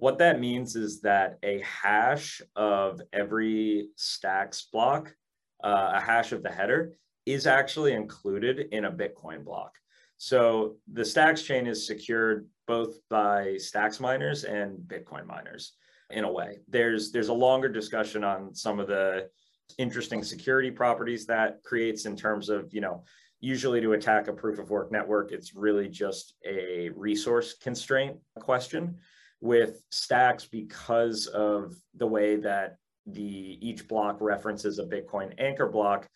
what 0.00 0.18
that 0.18 0.40
means 0.40 0.76
is 0.76 1.00
that 1.00 1.38
a 1.42 1.60
hash 1.60 2.42
of 2.56 3.00
every 3.12 3.88
stacks 3.96 4.68
block 4.72 5.14
uh, 5.62 5.92
a 5.94 6.00
hash 6.00 6.32
of 6.32 6.42
the 6.42 6.50
header 6.50 6.92
is 7.26 7.46
actually 7.46 7.92
included 7.92 8.68
in 8.72 8.86
a 8.86 8.92
bitcoin 8.92 9.44
block 9.44 9.76
so 10.22 10.76
the 10.92 11.04
stacks 11.04 11.42
chain 11.42 11.66
is 11.66 11.86
secured 11.86 12.46
both 12.66 13.00
by 13.08 13.56
stacks 13.56 14.00
miners 14.00 14.44
and 14.44 14.78
Bitcoin 14.80 15.26
miners 15.26 15.72
in 16.10 16.24
a 16.24 16.30
way. 16.30 16.58
There's 16.68 17.10
there's 17.10 17.28
a 17.28 17.32
longer 17.32 17.70
discussion 17.70 18.22
on 18.22 18.54
some 18.54 18.78
of 18.78 18.86
the 18.86 19.30
interesting 19.78 20.22
security 20.22 20.70
properties 20.70 21.24
that 21.26 21.62
creates 21.64 22.04
in 22.04 22.16
terms 22.16 22.50
of, 22.50 22.68
you 22.70 22.82
know, 22.82 23.02
usually 23.40 23.80
to 23.80 23.94
attack 23.94 24.28
a 24.28 24.32
proof 24.32 24.58
of 24.58 24.68
work 24.68 24.92
network, 24.92 25.32
it's 25.32 25.54
really 25.54 25.88
just 25.88 26.34
a 26.46 26.90
resource 26.94 27.54
constraint 27.54 28.16
question. 28.38 28.98
With 29.40 29.82
stacks, 29.90 30.44
because 30.44 31.26
of 31.26 31.74
the 31.96 32.06
way 32.06 32.36
that 32.36 32.76
the 33.06 33.58
each 33.66 33.88
block 33.88 34.18
references 34.20 34.78
a 34.78 34.84
Bitcoin 34.84 35.32
anchor 35.38 35.68
block, 35.68 36.08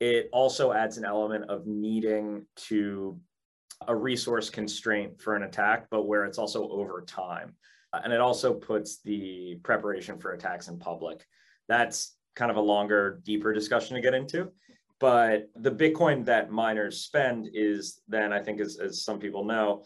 it 0.00 0.28
also 0.32 0.72
adds 0.72 0.98
an 0.98 1.04
element 1.04 1.48
of 1.48 1.66
needing 1.66 2.46
to 2.56 3.18
a 3.86 3.94
resource 3.94 4.50
constraint 4.50 5.20
for 5.20 5.36
an 5.36 5.44
attack, 5.44 5.86
but 5.90 6.04
where 6.04 6.24
it's 6.24 6.38
also 6.38 6.68
over 6.68 7.02
time. 7.06 7.54
Uh, 7.92 8.00
and 8.02 8.12
it 8.12 8.20
also 8.20 8.52
puts 8.54 9.00
the 9.02 9.58
preparation 9.62 10.18
for 10.18 10.32
attacks 10.32 10.68
in 10.68 10.78
public. 10.78 11.24
That's 11.68 12.16
kind 12.34 12.50
of 12.50 12.56
a 12.56 12.60
longer, 12.60 13.20
deeper 13.24 13.52
discussion 13.52 13.94
to 13.94 14.02
get 14.02 14.14
into. 14.14 14.50
But 15.00 15.48
the 15.54 15.70
Bitcoin 15.70 16.24
that 16.26 16.50
miners 16.50 17.02
spend 17.02 17.48
is 17.52 18.00
then, 18.08 18.32
I 18.32 18.40
think, 18.40 18.60
as, 18.60 18.78
as 18.78 19.04
some 19.04 19.18
people 19.18 19.44
know, 19.44 19.84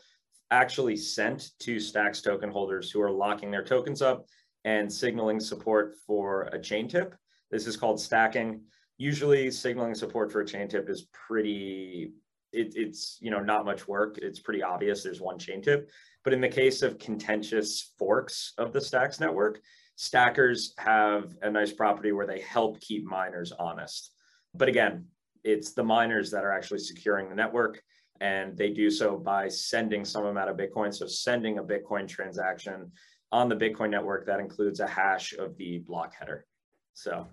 actually 0.51 0.97
sent 0.97 1.51
to 1.61 1.79
Stacks 1.79 2.21
token 2.21 2.51
holders 2.51 2.91
who 2.91 3.01
are 3.01 3.11
locking 3.11 3.51
their 3.51 3.65
tokens 3.65 4.03
up 4.03 4.27
and 4.65 4.93
signaling 4.93 5.41
support 5.41 5.95
for 6.07 6.43
a 6.53 6.61
chain 6.61 6.89
tip. 6.89 7.15
This 7.51 7.67
is 7.67 7.77
called 7.77 8.01
stacking. 8.01 8.63
Usually, 8.97 9.51
signaling 9.51 9.95
support 9.95 10.33
for 10.33 10.41
a 10.41 10.47
chain 10.47 10.69
tip 10.69 10.89
is 10.89 11.07
pretty 11.13 12.13
it, 12.53 12.73
it's 12.77 13.19
you 13.21 13.31
know 13.31 13.41
not 13.41 13.65
much 13.65 13.87
work. 13.87 14.19
It's 14.19 14.41
pretty 14.41 14.63
obvious. 14.63 15.03
There's 15.03 15.21
one 15.21 15.39
chain 15.39 15.63
tip, 15.63 15.91
but 16.25 16.33
in 16.33 16.41
the 16.41 16.49
case 16.49 16.83
of 16.83 16.99
contentious 16.99 17.93
forks 17.99 18.55
of 18.59 18.73
the 18.73 18.81
Stacks 18.81 19.21
network, 19.21 19.61
stackers 19.97 20.75
have 20.79 21.37
a 21.43 21.51
nice 21.51 21.73
property 21.73 22.13
where 22.13 22.27
they 22.27 22.41
help 22.41 22.81
keep 22.81 23.05
miners 23.05 23.53
honest. 23.59 24.13
But 24.55 24.69
again, 24.69 25.07
it's 25.45 25.73
the 25.73 25.85
miners 25.85 26.31
that 26.31 26.45
are 26.45 26.53
actually 26.53 26.81
securing 26.81 27.29
the 27.29 27.35
network, 27.35 27.83
and 28.21 28.57
they 28.57 28.71
do 28.71 28.91
so 28.91 29.17
by 29.17 29.49
sending 29.49 30.05
some 30.05 30.27
amount 30.27 30.51
of 30.51 30.57
Bitcoin. 30.57 30.95
So 30.95 31.07
sending 31.07 31.59
a 31.59 31.63
Bitcoin 31.63 32.09
transaction 32.09 32.91
on 33.31 33.49
the 33.49 33.57
Bitcoin 33.57 33.91
network 33.91 34.27
that 34.27 34.41
includes 34.41 34.81
a 34.81 34.87
hash 34.87 35.35
of 35.35 35.57
the 35.57 35.79
block 35.79 36.15
header. 36.19 36.47
So 36.95 37.27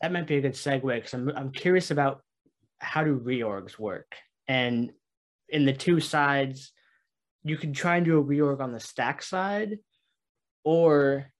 that 0.00 0.12
might 0.12 0.26
be 0.26 0.36
a 0.36 0.40
good 0.40 0.52
segue 0.52 0.94
because 0.94 1.14
I'm 1.14 1.30
I'm 1.30 1.52
curious 1.52 1.90
about 1.90 2.22
how 2.78 3.04
do 3.04 3.18
reorgs 3.18 3.78
work? 3.78 4.16
And 4.48 4.92
in 5.48 5.64
the 5.64 5.72
two 5.72 6.00
sides, 6.00 6.72
you 7.44 7.56
can 7.56 7.72
try 7.72 7.96
and 7.96 8.04
do 8.04 8.18
a 8.18 8.24
reorg 8.24 8.60
on 8.60 8.72
the 8.72 8.80
stack 8.80 9.22
side, 9.22 9.78
or 10.64 11.30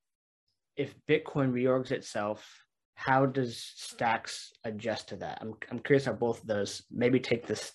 if 0.76 0.94
Bitcoin 1.08 1.52
reorgs 1.52 1.90
itself, 1.90 2.64
how 2.94 3.26
does 3.26 3.62
stacks 3.76 4.52
adjust 4.64 5.08
to 5.08 5.16
that? 5.16 5.38
I'm, 5.40 5.54
I'm 5.70 5.78
curious 5.78 6.04
how 6.04 6.12
both 6.12 6.40
of 6.40 6.46
those 6.46 6.82
maybe 6.90 7.20
take 7.20 7.46
this 7.46 7.72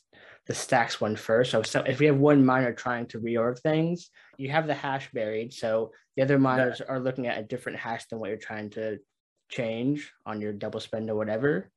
the 0.48 0.54
stacks 0.54 1.02
one 1.02 1.16
first. 1.16 1.52
So, 1.52 1.64
so 1.64 1.82
if 1.82 2.00
we 2.00 2.06
have 2.06 2.18
one 2.18 2.46
miner 2.46 2.74
trying 2.74 3.08
to 3.08 3.20
reorg 3.20 3.60
things, 3.60 4.10
you 4.38 4.50
have 4.50 4.68
the 4.68 4.74
hash 4.74 5.10
buried. 5.12 5.54
So 5.54 5.92
the 6.16 6.24
other 6.24 6.38
miners 6.38 6.82
are 6.82 7.00
looking 7.00 7.28
at 7.28 7.40
a 7.40 7.44
different 7.44 7.80
hash 7.80 8.06
than 8.06 8.20
what 8.20 8.30
you're 8.30 8.38
trying 8.38 8.70
to 8.72 9.00
change 9.50 10.12
on 10.26 10.42
your 10.42 10.54
double 10.54 10.80
spend 10.80 11.10
or 11.10 11.16
whatever. 11.16 11.72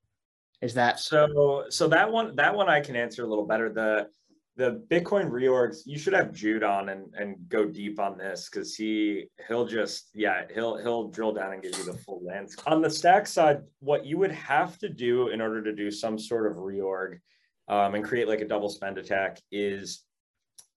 Is 0.61 0.75
that 0.75 0.99
so? 0.99 1.65
So 1.71 1.89
that 1.89 2.11
one, 2.11 2.37
that 2.37 2.55
one 2.55 2.69
I 2.69 2.81
can 2.81 2.97
answer 2.97 3.25
a 3.25 3.27
little 3.27 3.47
better. 3.47 3.73
The 3.73 4.09
the 4.57 4.83
Bitcoin 4.91 5.31
reorgs, 5.31 5.83
you 5.87 5.97
should 5.97 6.15
have 6.15 6.33
Jude 6.33 6.65
on 6.65 6.89
and, 6.89 7.15
and 7.17 7.37
go 7.49 7.65
deep 7.65 8.01
on 8.01 8.19
this 8.19 8.49
because 8.51 8.75
he 8.75 9.29
he'll 9.47 9.65
just 9.65 10.11
yeah 10.15 10.43
he'll 10.53 10.77
he'll 10.77 11.09
drill 11.09 11.33
down 11.33 11.53
and 11.53 11.63
give 11.63 11.79
you 11.79 11.85
the 11.85 11.97
full 11.99 12.21
lens. 12.25 12.57
On 12.67 12.83
the 12.83 12.91
stack 12.91 13.29
side, 13.29 13.61
what 13.79 14.05
you 14.05 14.19
would 14.19 14.33
have 14.33 14.77
to 14.79 14.89
do 14.89 15.29
in 15.29 15.41
order 15.41 15.63
to 15.63 15.73
do 15.73 15.93
some 15.93 16.19
sort 16.19 16.51
of 16.51 16.59
reorg 16.59 17.21
um, 17.69 17.95
and 17.95 18.05
create 18.05 18.29
like 18.29 18.41
a 18.41 18.49
double 18.49 18.69
spend 18.69 18.99
attack 18.99 19.41
is 19.53 20.05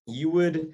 you 0.06 0.30
would 0.30 0.74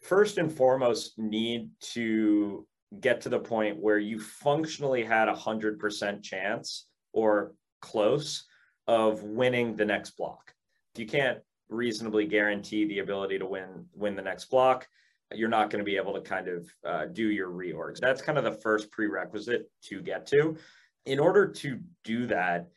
first 0.00 0.38
and 0.38 0.52
foremost 0.52 1.18
need 1.18 1.70
to 1.80 2.66
get 3.00 3.20
to 3.20 3.28
the 3.28 3.38
point 3.38 3.78
where 3.78 3.98
you 3.98 4.18
functionally 4.18 5.04
had 5.04 5.28
a 5.28 5.34
hundred 5.34 5.78
percent 5.78 6.22
chance 6.22 6.86
or 7.12 7.52
close 7.80 8.46
of 8.86 9.22
winning 9.22 9.76
the 9.76 9.84
next 9.84 10.12
block. 10.12 10.54
You 10.96 11.06
can't 11.06 11.38
reasonably 11.68 12.26
guarantee 12.26 12.86
the 12.86 13.00
ability 13.00 13.38
to 13.38 13.46
win 13.46 13.86
win 13.94 14.16
the 14.16 14.22
next 14.22 14.46
block. 14.46 14.88
You're 15.34 15.50
not 15.50 15.68
going 15.68 15.80
to 15.80 15.84
be 15.84 15.98
able 15.98 16.14
to 16.14 16.22
kind 16.22 16.48
of 16.48 16.70
uh, 16.86 17.04
do 17.06 17.28
your 17.28 17.50
reorgs. 17.50 18.00
That's 18.00 18.22
kind 18.22 18.38
of 18.38 18.44
the 18.44 18.52
first 18.52 18.90
prerequisite 18.90 19.70
to 19.82 20.00
get 20.00 20.26
to. 20.28 20.56
In 21.04 21.18
order 21.18 21.46
to 21.46 21.78
do 22.04 22.26
that 22.26 22.68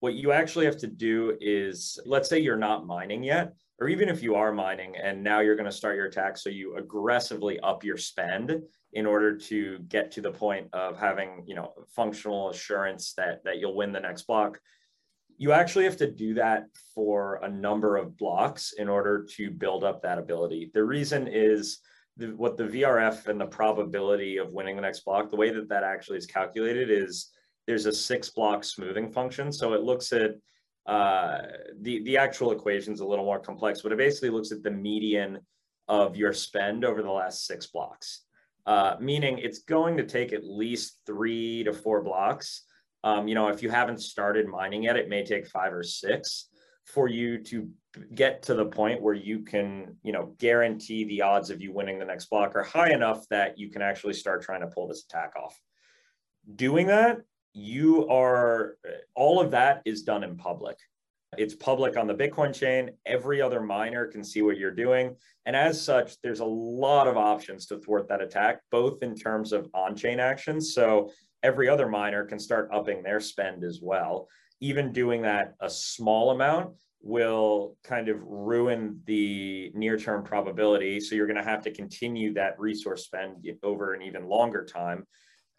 what 0.00 0.14
you 0.14 0.32
actually 0.32 0.64
have 0.64 0.76
to 0.78 0.86
do 0.86 1.36
is 1.40 1.98
let's 2.06 2.28
say 2.28 2.38
you're 2.38 2.56
not 2.56 2.86
mining 2.86 3.22
yet 3.22 3.52
or 3.80 3.88
even 3.88 4.08
if 4.08 4.22
you 4.22 4.34
are 4.34 4.52
mining 4.52 4.96
and 4.96 5.22
now 5.22 5.40
you're 5.40 5.56
going 5.56 5.64
to 5.64 5.72
start 5.72 5.96
your 5.96 6.06
attack 6.06 6.36
so 6.36 6.48
you 6.48 6.76
aggressively 6.76 7.58
up 7.60 7.84
your 7.84 7.96
spend 7.96 8.60
in 8.94 9.06
order 9.06 9.36
to 9.36 9.78
get 9.88 10.10
to 10.10 10.20
the 10.20 10.30
point 10.30 10.68
of 10.72 10.98
having 10.98 11.42
you 11.46 11.54
know 11.54 11.72
functional 11.94 12.50
assurance 12.50 13.12
that 13.14 13.42
that 13.44 13.58
you'll 13.58 13.76
win 13.76 13.92
the 13.92 14.00
next 14.00 14.22
block 14.22 14.58
you 15.38 15.52
actually 15.52 15.84
have 15.84 15.96
to 15.96 16.10
do 16.10 16.34
that 16.34 16.66
for 16.94 17.36
a 17.44 17.48
number 17.48 17.96
of 17.96 18.16
blocks 18.18 18.72
in 18.76 18.88
order 18.88 19.24
to 19.36 19.50
build 19.52 19.84
up 19.84 20.02
that 20.02 20.18
ability. 20.18 20.72
The 20.74 20.82
reason 20.82 21.28
is 21.28 21.78
the, 22.16 22.34
what 22.34 22.56
the 22.56 22.64
VRF 22.64 23.28
and 23.28 23.40
the 23.40 23.46
probability 23.46 24.38
of 24.38 24.52
winning 24.52 24.74
the 24.74 24.82
next 24.82 25.00
block, 25.04 25.30
the 25.30 25.36
way 25.36 25.50
that 25.50 25.68
that 25.68 25.84
actually 25.84 26.18
is 26.18 26.26
calculated 26.26 26.90
is 26.90 27.30
there's 27.68 27.86
a 27.86 27.92
six 27.92 28.30
block 28.30 28.64
smoothing 28.64 29.12
function. 29.12 29.52
So 29.52 29.74
it 29.74 29.82
looks 29.82 30.12
at 30.12 30.32
uh, 30.86 31.38
the, 31.80 32.02
the 32.02 32.16
actual 32.16 32.50
equation 32.50 32.92
is 32.92 33.00
a 33.00 33.06
little 33.06 33.24
more 33.24 33.38
complex, 33.38 33.82
but 33.82 33.92
it 33.92 33.98
basically 33.98 34.30
looks 34.30 34.50
at 34.50 34.64
the 34.64 34.70
median 34.72 35.38
of 35.86 36.16
your 36.16 36.32
spend 36.32 36.84
over 36.84 37.02
the 37.02 37.10
last 37.10 37.46
six 37.46 37.68
blocks, 37.68 38.24
uh, 38.66 38.96
meaning 38.98 39.38
it's 39.38 39.60
going 39.60 39.96
to 39.98 40.04
take 40.04 40.32
at 40.32 40.44
least 40.44 41.00
three 41.06 41.62
to 41.62 41.72
four 41.72 42.02
blocks 42.02 42.64
um, 43.04 43.28
you 43.28 43.34
know, 43.34 43.48
if 43.48 43.62
you 43.62 43.70
haven't 43.70 44.02
started 44.02 44.48
mining 44.48 44.82
yet, 44.84 44.96
it 44.96 45.08
may 45.08 45.24
take 45.24 45.46
five 45.46 45.72
or 45.72 45.82
six 45.82 46.48
for 46.84 47.08
you 47.08 47.42
to 47.44 47.70
get 48.14 48.42
to 48.42 48.54
the 48.54 48.64
point 48.64 49.02
where 49.02 49.14
you 49.14 49.40
can, 49.40 49.96
you 50.02 50.12
know, 50.12 50.34
guarantee 50.38 51.04
the 51.04 51.22
odds 51.22 51.50
of 51.50 51.60
you 51.60 51.72
winning 51.72 51.98
the 51.98 52.04
next 52.04 52.26
block 52.26 52.56
are 52.56 52.62
high 52.62 52.92
enough 52.92 53.26
that 53.28 53.58
you 53.58 53.70
can 53.70 53.82
actually 53.82 54.14
start 54.14 54.42
trying 54.42 54.60
to 54.60 54.66
pull 54.68 54.88
this 54.88 55.04
attack 55.04 55.32
off. 55.36 55.58
Doing 56.54 56.86
that, 56.86 57.18
you 57.58 58.08
are 58.08 58.76
all 59.14 59.40
of 59.40 59.50
that 59.50 59.82
is 59.84 60.02
done 60.02 60.22
in 60.22 60.36
public. 60.36 60.76
It's 61.36 61.54
public 61.54 61.96
on 61.96 62.06
the 62.06 62.14
Bitcoin 62.14 62.54
chain. 62.54 62.90
Every 63.04 63.42
other 63.42 63.60
miner 63.60 64.06
can 64.06 64.24
see 64.24 64.40
what 64.40 64.56
you're 64.56 64.70
doing. 64.70 65.14
And 65.44 65.54
as 65.54 65.80
such, 65.80 66.20
there's 66.22 66.40
a 66.40 66.44
lot 66.44 67.06
of 67.06 67.16
options 67.16 67.66
to 67.66 67.78
thwart 67.78 68.08
that 68.08 68.22
attack, 68.22 68.60
both 68.70 69.02
in 69.02 69.14
terms 69.14 69.52
of 69.52 69.68
on 69.74 69.94
chain 69.94 70.20
actions. 70.20 70.72
So 70.72 71.10
every 71.42 71.68
other 71.68 71.88
miner 71.88 72.24
can 72.24 72.38
start 72.38 72.70
upping 72.72 73.02
their 73.02 73.20
spend 73.20 73.62
as 73.62 73.80
well. 73.82 74.28
Even 74.60 74.92
doing 74.92 75.22
that 75.22 75.54
a 75.60 75.68
small 75.68 76.30
amount 76.30 76.74
will 77.00 77.76
kind 77.84 78.08
of 78.08 78.22
ruin 78.22 79.00
the 79.04 79.70
near 79.74 79.98
term 79.98 80.24
probability. 80.24 80.98
So 80.98 81.14
you're 81.14 81.26
going 81.26 81.36
to 81.36 81.42
have 81.42 81.62
to 81.62 81.72
continue 81.72 82.34
that 82.34 82.58
resource 82.58 83.04
spend 83.04 83.46
over 83.62 83.94
an 83.94 84.02
even 84.02 84.28
longer 84.28 84.64
time. 84.64 85.06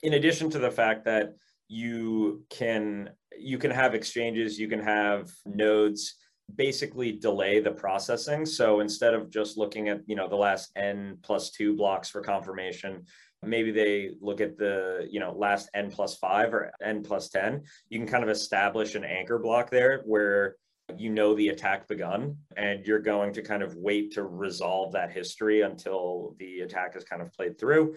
In 0.01 0.13
addition 0.13 0.49
to 0.51 0.59
the 0.59 0.71
fact 0.71 1.05
that 1.05 1.33
you 1.69 2.43
can 2.49 3.11
you 3.37 3.57
can 3.57 3.71
have 3.71 3.95
exchanges, 3.95 4.59
you 4.59 4.67
can 4.67 4.81
have 4.81 5.29
nodes 5.45 6.15
basically 6.55 7.11
delay 7.11 7.59
the 7.59 7.71
processing. 7.71 8.45
So 8.45 8.79
instead 8.79 9.13
of 9.13 9.29
just 9.29 9.55
looking 9.55 9.87
at, 9.87 10.01
you 10.07 10.15
know, 10.15 10.27
the 10.27 10.35
last 10.35 10.71
n 10.75 11.19
plus 11.21 11.51
two 11.51 11.75
blocks 11.75 12.09
for 12.09 12.21
confirmation, 12.21 13.05
maybe 13.43 13.71
they 13.71 14.11
look 14.19 14.41
at 14.41 14.57
the 14.57 15.07
you 15.09 15.19
know 15.19 15.31
last 15.31 15.69
n 15.73 15.89
plus 15.89 16.15
five 16.15 16.53
or 16.53 16.71
n 16.81 17.01
plus 17.01 17.29
10 17.29 17.63
you 17.89 17.97
can 17.97 18.07
kind 18.07 18.23
of 18.23 18.29
establish 18.29 18.95
an 18.95 19.03
anchor 19.03 19.39
block 19.39 19.69
there 19.69 20.01
where 20.05 20.55
you 20.97 21.09
know 21.09 21.33
the 21.35 21.49
attack 21.49 21.87
begun 21.87 22.35
and 22.57 22.85
you're 22.85 22.99
going 22.99 23.31
to 23.31 23.41
kind 23.41 23.63
of 23.63 23.75
wait 23.75 24.11
to 24.11 24.23
resolve 24.23 24.91
that 24.91 25.11
history 25.11 25.61
until 25.61 26.35
the 26.39 26.61
attack 26.61 26.95
is 26.95 27.03
kind 27.03 27.21
of 27.21 27.31
played 27.31 27.57
through 27.57 27.95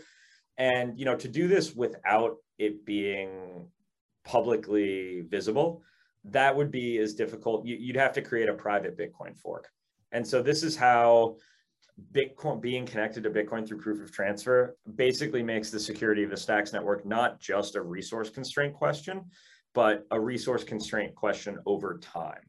and 0.58 0.98
you 0.98 1.04
know 1.04 1.16
to 1.16 1.28
do 1.28 1.48
this 1.48 1.74
without 1.74 2.36
it 2.58 2.84
being 2.84 3.66
publicly 4.24 5.22
visible 5.22 5.82
that 6.24 6.54
would 6.54 6.70
be 6.70 6.98
as 6.98 7.14
difficult 7.14 7.64
you'd 7.64 7.96
have 7.96 8.12
to 8.12 8.22
create 8.22 8.48
a 8.48 8.54
private 8.54 8.96
bitcoin 8.96 9.36
fork 9.36 9.68
and 10.12 10.26
so 10.26 10.42
this 10.42 10.62
is 10.62 10.76
how 10.76 11.36
Bitcoin 12.12 12.60
being 12.60 12.86
connected 12.86 13.22
to 13.22 13.30
Bitcoin 13.30 13.66
through 13.66 13.78
proof 13.78 14.02
of 14.02 14.12
transfer 14.12 14.76
basically 14.94 15.42
makes 15.42 15.70
the 15.70 15.80
security 15.80 16.22
of 16.22 16.30
the 16.30 16.36
Stacks 16.36 16.72
network 16.72 17.04
not 17.04 17.38
just 17.40 17.76
a 17.76 17.82
resource 17.82 18.30
constraint 18.30 18.74
question, 18.74 19.24
but 19.74 20.06
a 20.10 20.18
resource 20.18 20.64
constraint 20.64 21.14
question 21.14 21.58
over 21.66 21.98
time. 21.98 22.40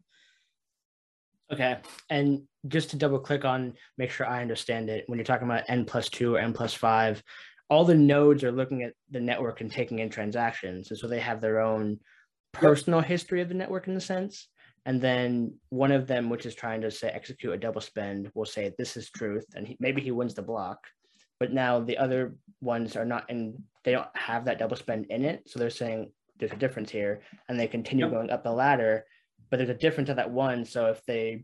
Okay. 1.52 1.78
And 2.10 2.44
just 2.68 2.90
to 2.92 2.96
double 2.96 3.20
click 3.20 3.46
on, 3.46 3.74
make 3.98 4.12
sure 4.12 4.26
I 4.26 4.42
understand 4.42 4.90
it, 4.90 5.04
when 5.08 5.20
you're 5.20 5.26
talking 5.26 5.48
about 5.48 5.64
N 5.68 5.86
plus 5.86 6.10
two 6.10 6.36
or 6.36 6.40
N 6.40 6.54
plus 6.54 6.74
five, 6.74 7.22
all 7.74 7.86
the 7.86 7.96
nodes 7.96 8.44
are 8.44 8.52
looking 8.52 8.84
at 8.84 8.94
the 9.10 9.20
network 9.20 9.62
and 9.62 9.72
taking 9.72 10.00
in 10.00 10.10
transactions. 10.10 10.92
And 10.92 10.98
so 10.98 11.08
they 11.08 11.20
have 11.20 11.42
their 11.42 11.60
own 11.60 12.00
personal 12.54 13.00
yep. 13.00 13.08
history 13.08 13.42
of 13.42 13.50
the 13.50 13.56
network 13.56 13.88
in 13.88 13.96
a 13.96 14.02
sense 14.02 14.48
and 14.86 15.02
then 15.02 15.54
one 15.70 15.92
of 15.92 16.08
them 16.08 16.30
which 16.30 16.46
is 16.46 16.56
trying 16.56 16.82
to 16.82 16.92
say 16.92 17.08
execute 17.10 17.54
a 17.54 17.58
double 17.58 17.82
spend 17.82 18.30
will 18.36 18.46
say 18.46 18.72
this 18.78 18.96
is 18.98 19.10
truth 19.10 19.46
and 19.56 19.68
he, 19.68 19.78
maybe 19.80 20.02
he 20.02 20.12
wins 20.12 20.34
the 20.34 20.42
block 20.42 20.80
but 21.40 21.52
now 21.52 21.80
the 21.80 21.98
other 21.98 22.36
ones 22.62 22.96
are 22.96 23.06
not 23.06 23.26
and 23.30 23.56
they 23.84 23.92
don't 23.92 24.08
have 24.16 24.46
that 24.46 24.60
double 24.60 24.78
spend 24.78 25.06
in 25.10 25.26
it 25.26 25.42
so 25.48 25.58
they're 25.58 25.70
saying 25.70 26.12
there's 26.40 26.52
a 26.52 26.58
difference 26.58 26.92
here 26.92 27.22
and 27.50 27.60
they 27.60 27.68
continue 27.68 28.06
yep. 28.06 28.14
going 28.14 28.30
up 28.30 28.44
the 28.44 28.52
ladder 28.52 29.06
but 29.50 29.58
there's 29.58 29.70
a 29.70 29.74
difference 29.74 30.10
of 30.10 30.18
that 30.18 30.32
one 30.32 30.66
so 30.66 30.88
if 30.88 31.04
they 31.06 31.44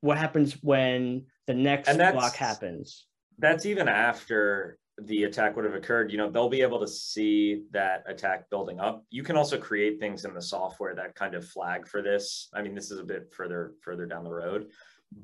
what 0.00 0.18
happens 0.18 0.54
when 0.62 1.26
the 1.46 1.54
next 1.54 1.94
block 1.96 2.34
happens 2.34 3.06
that's 3.38 3.66
even 3.66 3.88
after 3.88 4.78
the 5.06 5.24
attack 5.24 5.56
would 5.56 5.64
have 5.64 5.74
occurred, 5.74 6.10
you 6.10 6.18
know, 6.18 6.30
they'll 6.30 6.48
be 6.48 6.62
able 6.62 6.80
to 6.80 6.88
see 6.88 7.64
that 7.70 8.04
attack 8.06 8.48
building 8.50 8.80
up. 8.80 9.04
You 9.10 9.22
can 9.22 9.36
also 9.36 9.58
create 9.58 9.98
things 9.98 10.24
in 10.24 10.34
the 10.34 10.42
software 10.42 10.94
that 10.94 11.14
kind 11.14 11.34
of 11.34 11.46
flag 11.46 11.86
for 11.86 12.02
this. 12.02 12.48
I 12.54 12.62
mean, 12.62 12.74
this 12.74 12.90
is 12.90 12.98
a 12.98 13.04
bit 13.04 13.32
further 13.32 13.74
further 13.80 14.06
down 14.06 14.24
the 14.24 14.32
road, 14.32 14.68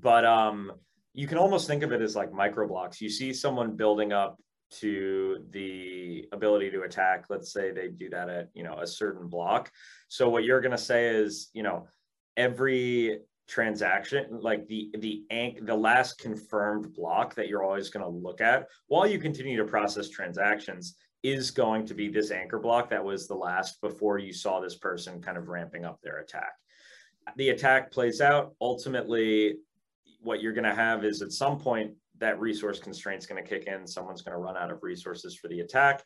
but 0.00 0.24
um, 0.24 0.72
you 1.14 1.26
can 1.26 1.38
almost 1.38 1.66
think 1.66 1.82
of 1.82 1.92
it 1.92 2.02
as 2.02 2.16
like 2.16 2.32
micro 2.32 2.66
blocks. 2.66 3.00
You 3.00 3.10
see 3.10 3.32
someone 3.32 3.76
building 3.76 4.12
up 4.12 4.38
to 4.70 5.44
the 5.50 6.26
ability 6.32 6.70
to 6.70 6.82
attack. 6.82 7.24
Let's 7.28 7.52
say 7.52 7.70
they 7.70 7.88
do 7.88 8.10
that 8.10 8.28
at 8.28 8.48
you 8.54 8.62
know 8.62 8.78
a 8.78 8.86
certain 8.86 9.28
block. 9.28 9.70
So 10.08 10.28
what 10.28 10.44
you're 10.44 10.60
going 10.60 10.72
to 10.72 10.78
say 10.78 11.08
is, 11.08 11.50
you 11.52 11.62
know, 11.62 11.88
every 12.36 13.20
transaction 13.48 14.26
like 14.42 14.66
the 14.68 14.90
the 14.98 15.24
ank 15.30 15.64
the 15.64 15.74
last 15.74 16.18
confirmed 16.18 16.92
block 16.92 17.34
that 17.34 17.48
you're 17.48 17.64
always 17.64 17.88
going 17.88 18.04
to 18.04 18.10
look 18.10 18.42
at 18.42 18.68
while 18.88 19.06
you 19.06 19.18
continue 19.18 19.56
to 19.56 19.64
process 19.64 20.10
transactions 20.10 20.96
is 21.22 21.50
going 21.50 21.84
to 21.86 21.94
be 21.94 22.08
this 22.08 22.30
anchor 22.30 22.58
block 22.58 22.90
that 22.90 23.04
was 23.04 23.26
the 23.26 23.34
last 23.34 23.80
before 23.80 24.18
you 24.18 24.32
saw 24.32 24.60
this 24.60 24.76
person 24.76 25.20
kind 25.20 25.36
of 25.36 25.48
ramping 25.48 25.84
up 25.84 26.00
their 26.00 26.18
attack. 26.18 26.52
The 27.36 27.48
attack 27.48 27.90
plays 27.90 28.20
out. 28.20 28.54
Ultimately 28.60 29.56
what 30.20 30.40
you're 30.40 30.52
going 30.52 30.64
to 30.64 30.74
have 30.74 31.04
is 31.04 31.22
at 31.22 31.32
some 31.32 31.58
point 31.58 31.92
that 32.18 32.38
resource 32.40 32.78
constraint 32.78 33.22
is 33.22 33.26
going 33.26 33.42
to 33.42 33.48
kick 33.48 33.66
in. 33.66 33.86
Someone's 33.86 34.22
going 34.22 34.32
to 34.32 34.38
run 34.38 34.56
out 34.56 34.70
of 34.70 34.82
resources 34.82 35.36
for 35.36 35.48
the 35.48 35.60
attack. 35.60 36.04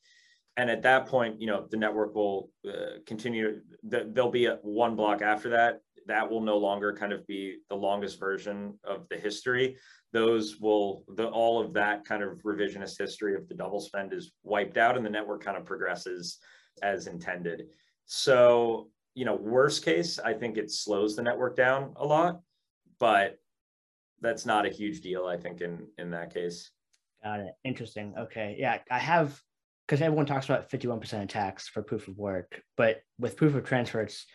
And 0.56 0.70
at 0.70 0.82
that 0.82 1.06
point 1.06 1.40
you 1.40 1.46
know 1.46 1.66
the 1.70 1.76
network 1.76 2.14
will 2.14 2.50
uh, 2.66 3.00
continue 3.06 3.60
the, 3.82 4.08
there'll 4.10 4.30
be 4.30 4.46
a, 4.46 4.58
one 4.62 4.96
block 4.96 5.20
after 5.20 5.50
that 5.50 5.80
that 6.06 6.28
will 6.28 6.40
no 6.40 6.58
longer 6.58 6.94
kind 6.94 7.12
of 7.12 7.26
be 7.26 7.58
the 7.68 7.76
longest 7.76 8.18
version 8.18 8.78
of 8.84 9.08
the 9.08 9.16
history. 9.16 9.76
Those 10.12 10.58
will 10.60 11.04
the 11.16 11.28
all 11.28 11.60
of 11.60 11.72
that 11.74 12.04
kind 12.04 12.22
of 12.22 12.38
revisionist 12.44 12.98
history 12.98 13.34
of 13.34 13.48
the 13.48 13.54
double 13.54 13.80
spend 13.80 14.12
is 14.12 14.32
wiped 14.42 14.76
out, 14.76 14.96
and 14.96 15.04
the 15.04 15.10
network 15.10 15.44
kind 15.44 15.56
of 15.56 15.64
progresses 15.64 16.38
as 16.82 17.06
intended. 17.06 17.64
So 18.06 18.88
you 19.14 19.24
know, 19.24 19.34
worst 19.34 19.84
case, 19.84 20.18
I 20.18 20.32
think 20.32 20.56
it 20.56 20.70
slows 20.70 21.16
the 21.16 21.22
network 21.22 21.54
down 21.54 21.92
a 21.96 22.06
lot, 22.06 22.40
but 22.98 23.36
that's 24.20 24.46
not 24.46 24.64
a 24.64 24.70
huge 24.70 25.00
deal. 25.00 25.26
I 25.26 25.36
think 25.36 25.60
in 25.60 25.86
in 25.98 26.10
that 26.10 26.32
case. 26.32 26.70
Got 27.22 27.40
it. 27.40 27.52
Interesting. 27.64 28.14
Okay. 28.18 28.56
Yeah, 28.58 28.78
I 28.90 28.98
have 28.98 29.40
because 29.86 30.00
everyone 30.00 30.26
talks 30.26 30.46
about 30.46 30.70
51% 30.70 31.22
attacks 31.22 31.68
for 31.68 31.82
proof 31.82 32.08
of 32.08 32.16
work, 32.16 32.62
but 32.76 33.02
with 33.18 33.36
proof 33.36 33.54
of 33.54 33.64
transfer, 33.64 34.00
it's 34.00 34.26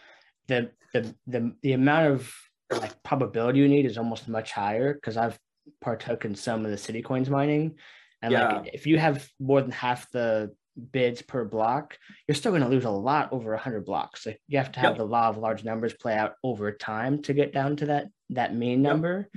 the 0.48 0.72
the 0.94 1.16
the, 1.28 1.56
the 1.62 1.74
amount 1.74 2.14
of 2.14 2.34
like 2.72 3.02
probability 3.04 3.60
you 3.60 3.68
need 3.68 3.86
is 3.86 3.98
almost 3.98 4.28
much 4.28 4.52
higher 4.52 4.94
because 4.94 5.18
I've 5.18 5.38
partook 5.82 6.26
in 6.26 6.36
some 6.36 6.66
of 6.66 6.72
the 6.72 6.78
city 6.78 7.02
coins 7.02 7.30
mining. 7.30 7.76
And 8.22 8.32
yeah. 8.32 8.58
like 8.58 8.72
if 8.74 8.88
you 8.88 8.98
have 8.98 9.28
more 9.40 9.62
than 9.62 9.72
half 9.72 10.10
the 10.12 10.54
bids 10.92 11.22
per 11.22 11.46
block, 11.46 11.98
you're 12.28 12.36
still 12.36 12.52
going 12.52 12.64
to 12.64 12.70
lose 12.70 12.86
a 12.86 12.90
lot 12.90 13.32
over 13.32 13.52
100 13.52 13.86
blocks. 13.86 14.26
Like 14.26 14.40
you 14.48 14.58
have 14.58 14.72
to 14.74 14.80
have 14.80 14.92
yep. 14.92 14.98
the 14.98 15.06
law 15.06 15.30
of 15.30 15.38
large 15.38 15.64
numbers 15.64 15.94
play 15.94 16.16
out 16.16 16.34
over 16.44 16.72
time 16.72 17.22
to 17.24 17.34
get 17.34 17.54
down 17.54 17.76
to 17.78 17.86
that 17.88 18.08
that 18.32 18.56
mean 18.56 18.82
number. 18.82 19.30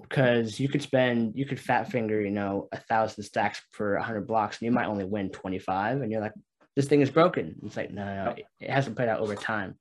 Because 0.00 0.58
you 0.58 0.68
could 0.68 0.82
spend, 0.82 1.36
you 1.36 1.44
could 1.44 1.60
fat 1.60 1.90
finger, 1.90 2.20
you 2.20 2.30
know, 2.30 2.68
a 2.72 2.78
thousand 2.78 3.22
stacks 3.22 3.60
for 3.70 3.96
100 3.96 4.26
blocks, 4.26 4.58
and 4.58 4.66
you 4.66 4.72
might 4.72 4.86
only 4.86 5.04
win 5.04 5.30
25, 5.30 6.00
and 6.00 6.10
you're 6.10 6.22
like, 6.22 6.32
this 6.74 6.86
thing 6.86 7.00
is 7.00 7.10
broken. 7.10 7.56
It's 7.64 7.76
like, 7.76 7.92
no, 7.92 8.04
no, 8.04 8.34
yep. 8.36 8.46
it 8.60 8.70
hasn't 8.70 8.96
played 8.96 9.08
out 9.08 9.20
over 9.20 9.34
time. 9.34 9.76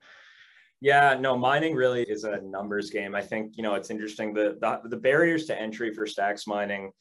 Yeah, 0.82 1.18
no, 1.20 1.38
mining 1.38 1.76
really 1.76 2.04
is 2.04 2.24
a 2.24 2.40
numbers 2.42 2.90
game. 2.90 3.14
I 3.14 3.22
think, 3.22 3.58
you 3.58 3.64
know, 3.64 3.76
it's 3.76 3.90
interesting. 3.90 4.34
The, 4.34 4.58
the, 4.62 4.80
the 4.88 4.98
barriers 4.98 5.46
to 5.48 5.60
entry 5.60 5.94
for 5.94 6.06
stacks 6.06 6.48
mining 6.48 6.92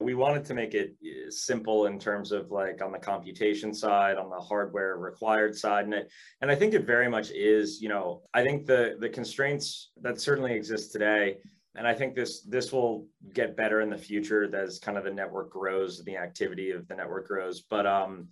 we 0.00 0.14
wanted 0.14 0.44
to 0.44 0.54
make 0.54 0.74
it 0.74 0.96
eh, 1.04 1.28
simple 1.28 1.86
in 1.86 1.98
terms 1.98 2.30
of 2.32 2.50
like 2.50 2.82
on 2.82 2.92
the 2.92 2.98
computation 2.98 3.74
side 3.74 4.16
on 4.16 4.30
the 4.30 4.36
hardware 4.36 4.96
required 4.96 5.56
side 5.56 5.84
and 5.84 5.94
it 5.94 6.10
and 6.40 6.50
i 6.50 6.54
think 6.54 6.74
it 6.74 6.86
very 6.86 7.08
much 7.08 7.30
is 7.30 7.80
you 7.80 7.88
know 7.88 8.22
i 8.34 8.42
think 8.42 8.66
the 8.66 8.96
the 9.00 9.08
constraints 9.08 9.90
that 10.00 10.20
certainly 10.20 10.54
exist 10.54 10.92
today 10.92 11.36
and 11.74 11.86
i 11.86 11.94
think 11.94 12.14
this 12.14 12.42
this 12.42 12.72
will 12.72 13.06
get 13.34 13.56
better 13.56 13.80
in 13.80 13.90
the 13.90 13.98
future 13.98 14.54
as 14.54 14.78
kind 14.78 14.96
of 14.96 15.04
the 15.04 15.10
network 15.10 15.50
grows 15.50 16.04
the 16.04 16.16
activity 16.16 16.70
of 16.70 16.86
the 16.88 16.94
network 16.94 17.26
grows 17.26 17.62
but 17.62 17.86
um 17.86 18.28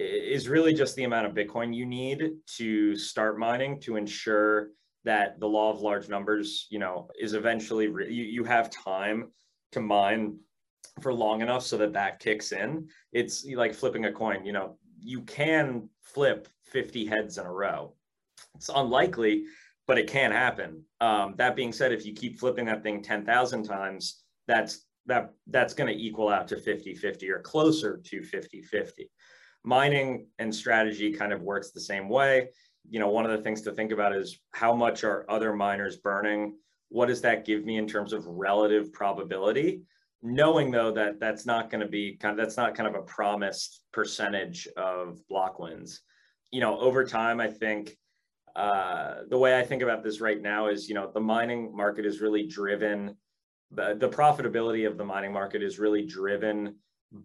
is 0.00 0.48
really 0.48 0.72
just 0.72 0.96
the 0.96 1.04
amount 1.04 1.26
of 1.26 1.34
bitcoin 1.34 1.74
you 1.74 1.86
need 1.86 2.32
to 2.46 2.96
start 2.96 3.38
mining 3.38 3.80
to 3.80 3.96
ensure 3.96 4.70
that 5.04 5.38
the 5.40 5.46
law 5.46 5.72
of 5.72 5.80
large 5.80 6.08
numbers 6.08 6.66
you 6.70 6.78
know 6.78 7.08
is 7.18 7.34
eventually 7.34 7.88
re- 7.88 8.12
you, 8.12 8.24
you 8.24 8.44
have 8.44 8.70
time 8.70 9.30
to 9.72 9.80
mine 9.80 10.36
for 11.00 11.12
long 11.12 11.40
enough 11.40 11.62
so 11.62 11.76
that 11.78 11.92
that 11.92 12.20
kicks 12.20 12.52
in. 12.52 12.88
It's 13.12 13.44
like 13.46 13.74
flipping 13.74 14.04
a 14.06 14.12
coin. 14.12 14.44
You 14.44 14.52
know, 14.52 14.78
you 14.98 15.22
can 15.22 15.88
flip 16.02 16.48
50 16.64 17.06
heads 17.06 17.38
in 17.38 17.46
a 17.46 17.52
row. 17.52 17.94
It's 18.56 18.70
unlikely, 18.74 19.44
but 19.86 19.98
it 19.98 20.08
can 20.08 20.30
happen. 20.32 20.84
Um, 21.00 21.34
that 21.36 21.56
being 21.56 21.72
said, 21.72 21.92
if 21.92 22.04
you 22.04 22.12
keep 22.12 22.38
flipping 22.38 22.66
that 22.66 22.82
thing 22.82 23.02
10,000 23.02 23.62
times, 23.64 24.22
that's 24.46 24.86
that 25.06 25.32
that's 25.46 25.72
going 25.74 25.88
to 25.88 25.98
equal 25.98 26.28
out 26.28 26.46
to 26.48 26.56
50-50 26.56 27.30
or 27.30 27.40
closer 27.40 28.00
to 28.04 28.20
50-50. 28.20 29.08
Mining 29.62 30.26
and 30.38 30.54
strategy 30.54 31.12
kind 31.12 31.32
of 31.32 31.42
works 31.42 31.70
the 31.70 31.80
same 31.80 32.08
way. 32.08 32.48
You 32.88 32.98
know, 32.98 33.08
one 33.08 33.24
of 33.24 33.30
the 33.30 33.42
things 33.42 33.62
to 33.62 33.72
think 33.72 33.92
about 33.92 34.14
is 34.14 34.38
how 34.52 34.74
much 34.74 35.04
are 35.04 35.26
other 35.28 35.52
miners 35.52 35.98
burning? 35.98 36.56
What 36.88 37.06
does 37.06 37.20
that 37.20 37.44
give 37.44 37.64
me 37.64 37.76
in 37.76 37.86
terms 37.86 38.12
of 38.12 38.26
relative 38.26 38.92
probability? 38.92 39.82
knowing 40.22 40.70
though 40.70 40.92
that 40.92 41.18
that's 41.18 41.46
not 41.46 41.70
going 41.70 41.80
to 41.80 41.88
be 41.88 42.16
kind 42.16 42.32
of 42.32 42.44
that's 42.44 42.56
not 42.56 42.74
kind 42.74 42.88
of 42.88 42.94
a 42.94 43.04
promised 43.04 43.82
percentage 43.92 44.68
of 44.76 45.18
block 45.28 45.58
wins 45.58 46.02
you 46.50 46.60
know 46.60 46.78
over 46.78 47.04
time 47.04 47.40
i 47.40 47.48
think 47.48 47.96
uh, 48.56 49.20
the 49.28 49.38
way 49.38 49.58
i 49.58 49.62
think 49.62 49.82
about 49.82 50.02
this 50.02 50.20
right 50.20 50.42
now 50.42 50.66
is 50.68 50.88
you 50.88 50.94
know 50.94 51.10
the 51.14 51.20
mining 51.20 51.74
market 51.74 52.04
is 52.04 52.20
really 52.20 52.46
driven 52.46 53.16
the, 53.70 53.94
the 53.98 54.08
profitability 54.08 54.86
of 54.86 54.98
the 54.98 55.04
mining 55.04 55.32
market 55.32 55.62
is 55.62 55.78
really 55.78 56.04
driven 56.04 56.74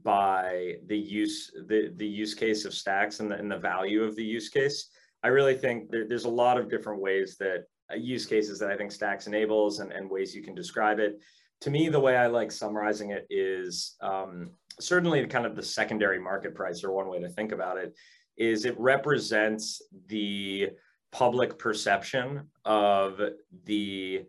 by 0.04 0.76
the 0.88 0.98
use 0.98 1.52
the, 1.68 1.94
the 1.98 2.08
use 2.08 2.34
case 2.34 2.66
of 2.66 2.74
stacks 2.74 3.20
and 3.20 3.32
the, 3.32 3.36
and 3.36 3.52
the 3.52 3.58
value 3.58 4.04
of 4.04 4.16
the 4.16 4.24
use 4.24 4.50
case 4.50 4.90
i 5.24 5.28
really 5.28 5.56
think 5.56 5.92
there, 5.92 6.08
there's 6.08 6.26
a 6.26 6.30
lot 6.30 6.58
of 6.58 6.70
different 6.70 7.00
ways 7.02 7.38
that 7.38 7.66
uh, 7.92 7.96
use 7.96 8.26
cases 8.26 8.58
that 8.58 8.72
i 8.72 8.76
think 8.76 8.92
stacks 8.92 9.28
enables 9.28 9.80
and, 9.80 9.92
and 9.92 10.10
ways 10.10 10.36
you 10.36 10.42
can 10.42 10.56
describe 10.56 11.00
it 11.00 11.20
to 11.62 11.70
me, 11.70 11.90
the 11.90 12.00
way 12.00 12.18
I 12.18 12.28
like 12.28 12.52
summarizing 12.52 13.12
it 13.12 13.26
is 13.30 13.96
um, 14.02 14.52
certainly 14.80 15.26
kind 15.28 15.46
of 15.46 15.56
the 15.56 15.64
secondary 15.64 16.20
market 16.20 16.54
price, 16.54 16.84
or 16.84 16.92
one 16.92 17.08
way 17.08 17.20
to 17.20 17.30
think 17.30 17.52
about 17.52 17.78
it, 17.78 17.96
is 18.38 18.66
it 18.66 18.80
represents 18.80 19.82
the 20.08 20.72
public 21.12 21.58
perception 21.58 22.50
of 22.66 23.20
the 23.64 24.26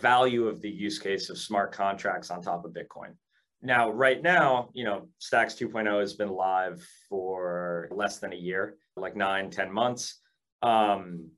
value 0.00 0.46
of 0.46 0.60
the 0.60 0.70
use 0.70 0.98
case 0.98 1.30
of 1.30 1.38
smart 1.38 1.72
contracts 1.72 2.30
on 2.30 2.40
top 2.40 2.64
of 2.64 2.72
Bitcoin. 2.72 3.14
Now, 3.62 3.90
right 3.90 4.20
now, 4.20 4.70
you 4.72 4.84
know, 4.84 5.08
Stacks 5.18 5.54
2.0 5.54 6.00
has 6.00 6.14
been 6.14 6.30
live 6.30 6.84
for 7.08 7.88
less 7.92 8.18
than 8.18 8.32
a 8.32 8.36
year, 8.36 8.76
like 8.96 9.14
nine, 9.14 9.50
10 9.50 9.72
months. 9.72 10.20
Um, 10.62 11.30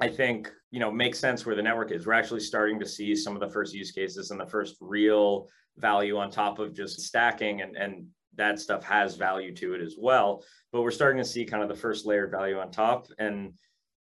I 0.00 0.08
think 0.08 0.50
you 0.70 0.80
know 0.80 0.90
makes 0.90 1.18
sense 1.18 1.44
where 1.44 1.54
the 1.54 1.62
network 1.62 1.92
is. 1.92 2.06
We're 2.06 2.14
actually 2.14 2.40
starting 2.40 2.80
to 2.80 2.86
see 2.86 3.14
some 3.14 3.34
of 3.34 3.40
the 3.40 3.50
first 3.50 3.74
use 3.74 3.92
cases 3.92 4.30
and 4.30 4.40
the 4.40 4.46
first 4.46 4.76
real 4.80 5.48
value 5.76 6.16
on 6.16 6.30
top 6.30 6.58
of 6.58 6.74
just 6.74 7.00
stacking 7.00 7.60
and 7.60 7.76
and 7.76 8.06
that 8.36 8.58
stuff 8.58 8.82
has 8.84 9.16
value 9.16 9.54
to 9.56 9.74
it 9.74 9.82
as 9.82 9.96
well. 9.98 10.42
But 10.72 10.82
we're 10.82 10.90
starting 10.90 11.22
to 11.22 11.28
see 11.28 11.44
kind 11.44 11.62
of 11.62 11.68
the 11.68 11.74
first 11.74 12.06
layered 12.06 12.30
value 12.30 12.58
on 12.58 12.70
top 12.70 13.08
and 13.18 13.52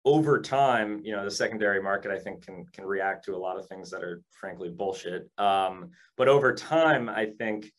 over 0.03 0.41
time, 0.41 0.99
you 1.03 1.15
know, 1.15 1.23
the 1.23 1.31
secondary 1.31 1.81
market 1.81 2.11
I 2.11 2.19
think 2.19 2.45
can 2.45 2.65
can 2.73 2.85
react 2.85 3.25
to 3.25 3.35
a 3.35 3.37
lot 3.37 3.57
of 3.57 3.67
things 3.67 3.89
that 3.91 4.03
are 4.03 4.21
frankly 4.31 4.69
bullshit. 4.69 5.29
Um, 5.37 5.91
but 6.17 6.27
over 6.27 6.53
time, 6.53 7.09
I 7.09 7.25
think 7.25 7.71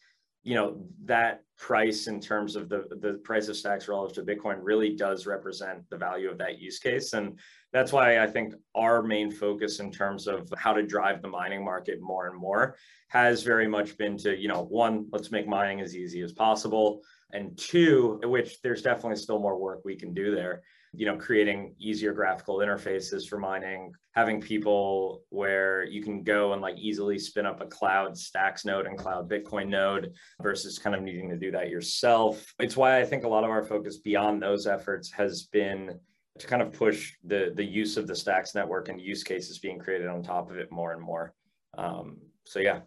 you 0.45 0.55
know 0.55 0.85
that 1.05 1.43
price 1.57 2.09
in 2.09 2.21
terms 2.21 2.57
of 2.57 2.69
the 2.69 2.85
the 3.01 3.21
price 3.25 3.49
of 3.49 3.57
stacks 3.57 3.87
relative 3.87 4.27
to 4.27 4.35
bitcoin 4.35 4.59
really 4.61 4.95
does 4.97 5.27
represent 5.27 5.89
the 5.91 5.97
value 5.97 6.29
of 6.29 6.39
that 6.39 6.59
use 6.59 6.81
case 6.81 7.13
and 7.13 7.39
that's 7.73 7.93
why 7.93 8.19
i 8.19 8.27
think 8.27 8.53
our 8.75 9.03
main 9.03 9.31
focus 9.31 9.79
in 9.79 9.91
terms 9.91 10.27
of 10.27 10.53
how 10.57 10.73
to 10.73 10.83
drive 10.83 11.23
the 11.23 11.29
mining 11.29 11.65
market 11.65 12.01
more 12.01 12.27
and 12.27 12.37
more 12.37 12.75
has 13.09 13.45
very 13.45 13.69
much 13.69 13.97
been 13.97 14.17
to 14.17 14.37
you 14.37 14.49
know 14.49 14.65
one 14.65 15.07
let's 15.13 15.31
make 15.31 15.47
mining 15.47 15.81
as 15.81 15.95
easy 15.95 16.21
as 16.23 16.33
possible 16.33 17.01
and 17.33 17.57
two 17.57 18.21
which 18.25 18.61
there's 18.63 18.83
definitely 18.83 19.17
still 19.17 19.39
more 19.39 19.57
work 19.57 19.81
we 19.85 19.95
can 19.95 20.13
do 20.13 20.35
there 20.35 20.63
you 20.95 21.07
know 21.07 21.17
creating 21.17 21.75
easier 21.79 22.13
graphical 22.13 22.59
interfaces 22.59 23.27
for 23.27 23.39
mining 23.39 23.93
having 24.13 24.41
people 24.41 25.23
where 25.31 25.85
you 25.85 26.03
can 26.03 26.23
go 26.23 26.53
and 26.53 26.61
like 26.61 26.77
easily 26.77 27.19
spin 27.19 27.47
up 27.47 27.63
a 27.63 27.67
cloud 27.67 28.17
stacks 28.17 28.65
node 28.65 28.87
and 28.87 28.99
cloud 28.99 29.29
bitcoin 29.29 29.69
node 29.69 30.13
versus 30.43 30.79
kind 30.79 30.95
of 30.95 31.03
needing 31.03 31.31
to 31.31 31.37
do 31.37 31.51
that 31.51 31.71
yourself. 31.71 32.53
It's 32.59 32.77
why 32.77 33.01
i 33.01 33.05
think 33.05 33.25
a 33.25 33.29
lot 33.29 33.45
of 33.45 33.51
our 33.51 33.65
focus 33.65 33.99
beyond 33.99 34.43
those 34.43 34.67
efforts 34.67 35.11
has 35.13 35.45
been 35.45 35.99
to 36.39 36.47
kind 36.47 36.63
of 36.63 36.73
push 36.73 37.15
the 37.25 37.53
the 37.55 37.65
use 37.65 37.97
of 37.97 38.07
the 38.07 38.17
stacks 38.17 38.55
network 38.55 38.89
and 38.89 39.01
use 39.01 39.23
cases 39.23 39.59
being 39.59 39.79
created 39.79 40.09
on 40.09 40.23
top 40.23 40.51
of 40.51 40.57
it 40.57 40.71
more 40.71 40.93
and 40.93 41.03
more. 41.03 41.35
Um, 41.77 42.19
so 42.45 42.59
yeah. 42.59 42.81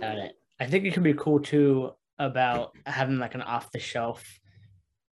Got 0.00 0.18
it. 0.18 0.32
I 0.60 0.66
think 0.66 0.84
it 0.84 0.94
can 0.94 1.02
be 1.02 1.14
cool 1.14 1.40
too 1.40 1.92
about 2.18 2.72
having 2.86 3.18
like 3.18 3.34
an 3.34 3.42
off 3.42 3.70
the 3.72 3.78
shelf 3.78 4.24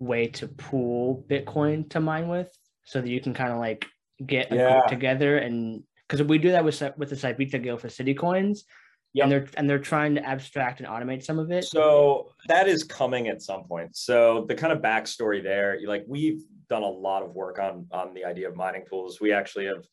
way 0.01 0.27
to 0.27 0.49
pool 0.49 1.25
Bitcoin 1.29 1.89
to 1.91 2.01
mine 2.01 2.29
with, 2.29 2.51
so 2.85 3.01
that 3.01 3.09
you 3.09 3.21
can 3.21 3.33
kind 3.35 3.53
of 3.53 3.59
like 3.59 3.87
get 4.27 4.53
a 4.53 4.57
yeah. 4.57 4.73
group 4.73 4.87
together 4.87 5.39
and 5.39 5.83
because 6.11 6.27
we 6.27 6.39
do 6.39 6.51
that 6.51 6.65
with 6.65 6.83
with 6.97 7.11
the 7.11 7.17
Syvita 7.17 7.63
Guild 7.63 7.81
for 7.81 7.89
City 7.89 8.15
Coins, 8.15 8.65
yep. 9.13 9.25
and 9.25 9.33
they're 9.33 9.47
and 9.57 9.71
they're 9.71 9.79
trying 9.79 10.15
to 10.17 10.27
abstract 10.27 10.81
and 10.81 10.89
automate 10.89 11.23
some 11.23 11.39
of 11.39 11.51
it. 11.53 11.65
So 11.65 12.33
that 12.49 12.69
is 12.69 12.83
coming 12.83 13.29
at 13.29 13.43
some 13.43 13.65
point. 13.65 13.97
So 13.97 14.45
the 14.49 14.55
kind 14.55 14.73
of 14.73 14.81
backstory 14.81 15.43
there, 15.43 15.79
like 15.87 16.05
we've 16.09 16.43
done 16.69 16.83
a 16.83 16.89
lot 16.89 17.23
of 17.23 17.35
work 17.35 17.59
on 17.59 17.87
on 17.93 18.13
the 18.15 18.25
idea 18.25 18.49
of 18.49 18.57
mining 18.57 18.85
pools. 18.91 19.21
We 19.21 19.33
actually 19.33 19.67
have 19.67 19.85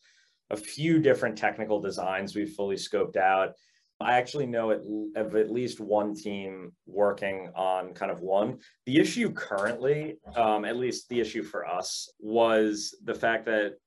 a 0.50 0.58
few 0.58 1.00
different 1.00 1.38
technical 1.38 1.80
designs 1.80 2.36
we've 2.36 2.54
fully 2.54 2.78
scoped 2.78 3.18
out. 3.18 3.52
I 4.00 4.18
actually 4.18 4.46
know 4.46 4.72
of 5.16 5.36
at 5.36 5.52
least 5.52 5.80
one 5.80 6.14
team 6.14 6.72
working 6.86 7.50
on 7.56 7.94
kind 7.94 8.12
of 8.12 8.22
one. 8.22 8.60
The 8.86 9.00
issue 9.00 9.32
currently, 9.32 10.18
um, 10.36 10.66
at 10.66 10.78
least 10.78 11.10
the 11.10 11.20
issue 11.20 11.44
for 11.44 11.68
us, 11.68 12.12
was 12.20 12.96
the 13.04 13.16
fact 13.16 13.46
that 13.46 13.78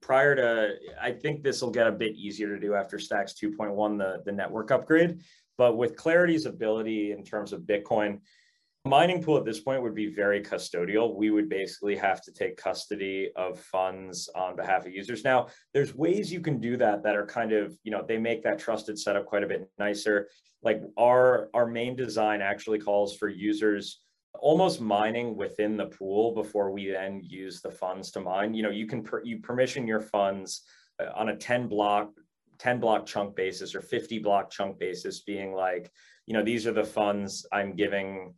prior 0.00 0.34
to, 0.34 0.74
I 1.00 1.12
think 1.12 1.42
this 1.42 1.62
will 1.62 1.70
get 1.70 1.86
a 1.86 1.92
bit 1.92 2.16
easier 2.16 2.48
to 2.48 2.58
do 2.58 2.74
after 2.74 2.98
Stacks 2.98 3.34
2.1, 3.34 3.98
the, 3.98 4.22
the 4.24 4.32
network 4.32 4.72
upgrade. 4.72 5.20
But 5.56 5.76
with 5.76 5.94
Clarity's 5.94 6.46
ability 6.46 7.12
in 7.12 7.22
terms 7.22 7.52
of 7.52 7.62
Bitcoin, 7.62 8.20
mining 8.86 9.22
pool 9.22 9.36
at 9.36 9.44
this 9.44 9.60
point 9.60 9.82
would 9.82 9.94
be 9.94 10.12
very 10.12 10.40
custodial. 10.40 11.14
We 11.14 11.30
would 11.30 11.48
basically 11.48 11.96
have 11.96 12.22
to 12.22 12.32
take 12.32 12.56
custody 12.56 13.30
of 13.36 13.60
funds 13.60 14.28
on 14.34 14.56
behalf 14.56 14.86
of 14.86 14.92
users. 14.92 15.22
Now, 15.22 15.48
there's 15.74 15.94
ways 15.94 16.32
you 16.32 16.40
can 16.40 16.60
do 16.60 16.76
that 16.78 17.02
that 17.02 17.14
are 17.14 17.26
kind 17.26 17.52
of, 17.52 17.76
you 17.82 17.90
know, 17.90 18.04
they 18.06 18.16
make 18.16 18.42
that 18.44 18.58
trusted 18.58 18.98
setup 18.98 19.26
quite 19.26 19.44
a 19.44 19.46
bit 19.46 19.70
nicer. 19.78 20.28
Like 20.62 20.82
our 20.98 21.48
our 21.54 21.66
main 21.66 21.94
design 21.94 22.40
actually 22.40 22.78
calls 22.78 23.16
for 23.16 23.28
users 23.28 24.00
almost 24.38 24.80
mining 24.80 25.36
within 25.36 25.76
the 25.76 25.86
pool 25.86 26.34
before 26.34 26.70
we 26.70 26.90
then 26.90 27.20
use 27.22 27.60
the 27.60 27.70
funds 27.70 28.10
to 28.12 28.20
mine. 28.20 28.54
You 28.54 28.62
know, 28.62 28.70
you 28.70 28.86
can 28.86 29.02
per, 29.02 29.22
you 29.24 29.40
permission 29.40 29.86
your 29.86 30.00
funds 30.00 30.62
uh, 31.00 31.10
on 31.14 31.30
a 31.30 31.36
10 31.36 31.68
block 31.68 32.10
10 32.58 32.78
block 32.78 33.06
chunk 33.06 33.34
basis 33.34 33.74
or 33.74 33.80
50 33.80 34.18
block 34.18 34.50
chunk 34.50 34.78
basis 34.78 35.20
being 35.20 35.52
like, 35.54 35.90
you 36.26 36.34
know, 36.34 36.44
these 36.44 36.66
are 36.66 36.72
the 36.72 36.84
funds 36.84 37.46
I'm 37.52 37.74
giving 37.74 38.34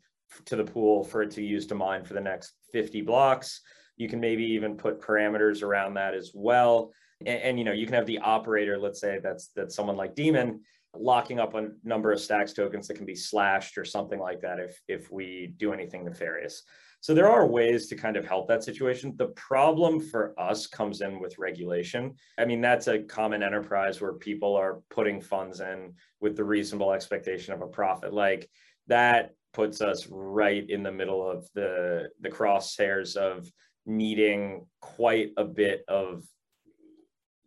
to 0.46 0.56
the 0.56 0.64
pool 0.64 1.04
for 1.04 1.22
it 1.22 1.30
to 1.32 1.42
use 1.42 1.66
to 1.68 1.74
mine 1.74 2.04
for 2.04 2.14
the 2.14 2.20
next 2.20 2.52
50 2.72 3.02
blocks. 3.02 3.60
You 3.96 4.08
can 4.08 4.20
maybe 4.20 4.44
even 4.44 4.76
put 4.76 5.00
parameters 5.00 5.62
around 5.62 5.94
that 5.94 6.14
as 6.14 6.32
well. 6.34 6.92
And, 7.20 7.40
and, 7.40 7.58
you 7.58 7.64
know, 7.64 7.72
you 7.72 7.86
can 7.86 7.94
have 7.94 8.06
the 8.06 8.18
operator, 8.18 8.78
let's 8.78 9.00
say 9.00 9.20
that's 9.22 9.50
that's 9.54 9.74
someone 9.74 9.96
like 9.96 10.14
Daemon, 10.14 10.60
locking 10.94 11.38
up 11.38 11.54
a 11.54 11.68
number 11.84 12.12
of 12.12 12.20
stacks 12.20 12.52
tokens 12.52 12.88
that 12.88 12.96
can 12.96 13.06
be 13.06 13.14
slashed 13.14 13.78
or 13.78 13.84
something 13.84 14.18
like 14.18 14.40
that 14.40 14.58
if 14.58 14.80
if 14.88 15.10
we 15.10 15.54
do 15.56 15.72
anything 15.72 16.04
nefarious. 16.04 16.62
So 17.02 17.14
there 17.14 17.28
are 17.28 17.48
ways 17.48 17.88
to 17.88 17.96
kind 17.96 18.16
of 18.16 18.24
help 18.24 18.46
that 18.46 18.62
situation. 18.62 19.14
The 19.16 19.26
problem 19.28 19.98
for 19.98 20.38
us 20.38 20.68
comes 20.68 21.00
in 21.00 21.18
with 21.18 21.36
regulation. 21.36 22.14
I 22.38 22.44
mean, 22.44 22.60
that's 22.60 22.86
a 22.86 23.00
common 23.02 23.42
enterprise 23.42 24.00
where 24.00 24.12
people 24.12 24.54
are 24.54 24.82
putting 24.88 25.20
funds 25.20 25.58
in 25.58 25.94
with 26.20 26.36
the 26.36 26.44
reasonable 26.44 26.92
expectation 26.92 27.54
of 27.54 27.60
a 27.60 27.66
profit. 27.66 28.12
Like 28.12 28.48
that 28.86 29.34
puts 29.52 29.80
us 29.80 30.06
right 30.10 30.68
in 30.68 30.82
the 30.82 30.92
middle 30.92 31.28
of 31.28 31.48
the 31.54 32.08
the 32.20 32.28
crosshairs 32.28 33.16
of 33.16 33.50
needing 33.86 34.66
quite 34.80 35.30
a 35.36 35.44
bit 35.44 35.84
of 35.88 36.24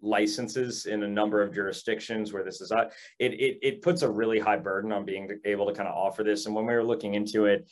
licenses 0.02 0.86
in 0.86 1.04
a 1.04 1.08
number 1.08 1.42
of 1.42 1.54
jurisdictions 1.54 2.32
where 2.32 2.44
this 2.44 2.62
is 2.62 2.72
it, 3.20 3.34
it 3.34 3.58
it 3.62 3.82
puts 3.82 4.04
a 4.04 4.10
really 4.10 4.40
high 4.40 4.58
burden 4.58 4.92
on 4.92 5.06
being 5.06 5.30
able 5.46 5.66
to 5.66 5.74
kind 5.74 5.90
of 5.90 5.96
offer 5.96 6.24
this. 6.24 6.46
And 6.46 6.56
when 6.56 6.66
we 6.66 6.74
were 6.74 6.84
looking 6.84 7.16
into 7.16 7.46
it 7.46 7.68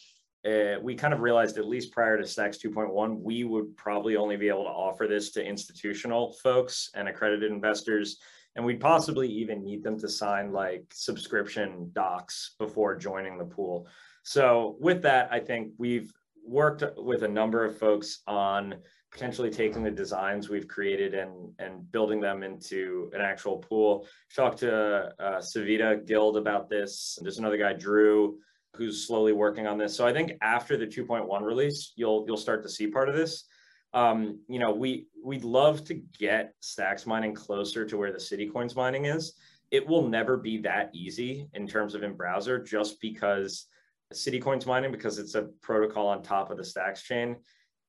uh, 0.45 0.77
we 0.81 0.93
kind 0.93 1.13
of 1.13 1.21
realized 1.21 1.57
at 1.57 1.67
least 1.67 1.93
prior 1.93 2.17
to 2.17 2.27
stacks 2.27 2.57
2.1 2.57 3.21
we 3.21 3.43
would 3.45 3.75
probably 3.77 4.17
only 4.17 4.35
be 4.35 4.49
able 4.49 4.63
to 4.63 4.69
offer 4.69 5.07
this 5.07 5.31
to 5.31 5.45
institutional 5.45 6.33
folks 6.43 6.89
and 6.95 7.07
accredited 7.07 7.51
investors. 7.51 8.17
And 8.55 8.63
we'd 8.63 8.81
possibly 8.81 9.27
even 9.29 9.63
need 9.63 9.83
them 9.83 9.99
to 9.99 10.09
sign 10.09 10.51
like 10.51 10.83
subscription 10.91 11.89
docs 11.93 12.55
before 12.59 12.95
joining 12.95 13.37
the 13.37 13.45
pool 13.45 13.87
so 14.23 14.77
with 14.79 15.01
that, 15.03 15.29
I 15.31 15.39
think 15.39 15.73
we've 15.77 16.11
worked 16.45 16.83
with 16.97 17.23
a 17.23 17.27
number 17.27 17.63
of 17.63 17.77
folks 17.77 18.21
on 18.27 18.75
potentially 19.11 19.51
taking 19.51 19.83
the 19.83 19.91
designs 19.91 20.49
we've 20.49 20.67
created 20.67 21.13
and 21.13 21.51
and 21.59 21.89
building 21.91 22.19
them 22.19 22.41
into 22.41 23.11
an 23.13 23.21
actual 23.21 23.57
pool. 23.57 24.07
Talked 24.35 24.59
to 24.59 25.13
uh, 25.19 25.39
Syvita 25.39 26.05
Guild 26.07 26.37
about 26.37 26.69
this. 26.69 27.19
There's 27.21 27.37
another 27.37 27.57
guy, 27.57 27.73
Drew, 27.73 28.39
who's 28.75 29.05
slowly 29.05 29.33
working 29.33 29.67
on 29.67 29.77
this. 29.77 29.95
So 29.95 30.07
I 30.07 30.13
think 30.13 30.33
after 30.41 30.77
the 30.77 30.87
2.1 30.87 31.41
release, 31.41 31.93
you'll 31.95 32.25
you'll 32.27 32.37
start 32.37 32.63
to 32.63 32.69
see 32.69 32.87
part 32.87 33.09
of 33.09 33.15
this. 33.15 33.45
Um, 33.93 34.39
you 34.47 34.57
know, 34.57 34.71
we 34.71 35.07
we'd 35.23 35.43
love 35.43 35.83
to 35.85 35.95
get 36.17 36.53
stacks 36.61 37.05
mining 37.05 37.35
closer 37.35 37.85
to 37.85 37.97
where 37.97 38.11
the 38.11 38.19
city 38.19 38.49
coins 38.49 38.75
mining 38.75 39.05
is. 39.05 39.33
It 39.69 39.87
will 39.87 40.07
never 40.07 40.37
be 40.37 40.57
that 40.59 40.89
easy 40.93 41.47
in 41.53 41.67
terms 41.67 41.93
of 41.93 42.03
in 42.03 42.13
browser, 42.13 42.57
just 42.59 42.99
because 42.99 43.67
City 44.13 44.39
Coins 44.39 44.65
mining 44.65 44.91
because 44.91 45.19
it's 45.19 45.35
a 45.35 45.49
protocol 45.61 46.07
on 46.07 46.21
top 46.21 46.51
of 46.51 46.57
the 46.57 46.65
Stacks 46.65 47.03
chain. 47.03 47.37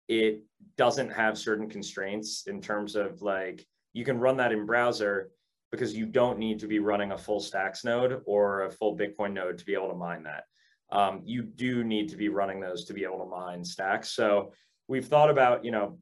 It 0.09 0.43
doesn't 0.77 1.11
have 1.11 1.39
certain 1.39 1.69
constraints 1.69 2.47
in 2.47 2.61
terms 2.61 2.97
of 2.97 3.23
like 3.23 3.67
you 3.93 4.05
can 4.05 4.19
run 4.19 4.37
that 4.39 4.53
in 4.53 4.67
browser 4.67 5.31
because 5.71 5.95
you 5.95 6.07
don't 6.07 6.39
need 6.39 6.61
to 6.61 6.67
be 6.67 6.79
running 6.79 7.13
a 7.13 7.19
full 7.19 7.41
Stacks 7.41 7.85
node 7.85 8.23
or 8.27 8.63
a 8.63 8.71
full 8.71 8.97
Bitcoin 8.97 9.33
node 9.33 9.59
to 9.59 9.65
be 9.65 9.75
able 9.75 9.89
to 9.89 9.95
mine 9.95 10.23
that. 10.25 10.45
Um, 10.93 11.23
you 11.25 11.43
do 11.43 11.83
need 11.83 12.09
to 12.11 12.17
be 12.17 12.29
running 12.29 12.61
those 12.61 12.85
to 12.85 12.93
be 12.93 13.05
able 13.05 13.19
to 13.19 13.25
mine 13.25 13.65
Stacks. 13.65 14.11
So 14.11 14.53
we've 14.89 15.07
thought 15.07 15.31
about, 15.31 15.65
you 15.65 15.71
know, 15.71 15.99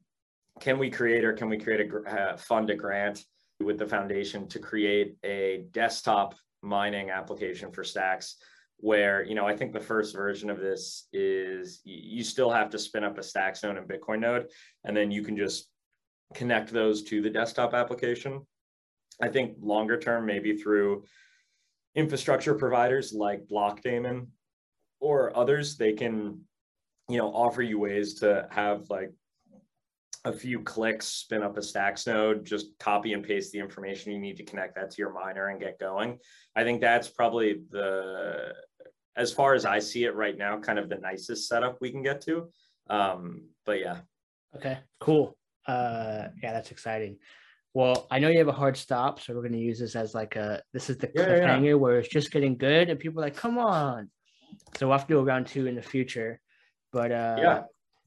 can 0.59 0.77
we 0.77 0.91
create 0.91 1.23
or 1.23 1.33
can 1.33 1.49
we 1.49 1.57
create 1.57 1.89
a 1.89 2.09
uh, 2.09 2.37
fund 2.37 2.69
a 2.69 2.75
grant 2.75 3.23
with 3.59 3.79
the 3.79 3.87
foundation 3.87 4.47
to 4.49 4.59
create 4.59 5.15
a 5.23 5.65
desktop 5.71 6.35
mining 6.61 7.09
application 7.09 7.71
for 7.71 7.83
Stacks 7.83 8.37
where 8.83 9.23
you 9.23 9.33
know 9.33 9.47
i 9.47 9.55
think 9.55 9.71
the 9.71 9.79
first 9.79 10.13
version 10.13 10.49
of 10.49 10.59
this 10.59 11.07
is 11.13 11.79
you 11.85 12.21
still 12.21 12.51
have 12.51 12.69
to 12.69 12.77
spin 12.77 13.05
up 13.05 13.17
a 13.17 13.23
stacks 13.23 13.63
node 13.63 13.77
and 13.77 13.87
bitcoin 13.87 14.19
node 14.19 14.47
and 14.83 14.95
then 14.95 15.09
you 15.09 15.23
can 15.23 15.37
just 15.37 15.69
connect 16.33 16.69
those 16.69 17.01
to 17.01 17.21
the 17.21 17.29
desktop 17.29 17.73
application 17.73 18.45
i 19.21 19.29
think 19.29 19.55
longer 19.61 19.97
term 19.97 20.25
maybe 20.25 20.57
through 20.57 21.01
infrastructure 21.95 22.55
providers 22.55 23.13
like 23.13 23.47
blockdaemon 23.47 24.27
or 24.99 25.35
others 25.37 25.77
they 25.77 25.93
can 25.93 26.41
you 27.07 27.17
know 27.17 27.29
offer 27.29 27.61
you 27.61 27.79
ways 27.79 28.15
to 28.15 28.45
have 28.51 28.89
like 28.89 29.13
a 30.25 30.31
few 30.31 30.61
clicks, 30.61 31.07
spin 31.07 31.43
up 31.43 31.57
a 31.57 31.61
Stacks 31.61 32.07
node, 32.07 32.45
just 32.45 32.67
copy 32.79 33.13
and 33.13 33.23
paste 33.23 33.51
the 33.51 33.59
information 33.59 34.11
you 34.11 34.19
need 34.19 34.37
to 34.37 34.45
connect 34.45 34.75
that 34.75 34.91
to 34.91 34.97
your 34.97 35.11
miner 35.11 35.49
and 35.49 35.59
get 35.59 35.79
going. 35.79 36.17
I 36.55 36.63
think 36.63 36.79
that's 36.79 37.09
probably 37.09 37.61
the 37.71 38.53
as 39.15 39.31
far 39.31 39.53
as 39.53 39.65
I 39.65 39.79
see 39.79 40.05
it 40.05 40.15
right 40.15 40.37
now, 40.37 40.59
kind 40.59 40.79
of 40.79 40.89
the 40.89 40.97
nicest 40.97 41.47
setup 41.47 41.77
we 41.81 41.91
can 41.91 42.03
get 42.03 42.21
to. 42.21 42.49
Um, 42.89 43.49
but 43.65 43.79
yeah. 43.79 43.99
Okay, 44.55 44.79
cool. 44.99 45.37
Uh, 45.67 46.27
yeah, 46.41 46.53
that's 46.53 46.71
exciting. 46.71 47.17
Well, 47.73 48.07
I 48.11 48.19
know 48.19 48.29
you 48.29 48.37
have 48.37 48.47
a 48.47 48.51
hard 48.51 48.77
stop, 48.77 49.19
so 49.19 49.33
we're 49.33 49.41
going 49.41 49.53
to 49.53 49.59
use 49.59 49.79
this 49.79 49.95
as 49.95 50.13
like 50.13 50.35
a 50.35 50.61
this 50.73 50.89
is 50.89 50.97
the 50.97 51.09
yeah, 51.15 51.25
cliffhanger 51.25 51.65
yeah. 51.65 51.73
where 51.73 51.97
it's 51.97 52.07
just 52.07 52.31
getting 52.31 52.55
good, 52.55 52.89
and 52.89 52.99
people 52.99 53.19
are 53.19 53.25
like, 53.25 53.35
"Come 53.35 53.57
on!" 53.57 54.09
So 54.77 54.87
we'll 54.87 54.97
have 54.97 55.07
to 55.07 55.13
do 55.13 55.19
a 55.19 55.23
round 55.23 55.47
two 55.47 55.65
in 55.65 55.75
the 55.75 55.81
future. 55.81 56.39
But 56.91 57.11
uh, 57.11 57.35
yeah, 57.39 57.61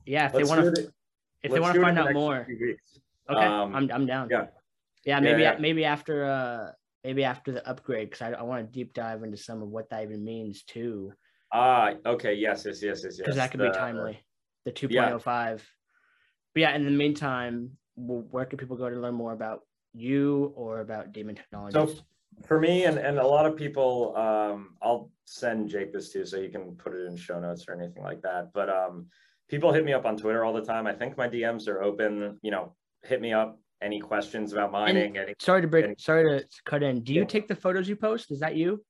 yeah, 0.05 0.27
if 0.27 0.35
Let's 0.35 0.49
they 0.49 0.57
want 0.57 0.77
to, 0.77 0.93
if 1.43 1.51
they 1.51 1.59
want 1.59 1.75
to 1.75 1.83
find 1.83 1.99
out 1.99 2.13
more, 2.13 2.47
okay, 3.29 3.45
um, 3.45 3.75
I'm 3.75 3.91
I'm 3.91 4.07
down. 4.07 4.29
Yeah, 4.31 4.47
yeah, 5.05 5.19
maybe 5.19 5.43
yeah, 5.43 5.57
maybe 5.59 5.85
after 5.85 6.25
uh 6.25 6.71
maybe 7.07 7.23
after 7.23 7.53
the 7.53 7.67
upgrade 7.69 8.11
because 8.11 8.23
I, 8.23 8.33
I 8.33 8.43
want 8.43 8.67
to 8.67 8.73
deep 8.73 8.93
dive 8.93 9.23
into 9.23 9.37
some 9.37 9.63
of 9.63 9.69
what 9.69 9.89
that 9.91 10.03
even 10.03 10.25
means 10.25 10.65
too. 10.65 11.13
Ah, 11.53 11.93
uh, 12.05 12.09
okay, 12.11 12.35
yes, 12.35 12.65
yes, 12.67 12.83
yes, 12.83 13.03
yes, 13.05 13.17
yes. 13.17 13.19
Because 13.19 13.37
that 13.37 13.53
could 13.53 13.61
the, 13.61 13.71
be 13.71 13.77
timely. 13.77 14.19
The 14.65 14.73
2.05. 14.73 14.91
Yeah. 14.91 15.57
But 16.53 16.61
yeah, 16.61 16.75
in 16.75 16.85
the 16.85 16.91
meantime, 16.91 17.71
where 17.95 18.45
can 18.45 18.59
people 18.59 18.77
go 18.77 18.91
to 18.91 18.97
learn 18.97 19.15
more 19.15 19.33
about 19.33 19.61
you 19.95 20.53
or 20.57 20.81
about 20.81 21.13
Daemon 21.13 21.37
Technologies? 21.37 21.99
So 21.99 22.03
for 22.45 22.59
me 22.59 22.87
and, 22.87 22.99
and 22.99 23.21
a 23.21 23.27
lot 23.27 23.47
of 23.47 23.57
people, 23.57 24.17
um, 24.17 24.75
I'll 24.83 25.13
send 25.27 25.69
Jake 25.69 25.93
this 25.93 26.13
too 26.13 26.27
so 26.27 26.43
he 26.43 26.49
can 26.49 26.75
put 26.75 26.93
it 26.93 27.07
in 27.07 27.17
show 27.17 27.39
notes 27.39 27.67
or 27.69 27.81
anything 27.81 28.03
like 28.03 28.21
that. 28.23 28.51
But 28.53 28.69
um, 28.69 29.07
people 29.49 29.73
hit 29.73 29.85
me 29.85 29.93
up 29.93 30.07
on 30.07 30.17
Twitter 30.17 30.45
all 30.45 30.53
the 30.53 30.65
time. 30.65 30.89
I 30.89 30.93
think 30.93 31.17
my 31.17 31.29
DMs 31.29 31.69
are 31.69 31.85
open. 31.85 32.41
You 32.43 32.51
know, 32.51 32.75
hit 33.05 33.21
me 33.21 33.33
up 33.33 33.61
any 33.83 34.01
questions 34.01 34.53
about 34.53 34.73
mining. 34.73 35.17
Any, 35.17 35.35
sorry 35.39 35.63
to 35.63 35.69
break. 35.69 35.85
Any, 35.85 35.95
sorry 35.99 36.41
to 36.41 36.47
cut 36.65 36.83
in. 36.83 37.03
Do 37.03 37.13
you 37.13 37.21
yeah. 37.21 37.27
take 37.27 37.49
the 37.49 37.57
photos 37.57 37.89
you 37.89 37.97
post? 37.97 38.31
Is 38.31 38.41
that 38.41 38.57
you? 38.57 38.85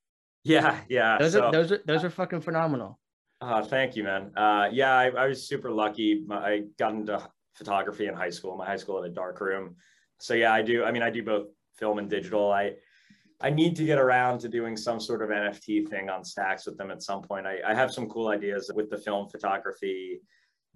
Yeah, 0.45 0.80
yeah. 0.89 1.18
Those 1.18 1.32
so, 1.32 1.45
are 1.45 1.53
those 1.53 1.72
are 1.72 1.80
those 1.87 2.05
are 2.05 2.11
fucking 2.11 2.41
phenomenal. 2.41 2.99
Uh, 3.41 3.62
thank 3.62 3.97
you, 3.97 4.05
man. 4.05 4.32
Uh, 4.37 4.68
yeah, 4.72 4.95
I, 4.95 5.09
I 5.09 5.26
was 5.26 5.47
super 5.49 5.70
lucky. 5.70 6.24
I 6.30 6.64
got 6.78 6.95
into 6.95 7.20
photography 7.55 8.07
in 8.07 8.14
high 8.14 8.30
school. 8.30 8.57
My 8.57 8.66
high 8.66 8.76
school 8.76 9.03
had 9.03 9.11
a 9.11 9.14
dark 9.14 9.41
room, 9.41 9.76
so 10.18 10.34
yeah, 10.34 10.53
I 10.53 10.62
do. 10.62 10.84
I 10.84 10.93
mean, 10.93 11.03
I 11.03 11.11
do 11.11 11.22
both 11.22 11.49
film 11.76 11.99
and 11.99 12.09
digital. 12.09 12.53
I 12.53 12.74
I 13.41 13.51
need 13.51 13.76
to 13.76 13.84
get 13.84 13.99
around 13.99 14.39
to 14.41 14.49
doing 14.49 14.76
some 14.76 14.99
sort 15.01 15.22
of 15.22 15.28
NFT 15.28 15.89
thing 15.89 16.09
on 16.09 16.24
Stacks 16.24 16.64
with 16.64 16.78
them 16.78 16.91
at 16.91 17.03
some 17.03 17.22
point. 17.22 17.47
I, 17.47 17.59
I 17.66 17.74
have 17.74 17.93
some 17.93 18.09
cool 18.09 18.28
ideas 18.28 18.70
with 18.74 18.89
the 18.89 18.97
film 18.97 19.28
photography 19.28 20.20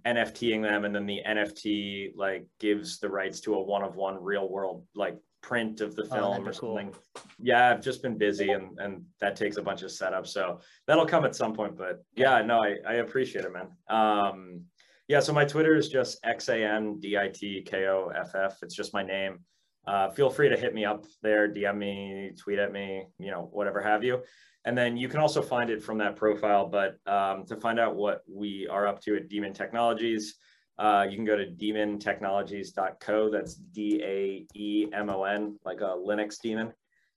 NFTing 0.05 0.61
them, 0.61 0.85
and 0.85 0.93
then 0.93 1.05
the 1.05 1.21
NFT 1.27 2.11
like 2.15 2.47
gives 2.59 2.99
the 2.99 3.09
rights 3.09 3.39
to 3.41 3.55
a 3.55 3.61
one 3.61 3.83
of 3.83 3.95
one 3.95 4.21
real 4.21 4.49
world 4.49 4.85
like 4.95 5.17
print 5.41 5.81
of 5.81 5.95
the 5.95 6.03
oh, 6.03 6.15
film 6.15 6.43
oh, 6.45 6.49
or 6.49 6.53
something. 6.53 6.91
Cool. 6.91 7.23
Yeah, 7.39 7.71
I've 7.71 7.81
just 7.81 8.01
been 8.01 8.17
busy 8.17 8.51
and 8.51 8.77
and 8.79 9.03
that 9.19 9.35
takes 9.35 9.57
a 9.57 9.61
bunch 9.61 9.81
of 9.81 9.91
setup. 9.91 10.27
So 10.27 10.59
that'll 10.87 11.05
come 11.05 11.25
at 11.25 11.35
some 11.35 11.53
point. 11.53 11.77
But 11.77 12.03
yeah, 12.15 12.41
no, 12.41 12.63
I, 12.63 12.75
I 12.87 12.93
appreciate 12.95 13.45
it, 13.45 13.51
man. 13.51 13.69
Um 13.89 14.61
yeah, 15.07 15.19
so 15.19 15.33
my 15.33 15.43
Twitter 15.43 15.75
is 15.75 15.89
just 15.89 16.19
X 16.23 16.47
A 16.47 16.63
N 16.63 16.99
D 16.99 17.17
I 17.17 17.27
T 17.27 17.61
K 17.65 17.87
O 17.87 18.11
F 18.15 18.33
F. 18.35 18.59
It's 18.61 18.75
just 18.75 18.93
my 18.93 19.03
name. 19.03 19.39
Uh, 19.87 20.09
feel 20.11 20.29
free 20.29 20.49
to 20.49 20.57
hit 20.57 20.73
me 20.73 20.85
up 20.85 21.05
there, 21.21 21.47
DM 21.47 21.77
me, 21.77 22.31
tweet 22.37 22.59
at 22.59 22.71
me, 22.71 23.05
you 23.17 23.31
know, 23.31 23.49
whatever 23.51 23.81
have 23.81 24.03
you. 24.03 24.21
And 24.63 24.77
then 24.77 24.95
you 24.95 25.07
can 25.07 25.19
also 25.19 25.41
find 25.41 25.69
it 25.69 25.81
from 25.81 25.97
that 25.97 26.15
profile. 26.15 26.67
But 26.67 26.97
um, 27.11 27.45
to 27.47 27.55
find 27.55 27.79
out 27.79 27.95
what 27.95 28.21
we 28.29 28.67
are 28.69 28.87
up 28.87 29.01
to 29.01 29.15
at 29.15 29.27
Daemon 29.27 29.53
Technologies, 29.53 30.35
uh, 30.77 31.05
you 31.09 31.15
can 31.15 31.25
go 31.25 31.35
to 31.35 31.45
daemontechnologies.co. 31.45 33.29
That's 33.29 33.55
D 33.55 34.01
A 34.03 34.47
E 34.55 34.87
M 34.93 35.09
O 35.09 35.23
N, 35.23 35.57
like 35.65 35.81
a 35.81 35.95
Linux 35.95 36.39
daemon. 36.41 36.73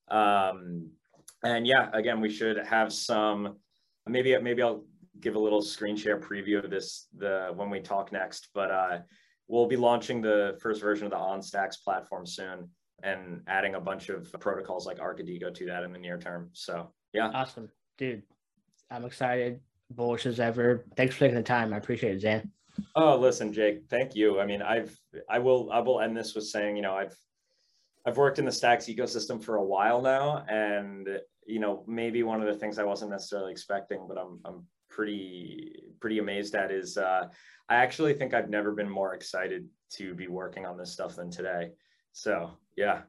Um, 0.08 0.90
and 1.42 1.66
yeah, 1.66 1.90
again, 1.92 2.20
we 2.20 2.30
should 2.30 2.58
have 2.66 2.92
some. 2.92 3.56
Maybe 4.06 4.36
maybe 4.38 4.62
I'll 4.62 4.84
give 5.20 5.34
a 5.36 5.38
little 5.38 5.62
screen 5.62 5.96
share 5.96 6.20
preview 6.20 6.62
of 6.62 6.70
this 6.70 7.08
the 7.16 7.52
when 7.54 7.70
we 7.70 7.80
talk 7.80 8.12
next, 8.12 8.48
but 8.54 8.70
uh, 8.70 8.98
we'll 9.48 9.66
be 9.66 9.76
launching 9.76 10.20
the 10.20 10.58
first 10.60 10.80
version 10.80 11.06
of 11.06 11.10
the 11.10 11.18
OnStax 11.18 11.82
platform 11.82 12.26
soon 12.26 12.68
and 13.02 13.42
adding 13.46 13.74
a 13.74 13.80
bunch 13.80 14.08
of 14.08 14.32
protocols 14.40 14.86
like 14.86 14.98
Arkadiko 14.98 15.54
to 15.54 15.66
that 15.66 15.84
in 15.84 15.92
the 15.92 15.98
near 15.98 16.18
term. 16.18 16.50
So 16.52 16.92
yeah, 17.12 17.30
awesome, 17.34 17.68
dude. 17.98 18.22
I'm 18.90 19.04
excited, 19.04 19.60
bullish 19.90 20.26
as 20.26 20.40
ever. 20.40 20.84
Thanks 20.96 21.14
for 21.14 21.20
taking 21.20 21.36
the 21.36 21.42
time. 21.42 21.72
I 21.72 21.76
appreciate 21.76 22.16
it, 22.16 22.22
Xan. 22.22 22.48
Oh, 22.96 23.16
listen, 23.16 23.52
Jake. 23.52 23.84
Thank 23.88 24.14
you. 24.14 24.40
I 24.40 24.46
mean, 24.46 24.62
I've 24.62 24.98
I 25.28 25.38
will 25.38 25.70
I 25.70 25.80
will 25.80 26.00
end 26.00 26.16
this 26.16 26.34
with 26.34 26.46
saying, 26.46 26.76
you 26.76 26.82
know, 26.82 26.94
I've 26.94 27.16
I've 28.06 28.16
worked 28.16 28.38
in 28.38 28.44
the 28.44 28.52
Stacks 28.52 28.86
ecosystem 28.86 29.42
for 29.42 29.56
a 29.56 29.64
while 29.64 30.02
now, 30.02 30.44
and 30.48 31.08
you 31.46 31.60
know, 31.60 31.84
maybe 31.86 32.22
one 32.22 32.40
of 32.40 32.46
the 32.46 32.58
things 32.58 32.78
I 32.78 32.84
wasn't 32.84 33.10
necessarily 33.10 33.52
expecting, 33.52 34.06
but 34.08 34.18
I'm 34.18 34.40
I'm 34.44 34.66
pretty 34.94 35.82
pretty 36.00 36.18
amazed 36.18 36.54
at 36.54 36.70
is 36.70 36.96
uh, 36.96 37.24
I 37.68 37.76
actually 37.76 38.14
think 38.14 38.32
I've 38.34 38.48
never 38.48 38.72
been 38.72 38.88
more 38.88 39.14
excited 39.14 39.66
to 39.94 40.14
be 40.14 40.28
working 40.28 40.66
on 40.66 40.76
this 40.76 40.92
stuff 40.92 41.16
than 41.16 41.30
today. 41.30 41.70
So 42.12 42.50
yeah. 42.76 43.02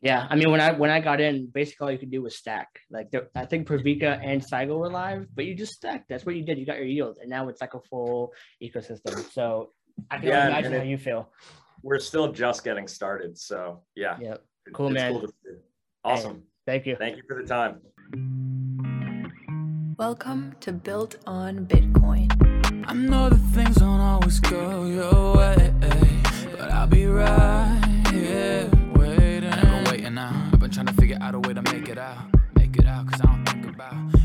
Yeah, 0.00 0.26
I 0.28 0.34
mean 0.34 0.50
when 0.50 0.60
I 0.60 0.72
when 0.72 0.90
I 0.90 1.00
got 1.00 1.20
in, 1.20 1.46
basically 1.46 1.84
all 1.84 1.92
you 1.92 1.98
could 1.98 2.10
do 2.10 2.22
was 2.22 2.36
stack. 2.36 2.68
Like 2.90 3.10
there, 3.10 3.28
I 3.34 3.44
think 3.46 3.68
Pravica 3.68 4.20
and 4.22 4.42
Sigle 4.42 4.78
were 4.78 4.90
live, 4.90 5.26
but 5.34 5.44
you 5.44 5.54
just 5.54 5.74
stacked. 5.74 6.08
That's 6.08 6.26
what 6.26 6.34
you 6.34 6.44
did. 6.44 6.58
You 6.58 6.66
got 6.66 6.76
your 6.76 6.86
yield, 6.86 7.18
and 7.20 7.30
now 7.30 7.48
it's 7.48 7.60
like 7.60 7.74
a 7.74 7.80
full 7.80 8.32
ecosystem. 8.60 9.30
So 9.32 9.70
I 10.10 10.18
can 10.18 10.28
yeah, 10.28 10.48
imagine 10.48 10.72
how 10.72 10.82
you 10.82 10.98
feel. 10.98 11.30
We're 11.84 12.00
still 12.00 12.32
just 12.32 12.64
getting 12.64 12.88
started. 12.88 13.38
So 13.38 13.82
yeah. 13.94 14.18
Yep. 14.20 14.44
Cool, 14.72 14.88
it's 14.88 14.94
man. 14.94 15.12
Cool 15.12 15.28
awesome. 16.04 16.42
Hey, 16.66 16.72
thank 16.72 16.86
you. 16.86 16.96
Thank 16.96 17.16
you 17.16 17.22
for 17.28 17.40
the 17.40 17.48
time. 17.48 18.50
Welcome 20.06 20.56
to 20.62 20.72
Built 20.72 21.14
on 21.28 21.64
Bitcoin. 21.64 22.26
I 22.88 22.92
know 22.92 23.28
that 23.28 23.36
things 23.54 23.76
don't 23.76 24.00
always 24.00 24.40
go 24.40 24.84
your 24.86 25.36
way, 25.36 25.72
but 26.58 26.72
I'll 26.72 26.88
be 26.88 27.06
right 27.06 28.02
here 28.10 28.68
waiting. 28.96 29.52
I've 29.52 29.62
been 29.62 29.84
waiting 29.92 30.14
now. 30.14 30.50
I've 30.52 30.58
been 30.58 30.72
trying 30.72 30.86
to 30.86 30.92
figure 30.94 31.18
out 31.20 31.36
a 31.36 31.38
way 31.38 31.54
to 31.54 31.62
make 31.62 31.88
it 31.88 31.98
out. 31.98 32.18
Make 32.56 32.76
it 32.78 32.84
out, 32.84 33.12
cause 33.12 33.20
I 33.20 33.26
don't 33.26 33.44
think 33.44 33.66
about 33.66 34.21